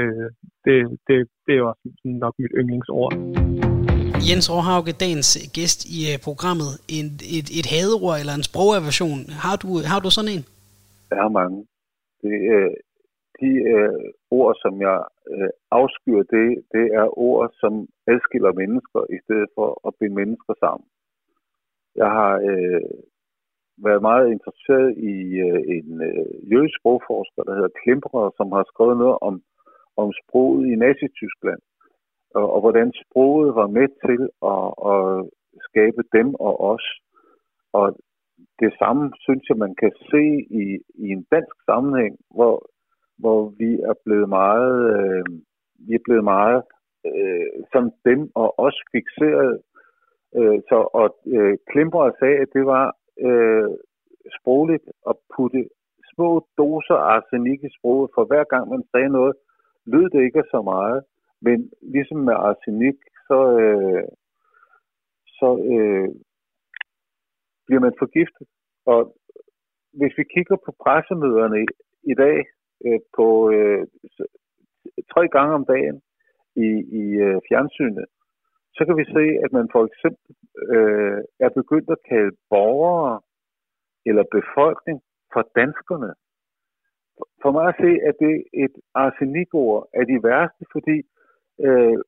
det, 0.65 0.77
det, 1.07 1.17
det 1.47 1.53
er 1.57 1.63
også 1.71 1.85
nok 2.25 2.35
mit 2.43 2.53
yndlingsord. 2.61 3.13
Jens 4.29 4.47
Råhauke, 4.53 4.93
dagens 5.05 5.31
gæst 5.57 5.81
i 5.97 5.99
øh, 6.11 6.17
programmet, 6.29 6.71
en, 6.97 7.07
et, 7.39 7.49
et 7.59 7.67
hadeord 7.73 8.17
eller 8.23 8.35
en 8.37 8.49
sprogaversion. 8.51 9.21
Har 9.45 9.57
du, 9.63 9.69
har 9.91 10.01
du 10.05 10.09
sådan 10.17 10.33
en? 10.37 10.45
Jeg 11.11 11.19
har 11.25 11.33
mange. 11.41 11.59
Det, 12.23 12.35
øh, 12.55 12.73
de 13.41 13.49
øh, 13.75 14.05
ord, 14.31 14.55
som 14.63 14.75
jeg 14.81 14.99
øh, 15.33 15.51
afskyr, 15.71 16.23
det, 16.35 16.47
det 16.75 16.87
er 17.01 17.19
ord, 17.19 17.51
som 17.61 17.73
adskiller 18.13 18.53
mennesker, 18.53 19.01
i 19.17 19.19
stedet 19.25 19.49
for 19.57 19.69
at 19.89 19.93
binde 20.01 20.15
mennesker 20.15 20.55
sammen. 20.65 20.87
Jeg 21.97 22.11
har 22.19 22.33
øh, 22.51 22.91
været 23.87 24.03
meget 24.03 24.27
interesseret 24.35 24.91
i 25.13 25.17
øh, 25.49 25.61
en 25.77 25.89
øh, 26.09 26.53
jødisk 26.53 26.75
sprogforsker, 26.81 27.43
der 27.43 27.55
hedder 27.55 27.79
Klemperer, 27.83 28.31
som 28.37 28.53
har 28.57 28.65
skrevet 28.73 28.97
noget 29.03 29.19
om, 29.29 29.35
om 29.97 30.09
sproget 30.21 30.67
i 30.73 30.75
Nazi-Tyskland, 30.85 31.63
og, 32.35 32.47
og 32.55 32.61
hvordan 32.61 32.93
sproget 33.03 33.55
var 33.55 33.69
med 33.79 33.89
til 34.07 34.23
at, 34.55 34.67
at 34.93 35.05
skabe 35.69 36.03
dem 36.17 36.29
og 36.35 36.55
os. 36.73 36.87
Og 37.73 37.87
det 38.63 38.73
samme 38.79 39.13
synes 39.25 39.45
jeg, 39.49 39.57
man 39.57 39.75
kan 39.83 39.93
se 40.11 40.25
i, 40.63 40.65
i 41.05 41.07
en 41.17 41.23
dansk 41.35 41.57
sammenhæng, 41.69 42.15
hvor 42.37 42.55
hvor 43.21 43.41
vi 43.61 43.71
er 43.91 43.95
blevet 44.05 44.29
meget, 44.29 44.75
øh, 44.97 45.25
vi 45.87 45.95
er 45.95 46.05
blevet 46.05 46.25
meget 46.25 46.63
øh, 47.07 47.47
som 47.73 47.85
dem 48.05 48.21
og 48.35 48.59
os 48.59 48.79
fixeret. 48.93 49.63
Øh, 50.37 50.59
så 50.69 50.79
og 51.01 51.09
øh, 51.37 51.59
Klimper 51.71 52.11
sagde, 52.19 52.37
at 52.45 52.49
det 52.53 52.67
var 52.67 52.87
øh, 53.27 53.71
sprogligt 54.39 54.87
at 55.11 55.15
putte 55.37 55.69
små 56.15 56.47
doser 56.59 56.99
arsenik 57.15 57.61
i 57.65 57.71
sproget, 57.79 58.11
for 58.15 58.25
hver 58.25 58.45
gang 58.45 58.65
man 58.71 58.83
sagde 58.93 59.09
noget, 59.09 59.35
lød 59.87 60.11
det 60.11 60.23
ikke 60.23 60.43
så 60.51 60.63
meget. 60.63 61.03
Men 61.43 61.71
ligesom 61.83 62.19
med 62.19 62.35
arsenik, 62.35 62.99
så, 63.29 63.39
øh, 63.61 64.05
så 65.39 65.49
øh, 65.75 66.09
bliver 67.67 67.81
man 67.81 67.95
forgiftet. 67.99 68.47
Og 68.87 69.01
hvis 69.99 70.15
vi 70.19 70.25
kigger 70.35 70.57
på 70.67 70.71
pressemøderne 70.83 71.59
i, 71.65 71.67
i 72.13 72.15
dag, 72.15 72.37
øh, 72.87 73.01
på 73.17 73.27
øh, 73.51 73.87
tre 75.13 75.29
gange 75.29 75.55
om 75.55 75.65
dagen 75.65 76.03
i, 76.57 76.69
i 77.03 77.05
øh, 77.27 77.41
fjernsynet, 77.49 78.07
så 78.77 78.85
kan 78.87 78.97
vi 78.97 79.05
se, 79.05 79.25
at 79.45 79.53
man 79.53 79.69
for 79.73 79.83
eksempel 79.89 80.35
øh, 80.75 81.21
er 81.41 81.51
begyndt 81.61 81.91
at 81.91 82.05
kalde 82.09 82.37
borgere 82.51 83.21
eller 84.07 84.25
befolkning 84.39 84.99
for 85.33 85.43
danskerne. 85.61 86.13
For 87.43 87.51
mig 87.57 87.67
at 87.69 87.81
se, 87.85 87.91
at 88.09 88.15
det 88.25 88.35
et 88.65 88.75
arsenikord 88.95 89.89
af 89.95 90.05
de 90.07 90.17
værste, 90.29 90.65
fordi 90.73 90.97
øh, 91.67 91.99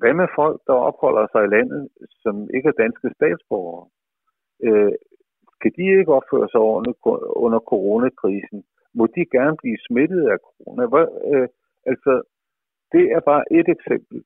hvad 0.00 0.14
med 0.14 0.28
folk, 0.38 0.60
der 0.66 0.72
opholder 0.88 1.26
sig 1.32 1.42
i 1.44 1.52
landet, 1.56 1.88
som 2.22 2.34
ikke 2.54 2.68
er 2.68 2.82
danske 2.84 3.08
statsborgere? 3.16 3.86
Øh, 4.66 4.92
kan 5.62 5.72
de 5.76 5.98
ikke 5.98 6.12
opføre 6.18 6.48
sig 6.48 6.60
ordentligt 6.60 6.98
under 7.44 7.60
coronakrisen? 7.70 8.64
Må 8.94 9.06
de 9.06 9.24
gerne 9.36 9.56
blive 9.56 9.78
smittet 9.88 10.28
af 10.28 10.38
corona. 10.46 10.86
Hvor, 10.86 11.04
øh, 11.34 11.48
altså, 11.86 12.22
det 12.92 13.04
er 13.16 13.20
bare 13.20 13.44
et 13.52 13.68
eksempel. 13.68 14.24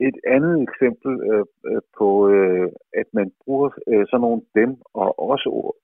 Et 0.00 0.16
andet 0.26 0.62
eksempel 0.62 1.12
øh, 1.30 1.44
øh, 1.66 1.82
på, 1.98 2.28
øh, 2.28 2.68
at 3.00 3.06
man 3.12 3.32
bruger 3.44 3.70
øh, 3.88 4.06
sådan 4.06 4.20
nogle 4.20 4.42
dem 4.54 4.70
og 4.94 5.18
også 5.30 5.48
ord, 5.48 5.76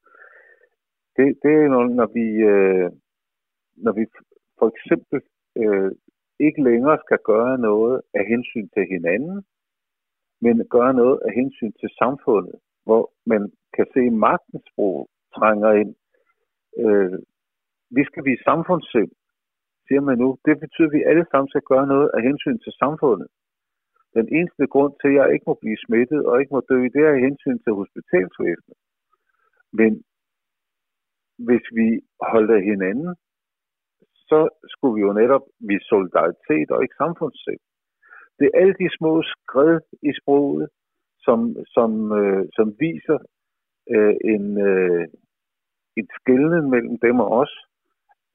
det, 1.19 1.27
det 1.43 1.53
er 1.63 1.69
når, 1.75 1.85
når 2.01 2.09
vi, 2.19 2.27
øh, 2.53 2.91
når 3.85 3.93
vi 3.99 4.05
for 4.59 4.67
eksempel 4.73 5.21
øh, 5.63 5.91
ikke 6.47 6.63
længere 6.63 6.99
skal 7.05 7.19
gøre 7.25 7.59
noget 7.59 8.01
af 8.15 8.25
hensyn 8.27 8.69
til 8.75 8.85
hinanden, 8.93 9.45
men 10.41 10.69
gøre 10.77 10.95
noget 10.95 11.21
af 11.27 11.33
hensyn 11.33 11.73
til 11.81 11.91
samfundet, 11.99 12.57
hvor 12.85 13.13
man 13.27 13.53
kan 13.77 13.87
se 13.95 14.11
magtens 14.11 14.65
sprog 14.71 15.09
trænger 15.35 15.73
ind. 15.73 15.95
Øh, 16.79 17.19
vi 17.97 18.03
skal 18.09 18.25
vise 18.29 18.43
samfundssind, 18.51 19.11
siger 19.87 20.01
man 20.09 20.19
nu. 20.19 20.29
Det 20.47 20.55
betyder, 20.63 20.89
at 20.89 20.97
vi 20.97 21.09
alle 21.11 21.27
sammen 21.31 21.49
skal 21.51 21.65
gøre 21.73 21.87
noget 21.87 22.09
af 22.17 22.21
hensyn 22.29 22.59
til 22.65 22.73
samfundet. 22.83 23.29
Den 24.19 24.27
eneste 24.37 24.67
grund 24.75 24.93
til, 25.01 25.09
at 25.09 25.15
jeg 25.19 25.33
ikke 25.33 25.49
må 25.51 25.55
blive 25.63 25.79
smittet 25.87 26.23
og 26.29 26.35
ikke 26.41 26.55
må 26.55 26.61
dø, 26.71 26.81
det 26.95 27.03
er 27.07 27.13
af 27.17 27.25
hensyn 27.29 27.59
til 27.65 27.73
hospitalsvæsenet. 27.81 28.79
Men 29.73 29.93
hvis 31.47 31.65
vi 31.79 31.89
holder 32.33 32.55
af 32.57 32.63
hinanden, 32.63 33.15
så 34.31 34.41
skulle 34.73 34.95
vi 34.95 35.01
jo 35.07 35.13
netop 35.13 35.45
vise 35.69 35.87
solidaritet 35.93 36.69
og 36.71 36.83
ikke 36.83 37.01
samfundssind. 37.03 37.61
Det 38.39 38.45
er 38.47 38.59
alle 38.61 38.75
de 38.83 38.89
små 38.99 39.23
skred 39.23 39.81
i 40.03 40.13
sproget, 40.21 40.69
som, 41.27 41.39
som, 41.75 41.91
øh, 42.21 42.45
som 42.57 42.67
viser 42.81 43.19
øh, 43.95 44.15
en, 44.35 44.45
øh, 44.69 45.07
et 46.01 46.09
skældning 46.19 46.65
mellem 46.75 46.99
dem 46.99 47.21
og 47.21 47.29
os, 47.41 47.55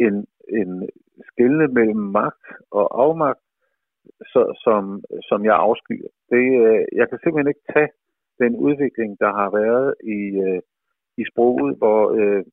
en, 0.07 0.17
en 0.61 0.89
skille 1.29 1.67
mellem 1.67 2.03
magt 2.19 2.45
og 2.71 2.85
afmagt, 3.03 3.43
så, 4.31 4.41
som, 4.63 5.03
som 5.29 5.45
jeg 5.45 5.55
afskyer. 5.55 6.09
Det, 6.29 6.45
øh, 6.65 6.85
jeg 6.99 7.05
kan 7.09 7.19
simpelthen 7.19 7.53
ikke 7.53 7.67
tage 7.73 7.91
den 8.41 8.55
udvikling, 8.55 9.19
der 9.19 9.31
har 9.39 9.49
været 9.61 9.95
i, 10.17 10.19
øh, 10.47 10.61
i 11.17 11.23
sproget, 11.31 11.77
hvor, 11.77 12.01
øh, 12.19 12.43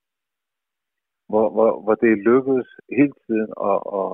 hvor, 1.28 1.46
hvor, 1.54 1.70
hvor 1.82 1.94
det 1.94 2.24
lykkedes 2.30 2.68
hele 2.98 3.14
tiden 3.26 3.50
at, 3.70 3.78
at 4.00 4.10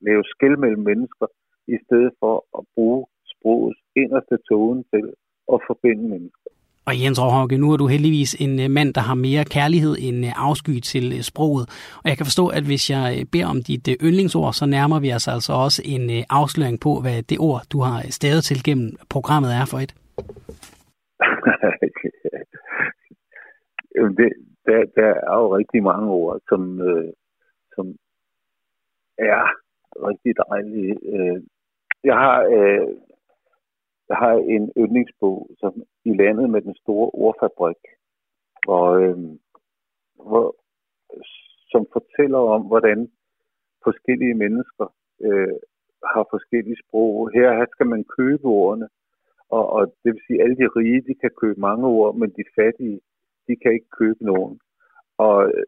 lave 0.00 0.22
skæld 0.24 0.56
mellem 0.56 0.82
mennesker, 0.90 1.26
i 1.74 1.76
stedet 1.84 2.12
for 2.20 2.34
at 2.58 2.64
bruge 2.74 3.06
sprogets 3.32 3.80
inderste 3.96 4.36
tone 4.48 4.82
til 4.92 5.06
at 5.54 5.58
forbinde 5.66 6.04
mennesker. 6.08 6.50
Og 6.90 6.96
Jens 7.02 7.22
Råhauke, 7.22 7.56
nu 7.62 7.66
er 7.72 7.76
du 7.76 7.86
heldigvis 7.86 8.32
en 8.44 8.52
øh, 8.64 8.70
mand, 8.76 8.90
der 8.94 9.00
har 9.08 9.14
mere 9.14 9.44
kærlighed 9.56 9.94
end 10.06 10.18
øh, 10.28 10.32
afsky 10.48 10.74
til 10.92 11.06
øh, 11.16 11.22
sproget. 11.30 11.64
Og 12.02 12.06
jeg 12.10 12.16
kan 12.16 12.28
forstå, 12.30 12.44
at 12.58 12.64
hvis 12.70 12.84
jeg 12.94 13.06
beder 13.32 13.48
om 13.54 13.60
dit 13.68 13.86
yndlingsord, 14.06 14.52
så 14.52 14.64
nærmer 14.76 14.98
vi 15.04 15.08
os 15.18 15.26
altså 15.34 15.52
også 15.64 15.80
en 15.94 16.04
afsløring 16.38 16.76
på, 16.86 16.92
hvad 17.04 17.18
det 17.30 17.38
ord, 17.48 17.62
du 17.72 17.78
har 17.86 17.96
stadig 18.18 18.42
til 18.44 18.58
gennem 18.68 18.88
programmet 19.14 19.50
er 19.60 19.66
for 19.70 19.78
et. 19.84 19.92
det, 24.18 24.30
der, 24.66 24.80
der 24.98 25.10
er 25.30 25.36
jo 25.42 25.46
rigtig 25.58 25.80
mange 25.90 26.06
ord, 26.20 26.36
som, 26.48 26.62
som 27.74 27.86
er 29.30 29.42
rigtig 30.08 30.32
dejlige. 30.44 30.94
Jeg 32.08 32.16
har 32.24 32.36
jeg 34.10 34.18
har 34.24 34.34
en 34.56 34.72
yndlingsbog 34.76 35.50
som 35.60 35.72
i 36.04 36.12
landet 36.22 36.50
med 36.50 36.60
den 36.62 36.74
store 36.82 37.10
ordfabrik, 37.24 37.82
hvor, 38.64 38.86
øh, 39.02 39.18
hvor, 40.26 40.46
som 41.72 41.82
fortæller 41.92 42.38
om, 42.38 42.62
hvordan 42.70 42.98
forskellige 43.84 44.34
mennesker 44.34 44.86
øh, 45.26 45.56
har 46.12 46.24
forskellige 46.30 46.82
sprog. 46.84 47.30
Her, 47.34 47.52
her 47.58 47.66
skal 47.70 47.86
man 47.86 48.04
købe 48.18 48.44
ordene, 48.44 48.88
og, 49.48 49.64
og 49.76 49.82
det 50.02 50.10
vil 50.12 50.22
sige, 50.26 50.38
at 50.38 50.44
alle 50.44 50.56
de 50.56 50.68
rige, 50.78 51.06
de 51.08 51.14
kan 51.22 51.30
købe 51.40 51.60
mange 51.60 51.86
ord, 51.86 52.14
men 52.14 52.30
de 52.30 52.44
fattige, 52.58 53.00
de 53.48 53.56
kan 53.62 53.72
ikke 53.72 53.90
købe 54.00 54.24
nogen. 54.24 54.60
Og 55.18 55.36
øh, 55.54 55.66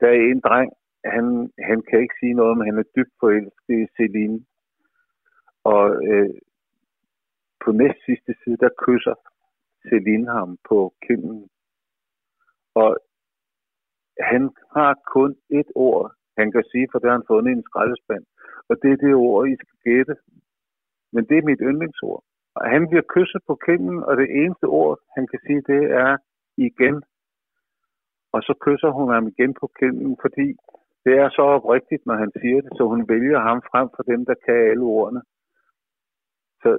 der 0.00 0.08
er 0.08 0.20
en 0.32 0.40
dreng, 0.40 0.70
han, 1.04 1.24
han 1.68 1.78
kan 1.88 2.00
ikke 2.00 2.18
sige 2.20 2.34
noget, 2.40 2.58
men 2.58 2.66
han 2.66 2.78
er 2.78 2.92
dybt 2.96 3.14
forelsket 3.20 3.76
i 3.84 3.86
Celine. 3.96 4.44
Og 5.72 5.84
øh, 6.10 6.30
på 7.64 7.72
næst 7.72 8.00
sidste 8.06 8.32
side, 8.40 8.56
der 8.56 8.78
kysser 8.84 9.16
Celine 9.88 10.30
ham 10.38 10.58
på 10.68 10.94
kinden. 11.06 11.48
Og 12.74 12.90
han 14.20 14.42
har 14.76 14.92
kun 15.14 15.36
et 15.50 15.70
ord, 15.74 16.12
han 16.38 16.52
kan 16.52 16.64
sige, 16.72 16.88
for 16.90 16.98
det 16.98 17.08
har 17.08 17.18
han 17.18 17.30
fundet 17.30 17.50
i 17.50 17.56
en 17.56 17.68
skraldespand. 17.68 18.24
Og 18.68 18.74
det 18.82 18.90
er 18.92 18.96
det 18.96 19.14
ord, 19.14 19.48
I 19.48 19.56
skal 19.56 19.78
gætte. 19.84 20.14
Men 21.12 21.24
det 21.28 21.36
er 21.38 21.48
mit 21.50 21.62
yndlingsord. 21.68 22.22
Og 22.54 22.70
han 22.70 22.88
bliver 22.88 23.06
kysset 23.14 23.42
på 23.46 23.54
kinden, 23.66 23.98
og 24.04 24.16
det 24.16 24.28
eneste 24.40 24.64
ord, 24.64 24.98
han 25.16 25.26
kan 25.26 25.40
sige, 25.46 25.62
det 25.72 25.82
er 26.04 26.16
igen. 26.56 26.96
Og 28.32 28.42
så 28.42 28.54
kysser 28.64 28.90
hun 28.98 29.08
ham 29.14 29.26
igen 29.26 29.54
på 29.60 29.66
kinden, 29.78 30.16
fordi 30.24 30.46
det 31.04 31.14
er 31.22 31.28
så 31.28 31.42
oprigtigt, 31.42 32.06
når 32.06 32.14
han 32.14 32.30
siger 32.40 32.60
det, 32.60 32.70
så 32.76 32.82
hun 32.92 33.08
vælger 33.08 33.40
ham 33.48 33.62
frem 33.70 33.88
for 33.96 34.02
dem, 34.02 34.20
der 34.26 34.34
kan 34.44 34.54
alle 34.70 34.84
ordene. 34.84 35.22
Så, 36.66 36.78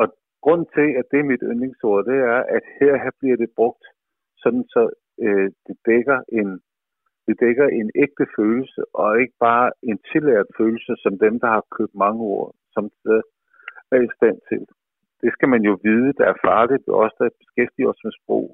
og 0.00 0.06
grund 0.44 0.64
til, 0.76 0.88
at 1.00 1.04
det 1.10 1.18
er 1.20 1.30
mit 1.32 1.44
yndlingsord, 1.50 2.04
det 2.10 2.18
er, 2.32 2.40
at 2.56 2.64
her, 2.80 2.92
her 3.04 3.12
bliver 3.20 3.36
det 3.36 3.50
brugt 3.56 3.84
sådan, 4.42 4.64
så 4.74 4.82
øh, 5.24 5.48
det 5.66 5.76
dækker 5.86 6.18
en 6.40 6.60
det 7.26 7.36
dækker 7.40 7.66
en 7.80 7.90
ægte 8.04 8.26
følelse, 8.36 8.80
og 8.94 9.20
ikke 9.20 9.36
bare 9.40 9.70
en 9.82 9.98
tillært 10.12 10.46
følelse, 10.58 10.92
som 11.02 11.18
dem, 11.18 11.40
der 11.40 11.46
har 11.46 11.64
købt 11.76 11.94
mange 11.94 12.20
ord, 12.20 12.54
som 12.74 12.84
er 13.94 14.00
i 14.08 14.14
stand 14.16 14.38
til. 14.48 14.62
Det 15.22 15.30
skal 15.32 15.48
man 15.48 15.62
jo 15.62 15.78
vide, 15.82 16.12
der 16.18 16.26
er 16.32 16.42
farligt, 16.48 16.88
også 16.88 17.16
der 17.18 17.38
beskæftiger 17.42 17.88
os 17.88 18.04
med 18.04 18.12
sprog. 18.20 18.46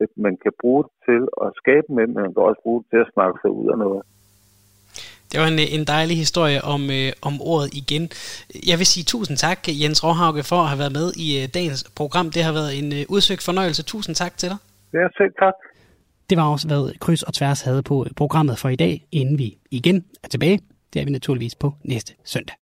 At 0.00 0.10
man 0.16 0.36
kan 0.44 0.52
bruge 0.60 0.84
det 0.84 0.92
til 1.08 1.22
at 1.44 1.50
skabe 1.60 1.88
med, 1.96 2.06
men 2.06 2.22
man 2.24 2.34
kan 2.34 2.48
også 2.50 2.62
bruge 2.62 2.82
det 2.82 2.90
til 2.90 3.00
at 3.04 3.12
snakke 3.14 3.38
sig 3.42 3.50
ud 3.50 3.68
af 3.72 3.78
noget. 3.78 4.02
Det 5.32 5.40
var 5.40 5.46
en, 5.46 5.58
en 5.58 5.84
dejlig 5.84 6.16
historie 6.16 6.64
om, 6.64 6.90
øh, 6.90 7.12
om 7.22 7.42
ordet 7.42 7.74
igen. 7.74 8.10
Jeg 8.66 8.78
vil 8.78 8.86
sige 8.86 9.04
tusind 9.04 9.36
tak, 9.36 9.58
Jens 9.68 10.04
Råhauge, 10.04 10.42
for 10.42 10.56
at 10.56 10.68
have 10.68 10.78
været 10.78 10.92
med 10.92 11.12
i 11.16 11.42
øh, 11.42 11.48
dagens 11.54 11.90
program. 11.96 12.30
Det 12.30 12.42
har 12.42 12.52
været 12.52 12.78
en 12.78 12.92
øh, 12.92 13.04
udsøgt 13.08 13.42
fornøjelse. 13.42 13.82
Tusind 13.82 14.14
tak 14.14 14.36
til 14.36 14.48
dig. 14.48 14.56
Ja, 14.92 15.08
selv 15.18 15.32
tak. 15.38 15.54
Det 16.30 16.38
var 16.38 16.44
også, 16.44 16.66
hvad 16.66 16.98
Kryds 16.98 17.22
og 17.22 17.34
Tværs 17.34 17.60
havde 17.60 17.82
på 17.82 18.06
programmet 18.16 18.58
for 18.58 18.68
i 18.68 18.76
dag, 18.76 19.06
inden 19.12 19.38
vi 19.38 19.58
igen 19.70 20.04
er 20.22 20.28
tilbage. 20.28 20.60
Det 20.92 21.00
er 21.00 21.04
vi 21.04 21.10
naturligvis 21.10 21.54
på 21.54 21.74
næste 21.84 22.14
søndag. 22.24 22.56